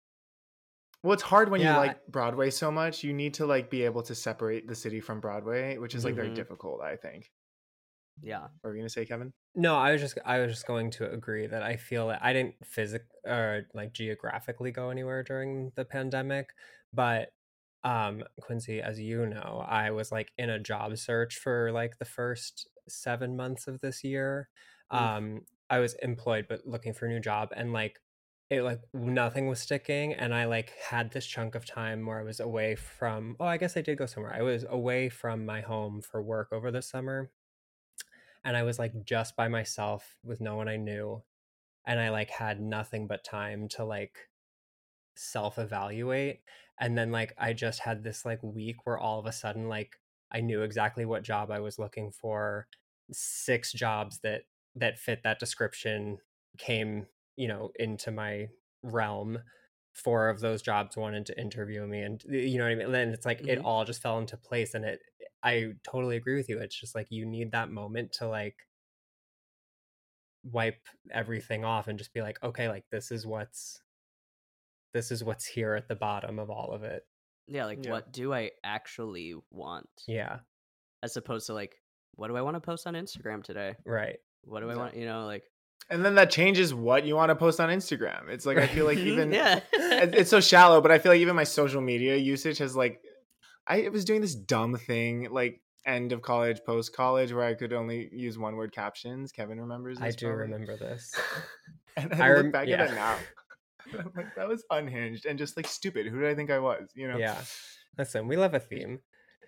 Well, 1.04 1.12
it's 1.12 1.22
hard 1.22 1.50
when 1.50 1.60
Yeah, 1.60 1.62
you 1.62 1.74
like 1.74 2.04
Broadway 2.08 2.50
so 2.50 2.70
much. 2.72 3.04
You 3.04 3.12
need 3.12 3.34
to 3.34 3.46
like 3.46 3.70
be 3.70 3.82
able 3.84 4.02
to 4.04 4.14
separate 4.14 4.66
the 4.66 4.74
city 4.74 5.00
from 5.00 5.20
Broadway, 5.20 5.78
which 5.78 5.94
is 5.94 6.04
like 6.04 6.16
very 6.16 6.30
Mhm. 6.30 6.34
difficult, 6.34 6.80
I 6.80 6.96
think. 6.96 7.30
Yeah. 8.20 8.48
What 8.60 8.70
were 8.70 8.74
you 8.74 8.80
going 8.80 8.88
to 8.88 8.92
say, 8.92 9.06
Kevin? 9.06 9.32
No, 9.56 9.76
I 9.76 9.92
was 9.92 10.00
just 10.00 10.18
I 10.24 10.40
was 10.40 10.50
just 10.52 10.66
going 10.66 10.90
to 10.92 11.10
agree 11.10 11.46
that 11.46 11.62
I 11.62 11.76
feel 11.76 12.08
that 12.08 12.22
I 12.24 12.32
didn't 12.32 12.66
physic 12.66 13.06
or 13.24 13.68
like 13.72 13.92
geographically 13.92 14.72
go 14.72 14.90
anywhere 14.90 15.22
during 15.22 15.70
the 15.76 15.84
pandemic, 15.84 16.50
but 16.92 17.32
um 17.84 18.24
Quincy, 18.40 18.80
as 18.82 18.98
you 18.98 19.26
know, 19.26 19.64
I 19.66 19.90
was 19.92 20.10
like 20.10 20.32
in 20.38 20.50
a 20.50 20.58
job 20.58 20.96
search 20.98 21.36
for 21.38 21.70
like 21.70 21.98
the 21.98 22.04
first 22.04 22.68
7 22.88 23.36
months 23.36 23.68
of 23.68 23.80
this 23.80 24.02
year. 24.02 24.48
Oof. 24.94 25.12
Um 25.12 25.46
I 25.70 25.78
was 25.78 25.94
employed 25.96 26.46
but 26.48 26.66
looking 26.66 26.92
for 26.92 27.06
a 27.06 27.08
new 27.08 27.20
job 27.20 27.50
and 27.54 27.72
like 27.72 28.00
it 28.50 28.62
like 28.62 28.80
nothing 28.92 29.48
was 29.48 29.60
sticking 29.60 30.12
and 30.14 30.34
I 30.34 30.44
like 30.44 30.72
had 30.90 31.10
this 31.10 31.26
chunk 31.26 31.54
of 31.54 31.64
time 31.64 32.04
where 32.06 32.20
I 32.20 32.24
was 32.24 32.40
away 32.40 32.74
from 32.74 33.36
oh 33.40 33.46
I 33.46 33.56
guess 33.56 33.76
I 33.76 33.80
did 33.82 33.98
go 33.98 34.06
somewhere. 34.06 34.34
I 34.34 34.42
was 34.42 34.64
away 34.68 35.08
from 35.08 35.46
my 35.46 35.60
home 35.60 36.02
for 36.02 36.22
work 36.22 36.48
over 36.52 36.70
the 36.70 36.82
summer 36.82 37.30
and 38.44 38.56
I 38.56 38.62
was 38.62 38.78
like 38.78 38.92
just 39.04 39.36
by 39.36 39.48
myself 39.48 40.16
with 40.22 40.40
no 40.40 40.56
one 40.56 40.68
I 40.68 40.76
knew 40.76 41.22
and 41.86 41.98
I 41.98 42.10
like 42.10 42.30
had 42.30 42.60
nothing 42.60 43.06
but 43.06 43.24
time 43.24 43.68
to 43.70 43.84
like 43.84 44.28
self 45.16 45.58
evaluate 45.58 46.40
and 46.78 46.98
then 46.98 47.10
like 47.10 47.34
I 47.38 47.52
just 47.52 47.80
had 47.80 48.02
this 48.02 48.24
like 48.24 48.42
week 48.42 48.84
where 48.84 48.98
all 48.98 49.18
of 49.18 49.26
a 49.26 49.32
sudden 49.32 49.68
like 49.68 49.96
I 50.30 50.40
knew 50.40 50.62
exactly 50.62 51.04
what 51.04 51.22
job 51.22 51.50
I 51.50 51.60
was 51.60 51.78
looking 51.78 52.10
for 52.10 52.66
six 53.10 53.72
jobs 53.72 54.20
that 54.22 54.42
that 54.76 54.98
fit 54.98 55.22
that 55.22 55.38
description 55.38 56.18
came 56.58 57.06
you 57.36 57.48
know 57.48 57.70
into 57.78 58.10
my 58.10 58.48
realm 58.82 59.38
four 59.92 60.28
of 60.28 60.40
those 60.40 60.60
jobs 60.62 60.96
wanted 60.96 61.24
to 61.26 61.40
interview 61.40 61.86
me 61.86 62.00
and 62.00 62.22
you 62.28 62.58
know 62.58 62.64
what 62.64 62.72
i 62.72 62.74
mean 62.74 62.90
then 62.92 63.10
it's 63.10 63.24
like 63.26 63.40
it 63.46 63.58
Mhm. 63.60 63.64
all 63.64 63.84
just 63.84 64.02
fell 64.02 64.18
into 64.18 64.36
place 64.36 64.74
and 64.74 64.84
it 64.84 65.00
i 65.42 65.72
totally 65.84 66.16
agree 66.16 66.34
with 66.36 66.48
you 66.48 66.58
it's 66.58 66.78
just 66.78 66.94
like 66.94 67.06
you 67.10 67.24
need 67.24 67.52
that 67.52 67.70
moment 67.70 68.12
to 68.14 68.26
like 68.28 68.56
wipe 70.42 70.86
everything 71.10 71.64
off 71.64 71.88
and 71.88 71.98
just 71.98 72.12
be 72.12 72.20
like 72.20 72.42
okay 72.42 72.68
like 72.68 72.84
this 72.90 73.10
is 73.10 73.26
what's 73.26 73.80
this 74.92 75.10
is 75.10 75.24
what's 75.24 75.46
here 75.46 75.74
at 75.74 75.88
the 75.88 75.94
bottom 75.96 76.38
of 76.38 76.50
all 76.50 76.72
of 76.72 76.82
it 76.84 77.06
Yeah. 77.46 77.64
Like, 77.66 77.84
Yeah. 77.84 77.90
what 77.92 78.12
do 78.12 78.32
I 78.32 78.52
actually 78.62 79.34
want? 79.50 79.88
yeah 80.06 80.40
As 81.02 81.16
opposed 81.16 81.46
to 81.48 81.54
like, 81.54 81.82
what 82.14 82.28
do 82.28 82.36
I 82.36 82.42
want 82.42 82.54
to 82.56 82.60
post 82.60 82.86
on 82.86 82.94
Instagram 82.94 83.42
today? 83.42 83.74
right 83.84 84.18
What 84.44 84.60
do 84.60 84.70
I 84.70 84.76
want? 84.76 84.96
You 84.96 85.06
know, 85.06 85.24
like, 85.26 85.44
And 85.90 86.04
then 86.04 86.14
that 86.14 86.30
changes 86.30 86.72
what 86.72 87.04
you 87.04 87.14
want 87.14 87.30
to 87.30 87.36
post 87.36 87.60
on 87.60 87.68
Instagram. 87.68 88.28
It's 88.28 88.46
like 88.46 88.58
I 88.58 88.66
feel 88.66 88.86
like 88.86 88.98
even 89.12 89.32
yeah. 89.32 89.60
it's 89.72 90.30
so 90.30 90.40
shallow, 90.40 90.80
but 90.80 90.90
I 90.90 90.98
feel 90.98 91.12
like 91.12 91.20
even 91.20 91.36
my 91.36 91.44
social 91.44 91.80
media 91.80 92.16
usage 92.16 92.58
has 92.58 92.74
like 92.74 93.00
I 93.66 93.88
was 93.88 94.04
doing 94.04 94.20
this 94.20 94.34
dumb 94.34 94.76
thing 94.76 95.28
like 95.30 95.60
end 95.86 96.12
of 96.12 96.22
college, 96.22 96.60
post 96.64 96.94
college, 96.94 97.32
where 97.32 97.44
I 97.44 97.54
could 97.54 97.72
only 97.72 98.08
use 98.12 98.38
one 98.38 98.56
word 98.56 98.72
captions. 98.72 99.32
Kevin 99.32 99.60
remembers. 99.60 99.98
i 100.00 100.06
This 100.06 100.16
do 100.16 100.26
probably. 100.26 100.42
remember 100.42 100.76
this 100.76 101.14
and 101.96 102.14
I 102.14 102.28
I, 102.28 102.34
look 102.34 102.52
back 102.52 102.68
yeah. 102.68 102.82
at 102.82 102.90
it 102.90 102.94
now. 102.94 103.16
I'm 103.98 104.12
like, 104.16 104.34
that 104.34 104.48
was 104.48 104.64
unhinged 104.70 105.26
and 105.26 105.38
just 105.38 105.56
like 105.56 105.66
stupid. 105.66 106.06
Who 106.06 106.20
did 106.20 106.30
I 106.30 106.34
think 106.34 106.50
I 106.50 106.58
was? 106.58 106.88
You 106.94 107.08
know? 107.08 107.18
yeah 107.18 107.36
listen 107.96 108.26
we 108.26 108.36
love 108.36 108.54
a 108.54 108.58
theme 108.58 108.98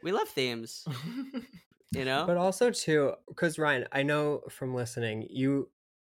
we 0.03 0.12
love 0.12 0.28
themes, 0.28 0.87
you 1.93 2.05
know? 2.05 2.24
But 2.26 2.37
also 2.37 2.70
too, 2.70 3.14
because 3.28 3.59
Ryan, 3.59 3.87
I 3.93 4.03
know 4.03 4.43
from 4.49 4.74
listening, 4.74 5.26
you 5.30 5.68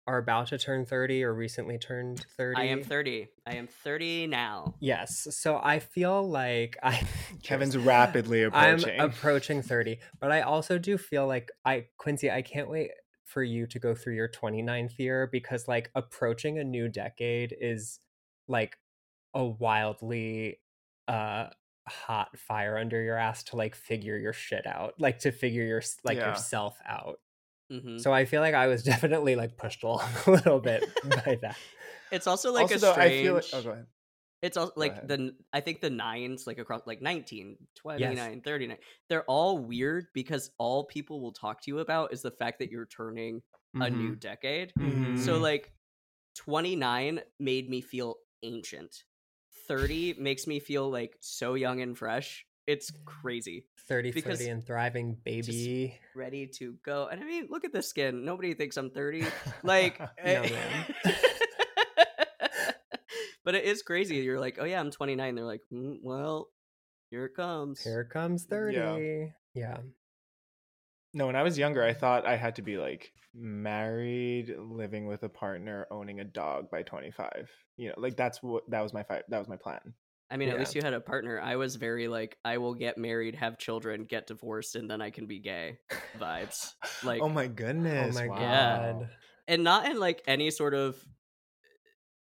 are 0.07 0.19
about 0.19 0.49
to 0.49 0.59
turn 0.59 0.87
30 0.87 1.25
or 1.25 1.35
recently 1.35 1.79
turned 1.79 2.25
30. 2.37 2.61
I 2.61 2.65
am 2.65 2.83
30. 2.83 3.29
I 3.47 3.55
am 3.57 3.67
30 3.67 4.29
now. 4.29 4.75
Yes. 4.81 5.27
So 5.31 5.61
I 5.63 5.81
feel 5.81 6.29
like 6.29 6.77
I 6.83 7.03
Kevin's 7.43 7.77
rapidly 7.77 8.43
approaching. 8.45 9.01
I'm 9.01 9.11
approaching 9.11 9.63
30. 9.63 9.99
But 10.21 10.31
I 10.31 10.43
also 10.43 10.79
do 10.79 10.97
feel 10.97 11.27
like 11.27 11.51
I 11.65 11.87
Quincy, 11.99 12.31
I 12.31 12.43
can't 12.43 12.71
wait 12.71 12.91
for 13.25 13.43
you 13.43 13.67
to 13.67 13.79
go 13.81 13.95
through 13.95 14.15
your 14.15 14.29
29th 14.29 14.99
year 14.99 15.29
because 15.31 15.67
like 15.67 15.91
approaching 15.95 16.59
a 16.59 16.65
new 16.65 16.89
decade 16.89 17.55
is 17.61 17.99
like 18.47 18.77
a 19.35 19.45
wildly 19.45 20.61
uh 21.09 21.49
hot 21.89 22.37
fire 22.39 22.79
under 22.79 23.03
your 23.03 23.17
ass 23.17 23.43
to 23.45 23.57
like 23.57 23.75
figure 23.75 24.17
your 24.17 24.33
shit 24.33 24.67
out 24.67 24.95
like 24.99 25.19
to 25.21 25.31
figure 25.31 25.65
your 25.65 25.83
like 26.05 26.19
Yeah. 26.19 26.31
yourself 26.31 26.79
out 26.89 27.19
hmm 27.71 27.99
so 27.99 28.13
i 28.13 28.25
feel 28.25 28.41
like 28.41 28.55
i 28.55 28.67
was 28.67 28.83
definitely 28.93 29.37
like 29.37 29.57
pushed 29.57 29.83
along 29.83 30.09
a 30.27 30.31
little 30.31 30.61
bit 30.61 30.83
by 31.25 31.39
that 31.43 31.57
It's 32.11 32.27
also 32.27 32.53
like 32.53 32.67
also, 32.67 32.77
a 32.77 32.79
though, 32.79 32.93
strange. 32.93 33.15
I 33.15 33.21
feel 33.21 33.35
like. 33.35 33.45
Oh, 33.53 33.63
go 33.63 33.71
ahead. 33.71 33.87
It's 34.43 34.57
also 34.57 34.73
like 34.77 35.07
the 35.07 35.35
I 35.53 35.61
think 35.61 35.81
the 35.81 35.91
nines 35.91 36.47
like 36.47 36.59
across 36.59 36.87
like 36.87 37.03
19, 37.03 37.57
29, 37.75 38.43
39. 38.43 38.79
They're 39.09 39.25
all 39.25 39.59
weird 39.59 40.07
because 40.15 40.51
all 40.59 40.85
people 40.85 41.21
will 41.21 41.33
talk 41.33 41.63
to 41.63 41.71
you 41.71 41.81
about 41.81 42.13
is 42.13 42.23
the 42.23 42.31
fact 42.31 42.59
that 42.61 42.71
you're 42.71 42.87
turning 42.87 43.43
a 43.81 43.91
new 43.91 44.15
Mhm. 44.15 44.21
decade. 44.21 44.75
Mhm. 44.79 45.19
So 45.19 45.39
like 45.39 45.73
29 46.35 47.21
made 47.41 47.69
me 47.71 47.81
feel 47.81 48.17
ancient. 48.43 49.05
30 49.69 50.15
makes 50.15 50.47
me 50.47 50.61
feel 50.61 50.89
like 50.91 51.17
so 51.21 51.55
young 51.55 51.81
and 51.81 51.97
fresh 51.99 52.47
It's 52.67 52.91
crazy. 53.05 53.67
30, 53.89 54.11
Because 54.11 54.39
30 54.39 54.51
and 54.51 54.67
thriving, 54.67 55.17
baby. 55.25 55.99
Ready 56.15 56.49
to 56.59 56.75
go. 56.85 57.07
And 57.07 57.21
I 57.21 57.25
mean, 57.25 57.47
look 57.49 57.65
at 57.65 57.73
the 57.73 57.83
skin. 57.83 58.25
Nobody 58.25 58.55
thinks 58.55 58.77
I'm 58.77 58.91
30. 58.91 59.25
Like, 59.63 60.01
No, 60.25 60.43
eh, 60.43 60.83
but 63.45 63.55
it 63.55 63.65
is 63.65 63.83
crazy. 63.83 64.17
You're 64.17 64.41
like, 64.41 64.59
oh 64.61 64.65
yeah, 64.65 64.81
I'm 64.81 64.91
29. 64.91 65.35
They're 65.35 65.45
like, 65.45 65.63
"Mm, 65.73 65.99
well, 66.03 66.49
here 67.11 67.27
it 67.27 67.35
comes. 67.35 67.83
Here 67.83 68.05
comes 68.05 68.45
30. 68.45 69.33
Yeah. 69.55 69.79
No, 71.15 71.27
when 71.27 71.37
I 71.37 71.43
was 71.43 71.57
younger, 71.57 71.83
I 71.83 71.95
thought 71.95 72.27
I 72.27 72.37
had 72.37 72.57
to 72.57 72.63
be 72.63 72.77
like 72.77 73.13
married, 73.35 74.55
living 74.59 75.07
with 75.07 75.23
a 75.23 75.29
partner, 75.29 75.87
owning 75.91 76.21
a 76.21 76.25
dog 76.25 76.71
by 76.71 76.83
25. 76.83 77.49
You 77.77 77.89
know, 77.89 77.95
like 77.97 78.17
that's 78.17 78.43
what 78.43 78.65
that 78.71 78.83
was 78.83 78.93
my 78.93 79.03
fi- 79.03 79.23
that 79.29 79.39
was 79.39 79.49
my 79.49 79.57
plan. 79.57 79.95
I 80.31 80.37
mean, 80.37 80.49
at 80.49 80.59
least 80.59 80.75
you 80.75 80.83
had 80.83 80.93
a 80.93 81.01
partner. 81.01 81.41
I 81.41 81.57
was 81.57 81.77
very 81.77 82.09
like, 82.09 82.37
I 82.45 82.59
will 82.59 82.75
get 82.75 82.99
married, 82.99 83.37
have 83.37 83.59
children, 83.59 84.05
get 84.05 84.27
divorced, 84.27 84.75
and 84.75 84.91
then 84.91 85.01
I 85.01 85.11
can 85.11 85.27
be 85.27 85.39
gay 85.39 85.79
vibes. 86.19 86.73
Like, 87.05 87.21
oh 87.23 87.29
my 87.29 87.45
oh 87.45 87.49
goodness. 87.49 88.17
Oh 88.17 88.21
my 88.21 88.29
wow. 88.29 88.39
God. 88.39 89.09
and 89.47 89.63
not 89.63 89.87
in 89.89 90.01
like 90.01 90.23
any 90.27 90.51
sort 90.51 90.75
of 90.75 90.97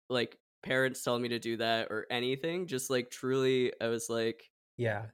like 0.08 0.36
parents 0.62 1.02
telling 1.02 1.22
me 1.22 1.30
to 1.30 1.38
do 1.38 1.56
that 1.56 1.88
or 1.90 2.06
anything. 2.10 2.66
Just 2.66 2.90
like 2.90 3.10
truly, 3.10 3.72
I 3.80 3.88
was 3.88 4.08
like, 4.08 4.44
Yeah. 4.76 5.06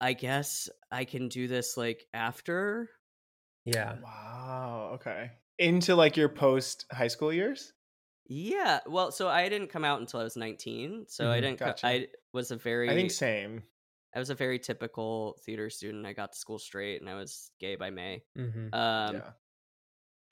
I 0.00 0.12
guess 0.12 0.68
I 0.92 1.04
can 1.04 1.28
do 1.28 1.48
this 1.48 1.76
like 1.76 2.04
after. 2.12 2.90
Yeah. 3.64 3.96
Wow. 4.02 4.90
Okay. 4.94 5.30
Into 5.58 5.96
like 5.96 6.16
your 6.16 6.28
post 6.28 6.84
high 6.92 7.08
school 7.08 7.32
years? 7.32 7.72
Yeah. 8.28 8.80
Well, 8.86 9.10
so 9.12 9.28
I 9.28 9.48
didn't 9.48 9.68
come 9.68 9.84
out 9.84 10.00
until 10.00 10.20
I 10.20 10.24
was 10.24 10.36
19. 10.36 11.06
So 11.08 11.30
I 11.30 11.38
Mhm, 11.38 11.42
didn't, 11.42 11.58
gotcha. 11.58 11.86
I 11.86 12.08
was 12.32 12.50
a 12.50 12.56
very, 12.56 12.90
I 12.90 12.94
think 12.94 13.10
same. 13.10 13.62
I 14.14 14.18
was 14.18 14.30
a 14.30 14.34
very 14.34 14.58
typical 14.58 15.36
theater 15.44 15.68
student. 15.70 16.06
I 16.06 16.12
got 16.12 16.32
to 16.32 16.38
school 16.38 16.58
straight 16.58 17.00
and 17.00 17.10
I 17.10 17.14
was 17.14 17.50
gay 17.60 17.76
by 17.76 17.90
May. 17.90 18.22
Mm-hmm. 18.36 18.74
Um, 18.74 19.16
yeah. 19.16 19.30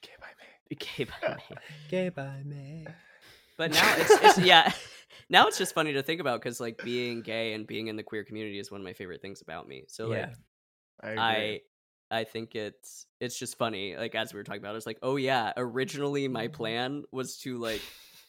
Okay, 0.03 0.15
bye, 0.21 0.27
man. 0.39 0.79
gay 0.97 1.05
by 1.05 1.37
May. 1.37 1.57
Gay 1.89 2.09
by 2.09 2.43
me. 2.45 2.87
But 3.57 3.71
now 3.73 3.95
it's, 3.97 4.11
it's 4.11 4.39
yeah. 4.47 4.73
Now 5.31 5.47
it's 5.47 5.59
just 5.59 5.75
funny 5.75 5.93
to 5.93 6.03
think 6.03 6.21
about 6.21 6.41
because 6.43 6.61
like 6.61 6.79
being 6.85 7.23
gay 7.23 7.53
and 7.55 7.67
being 7.67 7.87
in 7.87 7.97
the 7.97 8.03
queer 8.03 8.25
community 8.25 8.59
is 8.59 8.71
one 8.71 8.81
of 8.81 8.85
my 8.85 8.93
favorite 8.93 9.23
things 9.23 9.41
about 9.43 9.69
me. 9.69 9.85
So 9.89 10.09
like 10.09 10.31
yeah. 11.03 11.11
I. 11.19 11.19
I 11.19 11.61
I 12.11 12.25
think 12.25 12.55
it's 12.55 13.07
it's 13.21 13.39
just 13.39 13.57
funny. 13.59 13.97
Like 13.97 14.15
as 14.15 14.33
we 14.33 14.39
were 14.39 14.45
talking 14.45 14.61
about, 14.61 14.77
it's 14.77 14.87
like, 14.87 14.99
oh 15.03 15.17
yeah, 15.17 15.53
originally 15.57 16.29
my 16.29 16.47
mm-hmm. 16.47 16.55
plan 16.55 17.05
was 17.13 17.39
to 17.39 17.59
like 17.59 17.81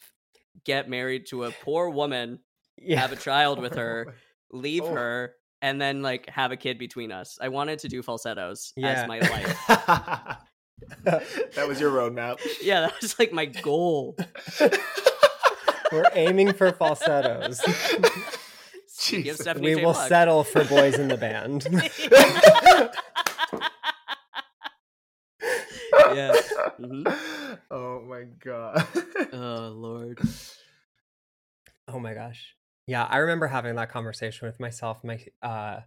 get 0.64 0.88
married 0.88 1.26
to 1.28 1.44
a 1.44 1.50
poor 1.50 1.90
woman, 1.90 2.40
Yeah. 2.78 3.00
have 3.00 3.12
a 3.12 3.16
child 3.28 3.60
with 3.60 3.74
her, 3.74 4.14
leave 4.50 4.82
Oh. 4.84 4.94
her, 4.94 5.34
and 5.62 5.80
then 5.80 6.02
like 6.02 6.28
have 6.30 6.52
a 6.52 6.56
kid 6.56 6.78
between 6.78 7.12
us. 7.12 7.38
I 7.40 7.48
wanted 7.48 7.78
to 7.80 7.88
do 7.88 8.02
falsettos 8.02 8.72
Yeah. 8.76 8.88
as 8.88 9.08
my 9.08 9.18
life. 9.20 10.38
that 11.54 11.68
was 11.68 11.80
your 11.80 11.90
roadmap. 11.90 12.38
yeah, 12.62 12.80
that 12.82 12.94
was 13.00 13.18
like 13.18 13.32
my 13.32 13.46
goal. 13.46 14.16
We're 15.92 16.10
aiming 16.14 16.52
for 16.54 16.72
falsettos. 16.72 17.60
We 19.12 19.22
J. 19.22 19.84
will 19.84 19.94
settle 19.94 20.42
for 20.42 20.64
boys 20.64 20.98
in 20.98 21.08
the 21.08 21.16
band. 21.16 21.68
Mhm. 26.78 27.04
Oh 27.70 28.00
my 28.02 28.24
god. 28.24 28.86
oh 29.32 29.68
lord. 29.74 30.20
Oh 31.88 31.98
my 31.98 32.14
gosh. 32.14 32.56
Yeah, 32.86 33.04
I 33.04 33.18
remember 33.18 33.46
having 33.48 33.74
that 33.76 33.90
conversation 33.90 34.46
with 34.46 34.60
myself 34.60 35.02
my 35.04 35.18
uh 35.42 35.80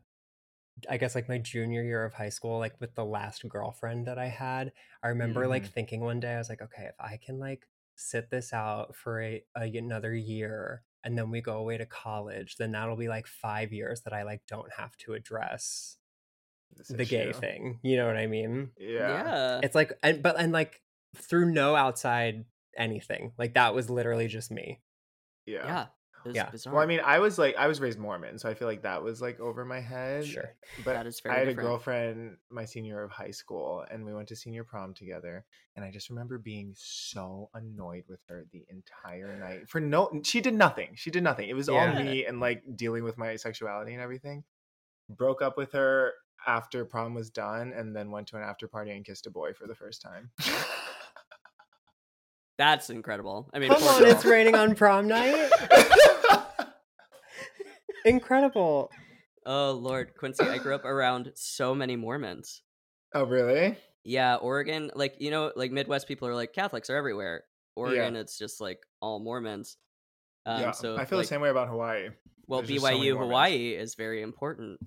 I 0.90 0.98
guess 0.98 1.16
like 1.16 1.30
my 1.30 1.38
junior 1.38 1.84
year 1.84 2.06
of 2.06 2.14
high 2.14 2.30
school 2.30 2.60
like 2.60 2.80
with 2.80 2.96
the 2.96 3.06
last 3.06 3.48
girlfriend 3.50 4.08
that 4.08 4.18
I 4.18 4.28
had. 4.28 4.72
I 5.04 5.10
remember 5.10 5.48
like 5.48 5.66
Mhm. 5.66 5.74
thinking 5.74 6.02
one 6.02 6.20
day 6.20 6.34
I 6.36 6.38
was 6.38 6.50
like, 6.50 6.62
okay, 6.62 6.86
if 6.86 6.96
I 7.00 7.18
can 7.18 7.40
like 7.40 7.68
sit 7.96 8.30
this 8.30 8.54
out 8.54 8.96
for 8.96 9.22
a, 9.22 9.44
a 9.58 9.78
another 9.78 10.14
year 10.16 10.84
and 11.04 11.18
then 11.18 11.32
we 11.32 11.42
go 11.42 11.58
away 11.58 11.78
to 11.78 11.86
college, 11.86 12.58
then 12.58 12.72
that'll 12.72 12.96
be 12.98 13.10
like 13.10 13.28
5 13.28 13.74
years 13.74 14.02
that 14.02 14.14
I 14.14 14.24
like 14.24 14.42
don't 14.48 14.72
have 14.78 14.96
to 14.98 15.14
address 15.14 15.98
This 16.76 16.88
the 16.88 17.06
gay 17.06 17.32
thing. 17.34 17.80
You 17.84 17.98
know 17.98 18.08
what 18.08 18.18
I 18.18 18.28
mean? 18.28 18.72
Yeah. 18.80 19.24
Yeah. 19.24 19.60
It's 19.64 19.76
like 19.76 19.94
and 20.04 20.22
but 20.24 20.40
and 20.40 20.52
like 20.54 20.82
through 21.18 21.52
no 21.52 21.76
outside 21.76 22.46
anything. 22.78 23.34
Like 23.38 23.56
that 23.56 23.74
was 23.76 23.90
literally 23.90 24.28
just 24.28 24.52
me. 24.52 24.82
Yeah. 25.46 25.66
Yeah. 25.66 25.86
It 26.26 26.28
was 26.28 26.36
Yeah. 26.36 26.50
bizarre. 26.50 26.74
Well, 26.74 26.84
I 26.84 26.86
mean, 26.86 27.00
I 27.04 27.20
was 27.20 27.38
like, 27.40 27.56
I 27.56 27.68
was 27.68 27.80
raised 27.80 27.98
Mormon, 27.98 28.40
so 28.40 28.50
I 28.50 28.54
feel 28.54 28.68
like 28.68 28.82
that 28.84 29.02
was 29.04 29.22
like 29.22 29.40
over 29.40 29.64
my 29.64 29.80
head. 29.80 30.26
Sure. 30.26 30.54
But 30.84 30.94
That 30.94 31.08
is 31.08 31.22
I 31.26 31.30
had 31.30 31.36
different. 31.48 31.60
a 31.60 31.62
girlfriend 31.62 32.38
my 32.50 32.66
senior 32.66 32.96
year 32.96 33.04
of 33.04 33.12
high 33.12 33.32
school, 33.32 33.86
and 33.90 34.06
we 34.06 34.14
went 34.14 34.28
to 34.28 34.36
senior 34.36 34.66
prom 34.66 34.94
together. 34.94 35.46
And 35.78 35.86
I 35.86 35.92
just 35.92 36.10
remember 36.10 36.38
being 36.38 36.74
so 36.76 37.50
annoyed 37.54 38.04
with 38.10 38.20
her 38.28 38.46
the 38.52 38.66
entire 38.70 39.38
night 39.40 39.70
for 39.70 39.80
no. 39.80 40.12
She 40.26 40.42
did 40.42 40.54
nothing. 40.56 40.90
She 40.96 41.10
did 41.10 41.24
nothing. 41.24 41.48
It 41.50 41.56
was 41.56 41.70
all 41.70 41.94
me 41.94 42.26
and 42.26 42.42
like 42.42 42.64
dealing 42.76 43.06
with 43.06 43.18
my 43.18 43.38
sexuality 43.38 43.94
and 43.94 44.02
everything. 44.02 44.44
Broke 45.10 45.42
up 45.42 45.56
with 45.58 45.72
her 45.72 46.14
after 46.48 46.86
prom 46.86 47.14
was 47.14 47.30
done, 47.30 47.74
and 47.76 47.96
then 47.96 48.12
went 48.12 48.28
to 48.28 48.38
an 48.38 48.44
after 48.44 48.68
party 48.68 48.92
and 48.92 49.06
kissed 49.06 49.28
a 49.28 49.32
boy 49.32 49.54
for 49.54 49.68
the 49.68 49.76
first 49.76 50.02
time. 50.02 50.32
That's 52.58 52.90
incredible. 52.90 53.50
I 53.54 53.60
mean, 53.60 53.70
Come 53.70 53.84
on, 53.84 54.02
girl. 54.02 54.12
it's 54.12 54.26
raining 54.26 54.56
on 54.56 54.76
prom 54.76 55.08
night. 55.08 55.50
Incredible. 58.06 58.92
Oh 59.46 59.72
Lord, 59.72 60.14
Quincy, 60.18 60.44
I 60.44 60.58
grew 60.58 60.76
up 60.76 60.86
around 60.86 61.32
so 61.36 61.74
many 61.74 61.96
Mormons. 61.96 62.62
oh, 63.14 63.24
really? 63.24 63.78
Yeah, 64.04 64.36
Oregon, 64.36 64.92
like 64.96 65.16
you 65.20 65.32
know, 65.32 65.52
like 65.56 65.72
Midwest 65.72 66.08
people 66.08 66.28
are 66.28 66.36
like 66.36 66.54
Catholics 66.54 66.90
are 66.90 66.96
everywhere. 66.96 67.44
Oregon, 67.76 68.16
it's 68.16 68.38
just 68.38 68.60
like 68.60 68.80
all 69.02 69.20
Mormons. 69.20 69.78
Um, 70.46 70.62
yeah. 70.62 70.72
so 70.72 70.98
I 70.98 71.06
feel 71.06 71.18
like, 71.18 71.28
the 71.28 71.30
same 71.30 71.42
way 71.42 71.50
about 71.50 71.70
Hawaii. 71.70 72.10
Well, 72.48 72.62
There's 72.62 72.82
just 72.82 72.86
so 72.86 72.92
BYU 72.92 73.18
Hawaii 73.18 73.70
is 73.70 73.96
very 73.96 74.22
important. 74.22 74.80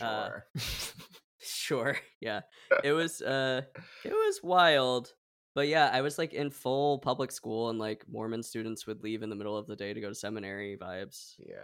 Uh, 0.00 0.28
Sure. 0.28 0.46
Sure, 1.42 1.96
yeah, 2.20 2.40
it 2.84 2.92
was 2.92 3.22
uh, 3.22 3.62
it 4.04 4.12
was 4.12 4.40
wild. 4.42 5.12
But 5.54 5.68
yeah, 5.68 5.90
I 5.92 6.02
was 6.02 6.18
like 6.18 6.32
in 6.32 6.50
full 6.50 6.98
public 6.98 7.32
school, 7.32 7.70
and 7.70 7.78
like 7.78 8.04
Mormon 8.08 8.42
students 8.42 8.86
would 8.86 9.02
leave 9.02 9.22
in 9.22 9.30
the 9.30 9.36
middle 9.36 9.56
of 9.56 9.66
the 9.66 9.74
day 9.74 9.92
to 9.92 10.00
go 10.00 10.08
to 10.08 10.14
seminary 10.14 10.76
vibes. 10.80 11.34
Yeah, 11.38 11.56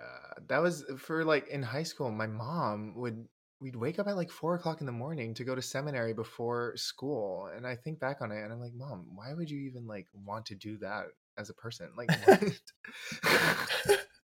that 0.49 0.59
was 0.59 0.85
for 0.99 1.25
like 1.25 1.49
in 1.49 1.63
high 1.63 1.83
school. 1.83 2.11
My 2.11 2.27
mom 2.27 2.95
would 2.97 3.27
we'd 3.61 3.77
wake 3.77 3.99
up 3.99 4.09
at 4.09 4.17
like 4.17 4.31
four 4.31 4.55
o'clock 4.55 4.81
in 4.81 4.87
the 4.87 4.93
morning 4.93 5.35
to 5.35 5.45
go 5.45 5.55
to 5.55 5.63
seminary 5.63 6.15
before 6.15 6.75
school, 6.77 7.51
and 7.55 7.67
I 7.67 7.77
think 7.77 8.01
back 8.01 8.23
on 8.23 8.33
it, 8.33 8.43
and 8.43 8.53
I'm 8.53 8.61
like, 8.61 8.75
Mom, 8.75 9.07
why 9.15 9.35
would 9.35 9.51
you 9.51 9.61
even 9.61 9.87
like 9.87 10.07
want 10.25 10.47
to 10.47 10.55
do 10.55 10.79
that 10.79 11.05
as 11.37 11.51
a 11.51 11.55
person? 11.55 11.91
Like? 11.97 12.11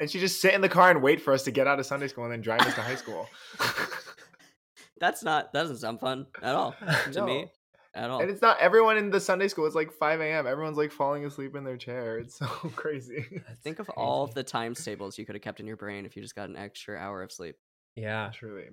and 0.00 0.10
she 0.10 0.20
just 0.20 0.40
sit 0.40 0.54
in 0.54 0.60
the 0.60 0.68
car 0.68 0.90
and 0.90 1.02
wait 1.02 1.20
for 1.20 1.32
us 1.32 1.42
to 1.44 1.50
get 1.50 1.66
out 1.66 1.78
of 1.78 1.86
Sunday 1.86 2.08
school 2.08 2.24
and 2.24 2.32
then 2.32 2.40
drive 2.40 2.60
us 2.62 2.74
to 2.74 2.82
high 2.82 2.96
school. 2.96 3.28
That's 5.00 5.22
not 5.22 5.52
that 5.52 5.60
doesn't 5.60 5.78
sound 5.78 6.00
fun 6.00 6.26
at 6.42 6.54
all 6.54 6.74
to 7.12 7.24
me 7.24 7.46
at 7.94 8.10
all. 8.10 8.20
And 8.20 8.30
it's 8.30 8.42
not 8.42 8.58
everyone 8.60 8.96
in 8.96 9.10
the 9.10 9.20
Sunday 9.20 9.48
school. 9.48 9.66
It's 9.66 9.74
like 9.74 9.92
5 9.92 10.20
a.m. 10.20 10.46
Everyone's 10.46 10.76
like 10.76 10.92
falling 10.92 11.24
asleep 11.24 11.54
in 11.54 11.64
their 11.64 11.76
chair. 11.76 12.18
It's 12.18 12.36
so 12.36 12.46
crazy. 12.76 13.42
Think 13.62 13.78
of 13.78 13.88
all 13.90 14.24
of 14.24 14.34
the 14.34 14.42
times 14.42 14.84
tables 14.84 15.18
you 15.18 15.24
could 15.24 15.34
have 15.34 15.42
kept 15.42 15.60
in 15.60 15.66
your 15.66 15.76
brain 15.76 16.04
if 16.06 16.16
you 16.16 16.22
just 16.22 16.34
got 16.34 16.48
an 16.48 16.56
extra 16.56 16.96
hour 16.96 17.22
of 17.22 17.32
sleep. 17.32 17.56
Yeah. 17.96 18.30
Truly. 18.32 18.68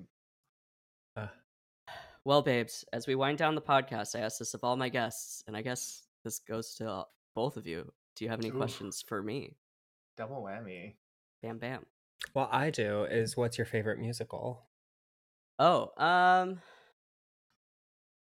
Well, 2.26 2.42
babes, 2.42 2.84
as 2.92 3.06
we 3.06 3.14
wind 3.14 3.38
down 3.38 3.54
the 3.54 3.62
podcast, 3.62 4.16
I 4.16 4.22
asked 4.22 4.40
this 4.40 4.56
of 4.56 4.64
all 4.64 4.76
my 4.76 4.90
guests, 4.90 5.44
and 5.46 5.56
I 5.56 5.62
guess 5.62 6.08
this 6.24 6.40
goes 6.40 6.74
to 6.76 7.04
both 7.36 7.56
of 7.56 7.68
you. 7.68 7.92
Do 8.16 8.26
you 8.26 8.32
have 8.32 8.40
any 8.40 8.50
Oof. 8.50 8.56
questions 8.56 9.04
for 9.08 9.22
me? 9.22 9.56
Double 10.18 10.44
whammy. 10.44 10.96
Bam, 11.42 11.58
bam. 11.58 11.86
What 12.34 12.50
I 12.52 12.70
do 12.70 13.04
is 13.04 13.36
what's 13.38 13.58
your 13.58 13.66
favorite 13.66 14.00
musical? 14.00 14.66
Oh, 15.60 15.92
um, 16.04 16.60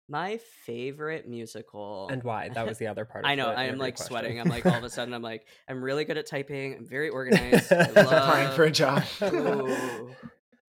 my 0.09 0.39
favorite 0.67 1.29
musical 1.29 2.09
And 2.11 2.23
why? 2.23 2.49
That 2.51 2.67
was 2.67 2.79
the 2.79 2.89
other 2.89 3.05
part 3.05 3.25
of 3.25 3.31
I 3.31 3.35
know. 3.35 3.51
the 3.51 3.59
I 3.59 3.65
am 3.65 3.79
like 3.79 3.97
question. 3.97 4.11
sweating. 4.13 4.41
I'm 4.41 4.49
like 4.49 4.67
all 4.67 4.75
of 4.75 4.85
a 4.85 4.91
sudden. 4.91 5.15
I'm 5.15 5.23
like 5.23 5.47
I'm 5.69 5.83
really 5.83 6.05
good 6.05 6.19
at 6.19 6.27
typing. 6.27 6.75
I'm 6.77 6.87
very 6.87 7.09
organized. 7.09 7.73
I 7.73 7.77
Applying 7.97 8.55
for 8.55 8.65
a 8.65 8.71
job. 8.71 9.03
Ooh. 9.23 10.11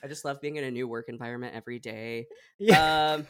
I 0.04 0.08
just 0.08 0.26
love 0.26 0.42
being 0.42 0.58
in 0.58 0.64
a 0.64 0.72
new 0.72 0.88
work 0.88 1.06
environment 1.10 1.56
every 1.56 1.80
day. 1.80 2.28
Yeah. 2.60 3.14
Um, 3.20 3.28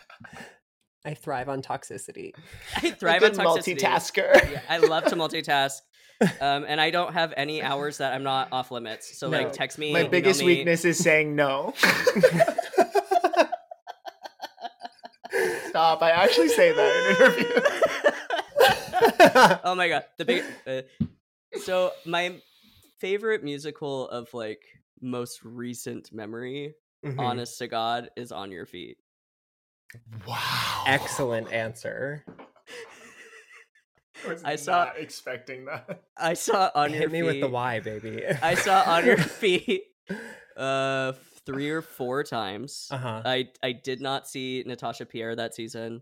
I 1.05 1.13
thrive 1.15 1.49
on 1.49 1.61
toxicity. 1.61 2.31
I 2.77 2.91
thrive 2.91 3.23
on 3.23 3.31
good 3.31 3.39
toxicity. 3.39 3.79
multitasker. 3.79 4.51
Yeah, 4.51 4.61
I 4.69 4.77
love 4.77 5.05
to 5.05 5.15
multitask. 5.15 5.79
Um, 6.41 6.65
and 6.67 6.79
I 6.81 6.89
don't 6.91 7.13
have 7.13 7.33
any 7.37 7.61
hours 7.61 7.97
that 7.99 8.13
I'm 8.13 8.23
not 8.23 8.49
off 8.51 8.71
limits. 8.71 9.17
So 9.17 9.29
No. 9.29 9.37
like 9.37 9.53
text 9.53 9.77
me. 9.77 9.91
My 9.93 10.03
biggest 10.07 10.39
me. 10.41 10.45
weakness 10.47 10.85
is 10.85 10.97
saying 10.97 11.35
no. 11.35 11.73
Stop. 15.69 16.01
I 16.03 16.11
actually 16.11 16.49
say 16.49 16.71
that 16.71 16.95
in 16.95 17.15
interviews. 17.15 17.63
oh 19.63 19.73
my 19.75 19.87
god, 19.89 20.05
the 20.17 20.25
big. 20.25 20.43
Uh, 20.67 20.81
so 21.63 21.91
my 22.05 22.35
favorite 22.99 23.43
musical 23.43 24.07
of 24.09 24.31
like 24.33 24.61
most 25.01 25.43
recent 25.43 26.11
memory 26.13 26.75
Mhm. 27.03 27.19
honest 27.19 27.57
to 27.57 27.67
God, 27.67 28.09
is 28.15 28.31
on 28.31 28.49
your 28.51 28.65
feet. 28.65 28.97
Wow. 30.25 30.83
Excellent 30.87 31.51
answer. 31.51 32.23
was 34.27 34.43
I 34.43 34.55
saw- 34.55 34.85
not 34.85 34.97
expecting 34.99 35.65
that. 35.65 36.03
I 36.17 36.33
saw 36.33 36.69
on 36.75 36.91
your 36.91 37.01
Hit 37.01 37.11
me 37.11 37.23
with 37.23 37.39
the 37.41 37.47
why, 37.49 37.79
baby. 37.79 38.23
I 38.41 38.55
saw 38.55 38.81
on 38.83 39.05
your 39.05 39.17
feet 39.41 39.83
uh 40.57 41.13
three 41.45 41.69
or 41.69 41.81
four 41.81 42.23
times. 42.23 42.87
Uh-huh. 42.91 43.21
I 43.25 43.49
I 43.61 43.71
did 43.73 44.01
not 44.01 44.27
see 44.27 44.63
Natasha 44.65 45.05
Pierre 45.05 45.35
that 45.35 45.53
season. 45.55 46.01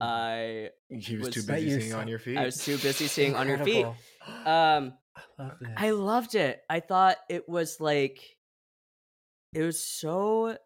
I 0.00 0.70
He 0.88 1.16
was, 1.16 1.26
Was- 1.26 1.34
too 1.34 1.42
busy 1.52 1.80
seeing 1.80 1.92
saw- 1.92 1.98
on 2.00 2.08
your 2.08 2.18
feet. 2.18 2.38
I 2.38 2.44
was 2.44 2.64
too 2.64 2.78
busy 2.78 3.06
seeing 3.06 3.34
on 3.34 3.48
your 3.48 3.58
feet. 3.58 3.86
Um 4.46 4.94
I 5.38 5.42
love 5.42 5.58
this. 5.60 5.68
I 5.76 5.90
loved 5.90 6.34
it. 6.36 6.60
I 6.70 6.80
thought 6.80 7.16
it 7.28 7.48
was 7.48 7.80
like 7.80 8.22
it 9.54 9.62
was 9.62 9.82
so 9.82 10.56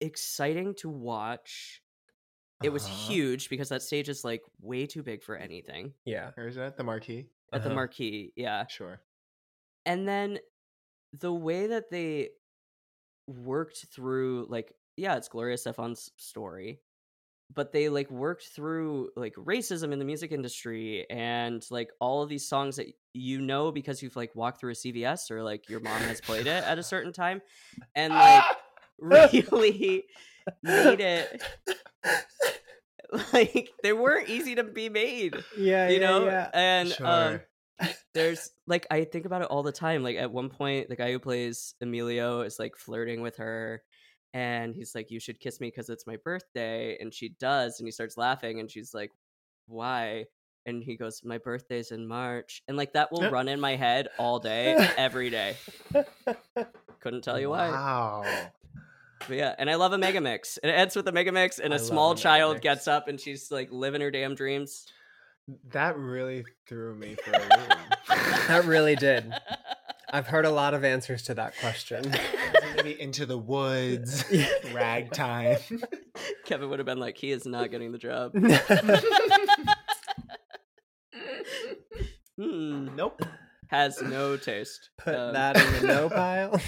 exciting 0.00 0.74
to 0.80 0.88
watch. 0.90 1.80
It 2.62 2.70
was 2.70 2.84
Uh-huh. 2.86 3.12
huge 3.12 3.48
because 3.50 3.68
that 3.68 3.82
stage 3.82 4.08
is 4.08 4.24
like 4.24 4.42
way 4.60 4.86
too 4.86 5.02
big 5.02 5.22
for 5.22 5.36
anything 5.36 5.92
yeah. 6.04 6.30
Or 6.36 6.46
is 6.48 6.54
that 6.56 6.76
the 6.76 6.84
marquee? 6.84 7.26
at 7.52 7.62
the 7.62 7.68
Uh-huh. 7.68 7.74
marquee. 7.76 8.32
Yeah. 8.36 8.66
Sure. 8.66 9.00
and 9.84 10.06
then 10.08 10.38
the 11.20 11.32
way 11.32 11.68
that 11.68 11.90
they 11.90 12.30
worked 13.28 13.86
through 13.92 14.46
like 14.48 14.72
yeah 14.96 15.16
it's 15.16 15.28
gloria 15.28 15.54
estefan's 15.56 16.10
story 16.16 16.80
but 17.54 17.72
they 17.72 17.88
like 17.88 18.10
worked 18.10 18.44
through 18.48 19.10
like 19.16 19.34
racism 19.34 19.92
in 19.92 19.98
the 19.98 20.04
music 20.04 20.32
industry 20.32 21.06
and 21.10 21.64
like 21.70 21.90
all 22.00 22.22
of 22.22 22.28
these 22.28 22.46
songs 22.48 22.76
that 22.76 22.86
you 23.14 23.40
know 23.40 23.70
because 23.72 24.02
you've 24.02 24.16
like 24.16 24.34
walked 24.34 24.60
through 24.60 24.70
a 24.72 24.74
cvs 24.74 25.30
or 25.30 25.42
like 25.42 25.68
your 25.68 25.80
mom 25.80 26.00
has 26.02 26.20
played 26.20 26.46
it 26.46 26.64
at 26.64 26.78
a 26.78 26.82
certain 26.82 27.12
time 27.12 27.40
and 27.94 28.12
like 28.12 28.44
really 28.98 30.04
made 30.62 31.00
it 31.00 31.42
like 33.32 33.70
they 33.82 33.92
weren't 33.92 34.28
easy 34.28 34.54
to 34.54 34.64
be 34.64 34.88
made 34.88 35.34
Yeah, 35.56 35.88
you 35.88 36.00
yeah, 36.00 36.06
know 36.06 36.26
yeah. 36.26 36.50
and 36.52 37.00
um 37.02 37.40
there's 38.14 38.52
like 38.66 38.86
I 38.90 39.04
think 39.04 39.26
about 39.26 39.42
it 39.42 39.48
all 39.48 39.62
the 39.62 39.72
time. 39.72 40.02
Like 40.02 40.16
at 40.16 40.30
one 40.30 40.48
point, 40.48 40.88
the 40.88 40.96
guy 40.96 41.12
who 41.12 41.18
plays 41.18 41.74
Emilio 41.80 42.40
is 42.40 42.58
like 42.58 42.76
flirting 42.76 43.20
with 43.20 43.36
her, 43.36 43.82
and 44.32 44.74
he's 44.74 44.94
like, 44.94 45.10
"You 45.10 45.20
should 45.20 45.40
kiss 45.40 45.60
me 45.60 45.68
because 45.68 45.90
it's 45.90 46.06
my 46.06 46.16
birthday," 46.16 46.96
and 46.98 47.12
she 47.12 47.30
does, 47.38 47.78
and 47.78 47.86
he 47.86 47.92
starts 47.92 48.16
laughing, 48.16 48.60
and 48.60 48.70
she's 48.70 48.94
like, 48.94 49.10
"Why?" 49.66 50.24
And 50.64 50.82
he 50.82 50.96
goes, 50.96 51.22
"My 51.24 51.36
birthday's 51.38 51.90
in 51.90 52.06
March," 52.06 52.62
and 52.66 52.76
like 52.78 52.94
that 52.94 53.12
will 53.12 53.30
run 53.30 53.48
in 53.48 53.60
my 53.60 53.76
head 53.76 54.08
all 54.18 54.38
day, 54.38 54.74
every 54.96 55.28
day. 55.28 55.56
Couldn't 57.00 57.22
tell 57.22 57.38
you 57.38 57.50
why. 57.50 57.70
Wow. 57.70 58.24
But 59.26 59.36
yeah, 59.36 59.54
and 59.58 59.70
I 59.70 59.74
love 59.76 59.92
a 59.92 59.98
mega 59.98 60.20
mix. 60.20 60.58
It 60.62 60.68
ends 60.68 60.94
with 60.96 61.08
a 61.08 61.12
mega 61.12 61.32
mix, 61.32 61.58
and 61.58 61.72
I 61.72 61.76
a 61.76 61.78
small 61.80 62.12
a 62.12 62.16
child 62.16 62.60
gets 62.60 62.86
up, 62.86 63.08
and 63.08 63.18
she's 63.20 63.50
like 63.50 63.70
living 63.72 64.00
her 64.00 64.10
damn 64.10 64.34
dreams. 64.34 64.86
That 65.72 65.96
really 65.96 66.44
threw 66.66 66.94
me 66.94 67.14
for 67.24 67.30
a 67.32 67.38
loop. 67.38 67.78
That 68.48 68.64
really 68.64 68.94
did. 68.96 69.32
I've 70.12 70.26
heard 70.28 70.44
a 70.44 70.50
lot 70.50 70.72
of 70.74 70.84
answers 70.84 71.22
to 71.24 71.34
that 71.34 71.54
question. 71.58 72.12
Maybe 72.76 73.00
into 73.00 73.26
the 73.26 73.36
woods, 73.38 74.24
Yeah. 74.30 74.46
ragtime. 74.72 75.58
Kevin 76.44 76.68
would 76.70 76.78
have 76.78 76.86
been 76.86 77.00
like, 77.00 77.16
he 77.16 77.32
is 77.32 77.44
not 77.46 77.70
getting 77.72 77.90
the 77.92 77.98
job. 77.98 78.32
Hmm, 82.38 82.94
nope. 82.94 83.22
has 83.68 84.00
no 84.00 84.36
taste. 84.36 84.90
Put 84.98 85.14
Um, 85.14 85.32
that 85.32 85.56
in 85.56 85.72
the 85.82 85.88
no 85.92 86.08
pile. 86.08 86.60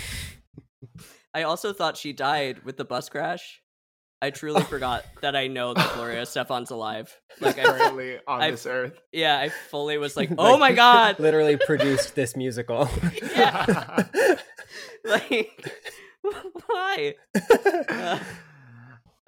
I 1.38 1.44
also 1.44 1.72
thought 1.72 1.96
she 1.96 2.12
died 2.12 2.64
with 2.64 2.76
the 2.76 2.84
bus 2.84 3.08
crash. 3.08 3.62
I 4.20 4.30
truly 4.30 4.62
forgot 4.62 5.04
that 5.22 5.36
I 5.36 5.46
know 5.46 5.72
that 5.72 5.94
Gloria 5.94 6.22
Estefan's 6.22 6.72
alive. 6.72 7.16
Like, 7.40 7.60
I, 7.60 7.62
Currently 7.62 8.18
on 8.26 8.42
I- 8.42 8.50
this 8.50 8.66
earth. 8.66 8.98
yeah, 9.12 9.38
I 9.38 9.48
fully 9.70 9.98
was 9.98 10.16
like, 10.16 10.30
oh 10.38 10.58
my 10.58 10.72
god, 10.72 11.18
Literally 11.20 11.56
produced 11.56 12.16
this 12.16 12.34
musical. 12.36 12.88
Yeah. 13.22 14.02
like, 15.04 15.72
why? 16.66 17.14
Uh, 17.88 18.18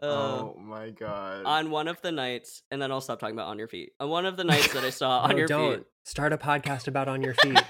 uh, 0.03 0.07
oh 0.07 0.57
my 0.59 0.91
god. 0.91 1.45
on 1.45 1.71
one 1.71 1.87
of 1.87 2.01
the 2.03 2.11
nights, 2.11 2.65
and 2.73 2.83
then 2.83 2.91
I'll 2.91 3.01
stop 3.01 3.21
talking 3.21 3.37
about 3.37 3.47
on 3.47 3.59
your 3.61 3.69
feet. 3.69 3.93
On 4.01 4.09
one 4.09 4.27
of 4.27 4.37
the 4.37 4.43
nights 4.45 4.73
that 4.73 4.83
I 4.83 4.91
saw 4.91 5.21
on 5.21 5.31
no, 5.31 5.37
your 5.37 5.47
don't. 5.47 5.77
feet, 5.77 5.87
Start 6.03 6.33
a 6.33 6.39
podcast 6.39 6.89
about 6.89 7.07
on 7.07 7.23
your 7.23 7.35
feet. 7.35 7.61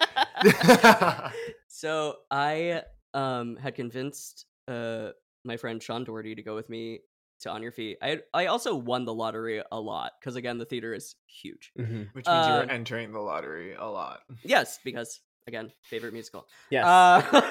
so 1.69 2.15
I 2.31 2.83
um 3.15 3.57
had 3.57 3.75
convinced 3.75 4.47
uh 4.69 5.11
my 5.45 5.57
friend 5.57 5.83
Sean 5.83 6.05
Doherty 6.05 6.35
to 6.35 6.43
go 6.43 6.55
with 6.55 6.69
me 6.69 7.01
to 7.41 7.51
On 7.51 7.63
Your 7.63 7.73
Feet. 7.73 7.99
I 8.03 8.21
I 8.35 8.47
also 8.47 8.75
won 8.75 9.05
the 9.05 9.15
lottery 9.15 9.63
a 9.71 9.81
lot 9.81 10.13
because 10.21 10.37
again 10.37 10.59
the 10.59 10.65
theater 10.65 10.95
is 10.95 11.17
huge. 11.27 11.73
Mhm. 11.79 12.13
Which 12.13 12.27
means 12.27 12.47
you 12.47 12.53
um, 12.53 12.67
were 12.67 12.73
entering 12.73 13.13
the 13.13 13.21
lottery 13.21 13.75
a 13.75 13.87
lot. 13.87 14.21
Yes, 14.45 14.79
because 14.85 15.21
again 15.47 15.73
favorite 15.85 16.13
musical. 16.13 16.47
Yes. 16.71 16.85
Uh, 16.85 17.51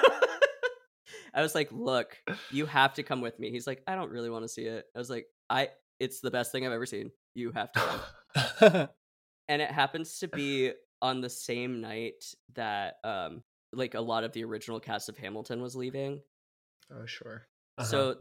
I 1.34 1.42
was 1.42 1.54
like, 1.54 1.70
look, 1.70 2.16
you 2.50 2.66
have 2.66 2.94
to 2.94 3.02
come 3.02 3.20
with 3.20 3.38
me. 3.38 3.50
He's 3.50 3.66
like, 3.66 3.82
I 3.86 3.94
don't 3.94 4.10
really 4.10 4.30
want 4.30 4.44
to 4.44 4.48
see 4.48 4.64
it. 4.64 4.86
I 4.94 4.98
was 4.98 5.10
like, 5.10 5.26
I 5.48 5.68
it's 5.98 6.20
the 6.20 6.30
best 6.30 6.52
thing 6.52 6.66
I've 6.66 6.72
ever 6.72 6.86
seen. 6.86 7.10
You 7.34 7.52
have 7.52 7.70
to 7.72 8.90
and 9.48 9.62
it 9.62 9.70
happens 9.70 10.18
to 10.20 10.28
be 10.28 10.72
on 11.02 11.20
the 11.20 11.30
same 11.30 11.80
night 11.80 12.24
that 12.54 12.94
um 13.04 13.42
like 13.72 13.94
a 13.94 14.00
lot 14.00 14.24
of 14.24 14.32
the 14.32 14.44
original 14.44 14.80
cast 14.80 15.08
of 15.08 15.16
Hamilton 15.16 15.62
was 15.62 15.76
leaving. 15.76 16.20
Oh 16.92 17.06
sure. 17.06 17.46
Uh-huh. 17.78 17.86
So 17.88 18.16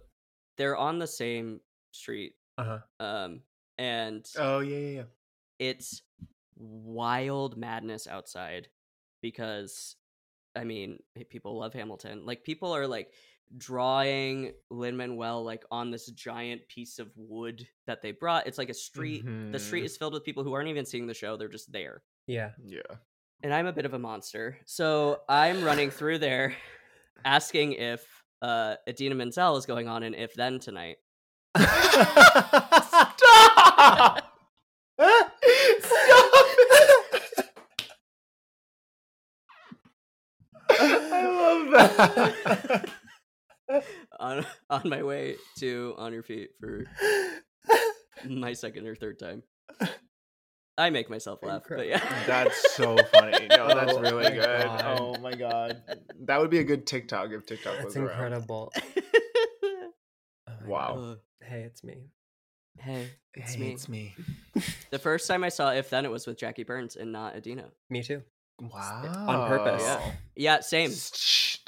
they're 0.58 0.78
on 0.78 1.00
the 1.00 1.08
same 1.08 1.60
street. 1.92 2.34
uh-huh. 2.58 2.80
Um 3.04 3.42
and 3.78 4.26
Oh 4.38 4.60
yeah, 4.60 4.78
yeah, 4.78 4.90
yeah. 4.98 5.04
it's 5.60 6.02
wild 6.58 7.58
madness 7.58 8.08
outside 8.08 8.68
because 9.22 9.96
I 10.56 10.64
mean, 10.64 11.00
people 11.30 11.58
love 11.60 11.74
Hamilton. 11.74 12.26
Like 12.26 12.44
people 12.44 12.74
are 12.76 12.88
like 12.88 13.12
drawing 13.58 14.52
Lin 14.70 14.98
Manuel 14.98 15.44
like 15.44 15.64
on 15.72 15.90
this 15.92 16.08
giant 16.08 16.68
piece 16.68 17.00
of 17.00 17.10
wood 17.16 17.66
that 17.88 18.02
they 18.02 18.12
brought. 18.12 18.48
It's 18.48 18.58
like 18.58 18.70
a 18.70 18.74
street. 18.74 19.24
The 19.52 19.60
street 19.60 19.82
Mhm. 19.84 19.86
is 19.86 19.98
filled 19.98 20.14
with 20.14 20.24
people 20.26 20.44
who 20.44 20.54
aren't 20.54 20.68
even 20.70 20.86
seeing 20.86 21.08
the 21.08 21.14
show. 21.14 21.38
They're 21.38 21.48
just 21.48 21.72
there. 21.72 22.04
Yeah. 22.28 22.52
Yeah. 22.64 22.82
And 23.42 23.54
I'm 23.54 23.68
a 23.68 23.74
bit 23.74 23.86
of 23.86 23.94
a 23.94 24.00
monster. 24.00 24.58
So 24.66 25.22
I'm 25.30 25.64
running 25.64 25.92
through 25.92 26.18
there 26.18 26.56
asking 27.24 27.74
if 27.74 28.06
uh 28.42 28.76
Idina 28.88 29.16
Menzel 29.16 29.58
is 29.58 29.66
going 29.66 29.88
on 29.88 30.04
an 30.04 30.14
if 30.14 30.34
then 30.34 30.60
tonight. 30.60 30.98
Stop! 31.58 31.78
Stop! 35.00 35.24
I 40.72 41.26
love 41.26 41.72
that. 41.72 42.90
on 44.20 44.46
on 44.70 44.90
my 44.90 45.04
way 45.04 45.36
to 45.60 45.96
on 45.98 46.12
your 46.14 46.24
feet 46.24 46.50
for 46.60 46.84
my 48.26 48.54
second 48.54 48.86
or 48.86 48.96
third 48.96 49.18
time. 49.18 49.44
I 50.80 50.90
make 50.90 51.10
myself 51.10 51.44
laugh, 51.44 51.64
but 51.70 51.88
yeah. 51.88 52.02
That's 52.26 52.74
so 52.76 52.98
funny. 53.04 53.48
No, 53.50 53.68
that's 53.76 53.94
Oh 53.98 54.02
really 54.02 54.32
good. 54.32 54.68
God. 54.68 54.82
Oh 54.86 55.18
my 55.20 55.34
god. 55.36 55.84
That 56.22 56.40
would 56.40 56.50
be 56.50 56.60
a 56.60 56.64
good 56.64 56.88
TikTok 56.88 57.32
if 57.32 57.46
TikTok 57.46 57.74
That's 57.76 57.86
was 57.86 57.96
around. 57.98 58.10
incredible. 58.10 58.74
Oh 60.48 60.68
Wow. 60.68 60.94
God. 60.96 61.12
Uh, 61.12 61.16
Hey, 61.46 61.62
it's 61.62 61.84
me. 61.84 61.96
hey, 62.80 63.08
it's 63.34 63.54
Hey, 63.54 63.62
me. 63.62 63.72
It's 63.74 63.90
me. 63.90 64.16
The 64.92 65.00
first 65.00 65.28
time 65.28 65.44
I 65.44 65.50
saw 65.50 65.72
If 65.72 65.90
Then, 65.90 66.06
it 66.06 66.12
was 66.12 66.26
with 66.28 66.38
Jackie 66.38 66.64
Burns 66.64 66.96
and 66.96 67.12
not 67.12 67.36
Idina. 67.36 67.66
Me 67.90 68.02
too. 68.04 68.24
Wow. 68.60 69.02
On 69.28 69.48
purpose. 69.48 69.82
Yeah. 69.84 70.12
Yeah, 70.36 70.60
same. 70.62 70.92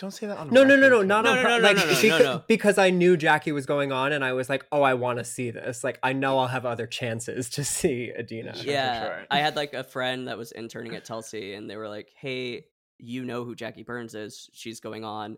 Shh, 0.02 0.04
don't 0.04 0.12
say 0.12 0.28
that 0.28 0.38
on 0.38 0.50
No, 0.50 0.64
no, 0.64 0.76
no, 0.76 0.90
record, 0.90 1.08
no, 1.08 1.22
not 1.22 1.24
No, 1.26 1.30
on 1.32 1.36
no, 1.38 1.42
pur- 1.44 1.50
no, 1.50 1.58
no, 1.58 1.64
like, 1.64 1.76
no, 1.78 1.84
no, 1.84 1.90
because, 1.90 2.04
no, 2.10 2.18
no. 2.20 2.44
because 2.48 2.78
I 2.78 2.90
knew 2.90 3.16
Jackie 3.18 3.52
was 3.52 3.66
going 3.66 3.92
on, 3.92 4.12
and 4.12 4.24
I 4.26 4.34
was 4.34 4.50
like, 4.50 4.66
"Oh, 4.72 4.82
I 4.82 4.94
want 4.96 5.20
to 5.20 5.24
see 5.24 5.52
this. 5.52 5.84
Like, 5.84 6.00
I 6.02 6.14
know 6.14 6.40
I'll 6.40 6.48
have 6.48 6.66
other 6.66 6.88
chances 6.88 7.50
to 7.52 7.64
see 7.66 8.12
Idina." 8.18 8.56
Sure, 8.56 8.72
yeah, 8.72 9.04
sure. 9.06 9.26
I 9.30 9.38
had 9.40 9.56
like 9.56 9.74
a 9.74 9.84
friend 9.84 10.28
that 10.28 10.38
was 10.38 10.52
interning 10.52 10.96
at 10.96 11.06
Telsey, 11.06 11.56
and 11.58 11.70
they 11.70 11.78
were 11.78 11.90
like, 11.90 12.10
"Hey, 12.16 12.66
you 12.98 13.24
know 13.26 13.44
who 13.44 13.56
Jackie 13.56 13.84
Burns 13.84 14.16
is? 14.16 14.50
She's 14.54 14.80
going 14.80 15.06
on. 15.06 15.38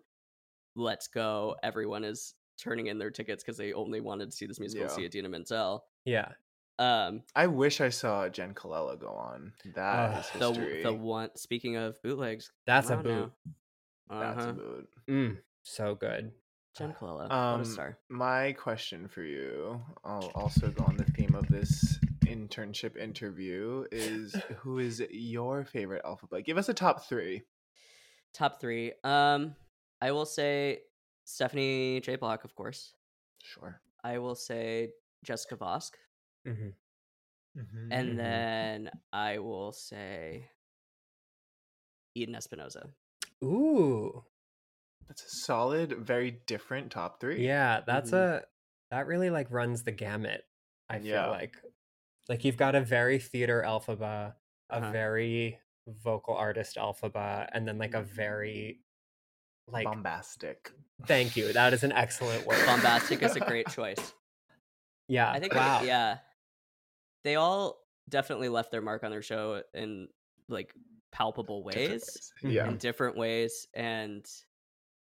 Let's 0.75 1.07
go!" 1.07 1.55
Everyone 1.63 2.03
is 2.03 2.33
turning 2.57 2.87
in 2.87 2.97
their 2.99 3.11
tickets 3.11 3.43
because 3.43 3.57
they 3.57 3.73
only 3.73 3.99
wanted 3.99 4.31
to 4.31 4.35
see 4.37 4.45
this 4.45 4.59
musical, 4.59 4.85
Yeah. 4.87 4.93
see 4.93 5.05
Idina 5.05 5.27
Menzel. 5.29 5.83
Yeah. 6.05 6.29
Um, 6.79 7.21
I 7.35 7.47
wish 7.47 7.81
I 7.81 7.89
saw 7.89 8.27
Jenn 8.29 8.53
Colella 8.55 8.99
go 8.99 9.09
on. 9.09 9.53
That 9.75 10.11
Ugh. 10.11 10.19
is 10.19 10.39
the 10.39 10.47
history. 10.49 10.83
the 10.83 10.93
one. 10.93 11.29
Speaking 11.35 11.75
of 11.75 12.01
bootlegs, 12.01 12.51
That's 12.65 12.89
a 12.89 12.95
come 12.95 13.05
on 13.07 13.11
now. 13.13 13.31
Boot. 14.07 14.19
That's 14.19 14.39
Uh-huh. 14.39 14.49
a 14.49 14.53
boot. 14.53 14.89
Mm, 15.09 15.37
so 15.63 15.95
good. 15.95 16.31
Jenn 16.75 16.93
Colella, 16.93 17.29
what 17.29 17.31
Um, 17.31 17.61
a 17.61 17.65
star. 17.65 17.97
My 18.09 18.53
question 18.53 19.07
for 19.07 19.21
you, 19.23 19.79
I'll 20.03 20.31
also 20.33 20.71
go 20.71 20.83
on 20.85 20.97
the 20.97 21.05
theme 21.05 21.35
of 21.35 21.47
this 21.47 21.99
internship 22.25 22.97
interview, 22.97 23.85
is 23.91 24.33
who 24.63 24.79
is 24.79 24.99
your 25.11 25.65
favorite 25.65 26.03
Elphaba? 26.03 26.43
Give 26.43 26.57
us 26.57 26.69
a 26.69 26.73
top 26.73 27.05
three. 27.05 27.43
Top 28.33 28.59
three. 28.59 28.93
Um, 29.03 29.55
I 30.01 30.11
will 30.11 30.25
say 30.25 30.81
Stephanie 31.25 32.01
J. 32.01 32.15
Block, 32.15 32.43
of 32.43 32.55
course. 32.55 32.95
Sure. 33.43 33.79
I 34.03 34.17
will 34.17 34.35
say 34.35 34.93
Jessica 35.23 35.55
Vosk. 35.55 35.91
hmm 36.45 36.69
Mhm. 37.55 37.87
And 37.91 38.09
Mhm. 38.13 38.17
then 38.17 38.91
I 39.13 39.37
will 39.37 39.71
say 39.71 40.49
Eden 42.15 42.33
Espinoza. 42.35 42.91
Ooh, 43.43 44.23
That's 45.07 45.23
a 45.25 45.29
solid, 45.29 45.93
very 45.99 46.31
different 46.31 46.91
top 46.91 47.19
three. 47.19 47.45
yeah, 47.45 47.81
that's 47.85 48.11
Mhm. 48.11 48.17
a 48.41 48.45
that 48.89 49.07
really 49.07 49.29
like 49.29 49.49
runs 49.51 49.83
the 49.83 49.91
gamut. 49.91 50.47
I 50.89 50.99
feel 50.99 51.09
Yeah. 51.09 51.29
like, 51.29 51.55
like 52.29 52.45
you've 52.45 52.57
got 52.57 52.75
a 52.75 52.81
very 52.81 53.19
theater 53.19 53.63
Elphaba, 53.65 54.35
a 54.69 54.79
Uh-huh. 54.79 54.91
very 54.91 55.59
vocal 55.87 56.35
artist 56.35 56.77
Elphaba, 56.77 57.49
and 57.53 57.67
then 57.67 57.77
like 57.77 57.93
a 57.95 58.01
very 58.01 58.81
like 59.67 59.85
Bombastic. 59.85 60.71
thank 61.07 61.35
you. 61.35 61.51
That 61.53 61.73
is 61.73 61.83
an 61.83 61.91
excellent 61.91 62.45
word. 62.47 62.65
Bombastic 62.65 63.21
is 63.23 63.35
a 63.35 63.39
great 63.41 63.67
choice. 63.69 64.13
Yeah. 65.07 65.31
I 65.31 65.39
think, 65.39 65.53
wow. 65.53 65.83
yeah, 65.83 66.19
they 67.23 67.35
all 67.35 67.79
definitely 68.09 68.49
left 68.49 68.71
their 68.71 68.81
mark 68.81 69.03
on 69.03 69.11
their 69.11 69.21
show 69.21 69.63
in 69.73 70.07
like 70.47 70.73
palpable 71.13 71.63
Different 71.69 72.03
ways. 72.03 72.33
Yeah. 72.43 72.67
in 72.67 72.77
different 72.77 73.15
ways, 73.15 73.67
and 73.73 74.25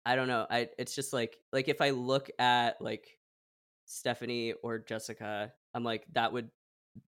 I 0.04 0.16
don't 0.16 0.28
know. 0.28 0.46
I 0.50 0.68
it's 0.78 0.94
just 0.94 1.12
like 1.14 1.38
like 1.52 1.68
if 1.68 1.80
I 1.80 1.90
look 1.90 2.30
at 2.38 2.80
like 2.82 3.18
Stephanie 3.86 4.52
or 4.62 4.78
Jessica, 4.78 5.54
I'm 5.72 5.84
like 5.84 6.06
that 6.12 6.32
would 6.32 6.50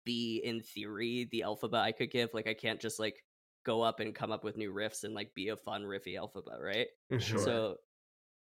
be 0.05 0.39
in 0.45 0.61
theory 0.63 1.29
the 1.33 1.43
Elphaba 1.47 1.77
I 1.81 1.93
could 1.93 2.11
give. 2.13 2.33
Like 2.35 2.47
I 2.47 2.55
can't 2.55 2.81
just 2.81 3.01
like 3.01 3.25
go 3.65 3.83
up 3.83 3.99
and 4.01 4.15
come 4.15 4.31
up 4.31 4.45
with 4.45 4.57
new 4.57 4.73
riffs 4.73 5.03
and 5.05 5.15
like 5.15 5.35
be 5.35 5.49
a 5.49 5.57
fun 5.57 5.83
riffy 5.83 6.15
Elphaba, 6.15 6.61
right? 6.61 6.89
Mhm. 7.11 7.21
Sure. 7.21 7.39
So 7.41 7.77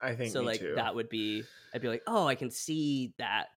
I 0.03 0.15
think 0.15 0.33
so 0.33 0.43
like 0.43 0.61
too. 0.61 0.75
that 0.77 0.95
would 0.95 1.09
be 1.09 1.45
I'd 1.75 1.81
be 1.83 1.89
like, 1.89 2.03
oh, 2.07 2.27
I 2.27 2.35
can 2.35 2.51
see 2.51 3.15
that. 3.19 3.49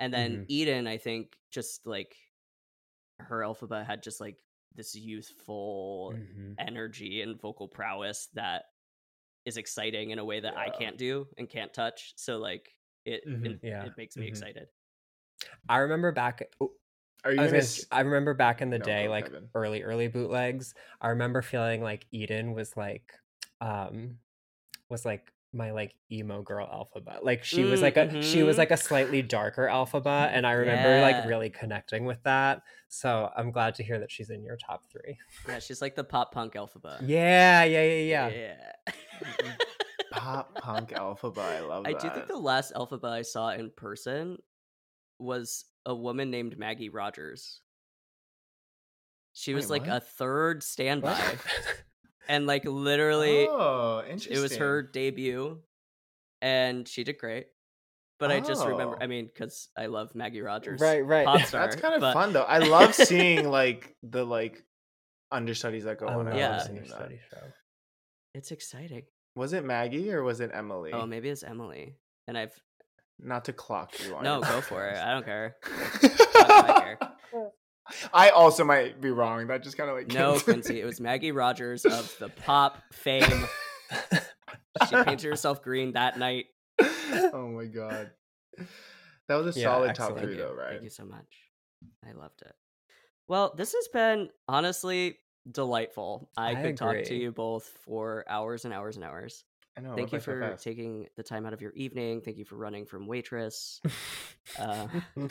And 0.00 0.12
then 0.12 0.38
Mhm. 0.40 0.44
Eden, 0.48 0.86
I 0.86 0.98
think, 0.98 1.36
just 1.50 1.86
like 1.86 2.16
her 3.18 3.40
Elphaba 3.40 3.84
had 3.86 4.02
just 4.02 4.20
like 4.20 4.42
this 4.76 4.94
youthful 4.94 6.12
Mhm. 6.14 6.54
energy 6.58 7.22
and 7.22 7.40
vocal 7.40 7.68
prowess 7.68 8.26
that 8.34 8.64
is 9.44 9.56
exciting 9.56 10.10
in 10.10 10.18
a 10.18 10.24
way 10.24 10.40
that 10.40 10.56
I 10.56 10.70
can't 10.70 10.98
do 10.98 11.26
and 11.38 11.48
can't 11.48 11.72
touch. 11.72 12.12
So 12.16 12.38
like 12.38 12.74
it 13.04 13.26
Mhm. 13.26 13.44
it, 13.46 13.60
Yeah. 13.62 13.84
it 13.86 13.96
makes 13.96 14.16
me 14.16 14.26
Mhm. 14.26 14.28
excited. 14.28 14.68
I 15.68 15.78
remember 15.78 16.12
back. 16.12 16.48
oh, 16.60 16.72
Are 17.24 17.32
you 17.32 17.38
I, 17.40 17.44
gonna 17.44 17.50
gonna 17.50 17.58
s- 17.58 17.80
s- 17.80 17.86
I 17.90 18.00
remember 18.00 18.34
back 18.34 18.62
in 18.62 18.70
the 18.70 18.78
No, 18.78 18.84
day, 18.84 19.04
go, 19.04 19.10
like 19.10 19.24
Kevin. 19.26 19.48
early, 19.54 19.82
early 19.82 20.08
bootlegs. 20.08 20.74
I 21.00 21.08
remember 21.08 21.42
feeling 21.42 21.82
like 21.82 22.06
Eden 22.12 22.52
was 22.52 22.76
like, 22.76 23.12
um, 23.60 24.18
was 24.88 25.04
like 25.04 25.32
my 25.52 25.70
like 25.70 25.94
emo 26.12 26.42
girl 26.42 26.66
Elphaba. 26.66 27.22
Like 27.22 27.44
she 27.44 27.64
was 27.64 27.80
Mm, 27.80 27.82
like 27.82 27.96
a 27.96 28.22
she 28.22 28.42
was 28.42 28.56
mhm. 28.56 28.58
like 28.58 28.70
a 28.70 28.76
slightly 28.76 29.22
darker 29.22 29.66
Elphaba, 29.66 30.28
and 30.32 30.46
I 30.46 30.52
remember 30.52 31.00
like 31.00 31.26
really 31.26 31.50
connecting 31.50 32.04
with 32.04 32.22
that. 32.24 32.62
So 32.88 33.30
I'm 33.36 33.50
glad 33.50 33.74
to 33.76 33.82
hear 33.82 33.98
that 34.00 34.10
she's 34.10 34.30
in 34.30 34.42
your 34.42 34.56
top 34.56 34.84
three. 34.90 35.18
Yeah, 35.48 35.58
she's 35.58 35.80
like 35.82 35.94
the 35.96 36.04
pop 36.04 36.32
punk 36.32 36.54
Elphaba. 36.54 36.98
Yeah, 37.06 37.64
yeah, 37.64 37.82
yeah, 37.84 38.28
yeah. 38.28 38.28
Yeah. 39.38 39.52
pop 40.12 40.54
punk 40.56 40.90
Elphaba? 40.90 41.38
I 41.38 41.60
love 41.66 41.86
I 41.86 41.92
that. 41.92 42.00
do 42.00 42.10
think 42.10 42.26
the 42.26 42.36
last 42.36 42.74
Elphaba 42.74 43.10
I 43.10 43.22
saw 43.22 43.50
in 43.50 43.70
person 43.70 44.38
was 45.18 45.64
a 45.86 45.94
woman 45.94 46.30
named 46.30 46.58
Maggie 46.58 46.88
Rogers. 46.90 47.60
She 49.32 49.52
was 49.54 49.68
Wait, 49.68 49.82
like 49.82 49.90
what? 49.90 49.96
a 49.96 50.00
third 50.00 50.62
standby, 50.62 51.12
What? 51.12 51.36
and 52.28 52.46
like 52.46 52.64
literally, 52.64 53.46
Oh, 53.48 54.00
interesting. 54.04 54.36
it 54.36 54.40
was 54.40 54.56
her 54.56 54.82
debut, 54.82 55.58
and 56.42 56.86
she 56.88 57.04
did 57.04 57.18
great. 57.18 57.46
But 58.18 58.30
I 58.32 58.40
just 58.40 58.64
remember, 58.66 58.96
Oh. 58.98 59.04
I 59.04 59.06
mean, 59.08 59.26
because 59.26 59.68
I 59.76 59.86
love 59.86 60.14
Maggie 60.14 60.40
Rogers, 60.40 60.80
Right, 60.80 61.04
right. 61.04 61.26
pop 61.26 61.40
star, 61.46 61.62
That's 61.66 61.76
kind 61.80 61.94
of 61.94 62.00
but- 62.00 62.14
fun 62.14 62.32
though. 62.32 62.44
I 62.44 62.58
love 62.58 62.94
seeing 62.94 63.50
like 63.50 63.94
the 64.02 64.24
like 64.24 64.64
understudies 65.30 65.84
that 65.84 65.98
go 65.98 66.06
I 66.06 66.14
on. 66.14 66.24
love 66.26 66.34
Yeah. 66.34 66.50
love 66.50 66.58
the 66.60 66.64
seeing 66.64 66.74
that. 66.76 66.82
understudy 66.94 67.20
show. 67.30 67.42
It's 68.34 68.50
exciting. 68.52 69.02
Was 69.34 69.52
it 69.52 69.64
Maggie 69.64 70.10
or 70.12 70.22
was 70.22 70.40
it 70.40 70.50
oh, 70.54 70.58
Emily? 70.58 70.92
Oh, 70.94 71.04
maybe 71.06 71.28
it's 71.28 71.42
Emily, 71.42 71.96
and 72.26 72.38
I've 72.38 72.58
Not 73.18 73.44
to 73.46 73.52
clock 73.52 73.92
you 74.02 74.14
on 74.16 74.24
no, 74.24 74.40
go 74.40 74.60
for 74.62 74.86
it. 74.86 74.96
I 74.96 75.12
don't 75.12 75.24
care. 75.24 75.56
podcast. 75.62 76.70
I 76.70 76.80
care. 76.80 76.98
I 78.12 78.30
also 78.30 78.64
might 78.64 79.00
be 79.00 79.10
wrong. 79.10 79.46
That 79.46 79.62
just 79.62 79.76
kind 79.76 79.88
of 79.90 79.96
like 79.96 80.08
No, 80.08 80.38
Quincy, 80.38 80.80
it 80.80 80.84
was 80.84 81.00
Maggie 81.00 81.32
Rogers 81.32 81.84
of 81.84 82.14
the 82.18 82.28
pop 82.28 82.82
fame. 82.92 83.46
she 84.88 84.96
painted 85.04 85.22
herself 85.28 85.62
green 85.62 85.92
that 85.92 86.18
night. 86.18 86.46
oh 86.80 87.48
my 87.54 87.66
god, 87.66 88.10
that 89.28 89.34
was 89.36 89.56
a 89.56 89.58
Yeah, 89.60 89.66
solid 89.66 89.90
excellent. 89.90 90.16
top 90.16 90.24
three 90.24 90.36
though, 90.36 90.52
right? 90.54 90.70
Thank 90.70 90.82
you 90.82 90.90
so 90.90 91.04
much. 91.04 91.26
I 92.06 92.12
loved 92.12 92.42
it. 92.42 92.54
Well, 93.28 93.54
this 93.56 93.72
has 93.72 93.88
been 93.88 94.30
honestly 94.48 95.18
delightful. 95.50 96.28
I, 96.36 96.52
I 96.52 96.54
could 96.56 96.76
talk 96.76 96.96
to 97.04 97.14
you 97.14 97.32
both 97.32 97.64
for 97.84 98.24
hours 98.28 98.64
and 98.64 98.72
hours 98.74 98.96
and 98.96 99.04
hours. 99.04 99.44
I 99.76 99.80
know. 99.82 99.94
Thank 99.94 100.12
you 100.12 100.16
went 100.16 100.26
by 100.26 100.32
so 100.32 100.56
for 100.56 100.62
taking 100.62 101.06
the 101.16 101.22
time 101.22 101.44
out 101.46 101.52
of 101.52 101.60
your 101.60 101.72
evening. 101.72 102.20
Thank 102.20 102.38
you 102.38 102.44
for 102.44 102.56
running 102.56 102.86
from 102.86 103.06
waitress, 103.06 103.80
uh, 104.58 104.86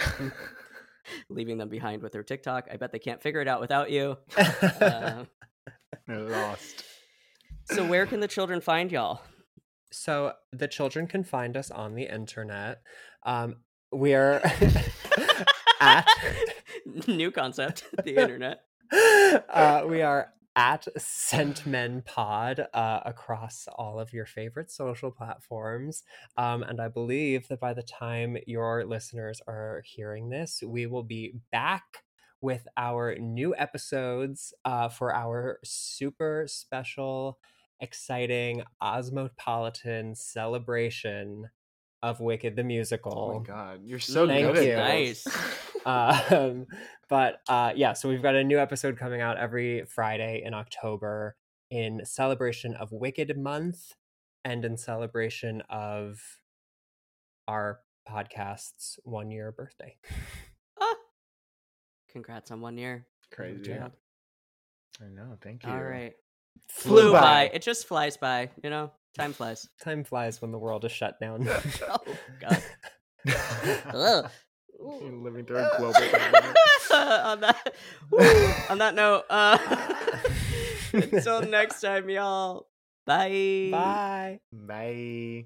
leaving 1.30 1.58
them 1.58 1.70
behind 1.70 2.02
with 2.02 2.12
their 2.12 2.24
TikTok. 2.24 2.68
I 2.72 2.78
bet 2.78 2.92
they 2.92 3.00
can't 3.00 3.22
figure 3.22 3.42
it 3.42 3.48
out 3.48 3.62
without 3.62 3.92
you. 3.92 4.18
Uh, 4.38 5.26
They're 6.08 6.20
lost. 6.20 6.84
so, 7.72 7.86
where 7.88 8.06
can 8.06 8.20
the 8.20 8.28
children 8.28 8.62
find 8.62 8.92
y'all? 8.92 9.22
So 9.92 10.34
the 10.52 10.68
children 10.68 11.08
can 11.08 11.24
find 11.24 11.56
us 11.58 11.72
on 11.72 11.96
the 11.96 12.04
internet. 12.04 12.82
Um, 13.24 13.56
we 13.92 14.14
are 14.14 14.42
at 15.80 16.08
New 17.08 17.32
concept, 17.32 17.86
the 18.04 18.16
internet. 18.22 18.62
uh, 18.92 19.84
we 19.88 20.02
are 20.02 20.30
at 20.56 20.88
Sentmen 20.98 22.06
Pod 22.06 22.68
uh, 22.74 23.00
across 23.06 23.68
all 23.76 24.00
of 24.00 24.14
your 24.14 24.26
favorite 24.26 24.72
social 24.72 25.12
platforms. 25.12 26.04
Um, 26.38 26.64
and 26.64 26.80
I 26.80 26.88
believe 26.88 27.48
that 27.50 27.60
by 27.60 27.74
the 27.74 27.84
time 27.84 28.38
your 28.48 28.86
listeners 28.86 29.42
are 29.48 29.84
hearing 29.86 30.30
this, 30.30 30.64
we 30.66 30.86
will 30.86 31.04
be 31.04 31.34
back 31.52 31.84
with 32.42 32.68
our 32.78 33.16
new 33.16 33.56
episodes 33.58 34.54
uh, 34.64 34.88
for 34.88 35.14
our 35.14 35.60
super 35.64 36.46
special, 36.48 37.40
exciting 37.80 38.64
Ozmopolitan 38.82 40.16
celebration 40.16 41.50
of 42.04 42.20
Wicked 42.20 42.56
the 42.56 42.64
Musical. 42.64 43.32
Oh 43.36 43.40
my 43.40 43.46
god, 43.46 43.82
you're 43.84 44.00
so 44.00 44.28
Thank 44.28 44.54
good 44.54 44.66
you. 44.66 44.76
Nice. 44.76 45.26
this. 45.86 46.32
um, 46.32 46.66
but 47.10 47.42
uh, 47.48 47.72
yeah, 47.76 47.94
so 47.94 48.10
we've 48.10 48.22
got 48.22 48.36
a 48.36 48.44
new 48.44 48.60
episode 48.60 48.98
coming 48.98 49.22
out 49.22 49.38
every 49.38 49.86
Friday 49.86 50.42
in 50.44 50.54
October 50.54 51.36
in 51.70 52.02
celebration 52.06 52.74
of 52.76 52.92
Wicked 52.92 53.38
Month 53.38 53.94
and 54.44 54.64
in 54.66 54.78
celebration 54.78 55.62
of 55.70 56.22
our 57.48 57.80
podcast's 58.10 59.00
one 59.04 59.32
year 59.32 59.52
birthday. 59.52 59.96
Ah. 60.80 60.96
Congrats 62.12 62.52
on 62.52 62.62
one 62.62 62.78
year. 62.78 63.08
Crazy. 63.32 63.64
job. 63.64 63.94
I 65.02 65.10
know. 65.10 65.38
Thank 65.42 65.64
you. 65.66 65.72
All 65.72 65.82
right. 65.82 66.14
Flew 66.70 67.02
Flew 67.02 67.12
by. 67.12 67.22
by. 67.22 67.52
It 67.54 67.62
just 67.62 67.88
flies 67.88 68.18
by, 68.18 68.50
you 68.64 68.70
know? 68.70 68.92
Time 69.18 69.34
flies. 69.34 69.68
Time 69.82 70.04
flies 70.04 70.42
when 70.42 70.52
the 70.52 70.58
world 70.58 70.86
is 70.86 70.92
shut 70.92 71.20
down. 71.20 71.48
oh, 71.90 71.98
God. 72.42 72.64
Ugh. 73.94 74.32
You're 74.86 75.12
living 75.12 75.46
through 75.46 75.58
a 75.66 75.72
global 75.78 75.96
on 76.92 77.42
that 77.42 77.76
woo, 78.12 78.54
on 78.70 78.78
that 78.78 78.96
note, 78.96 79.26
uh, 79.30 79.58
until 80.94 81.42
next 81.42 81.82
time, 81.82 82.10
y'all. 82.10 82.68
Bye. 83.06 83.70
Bye. 83.72 84.40
Bye. 84.52 85.46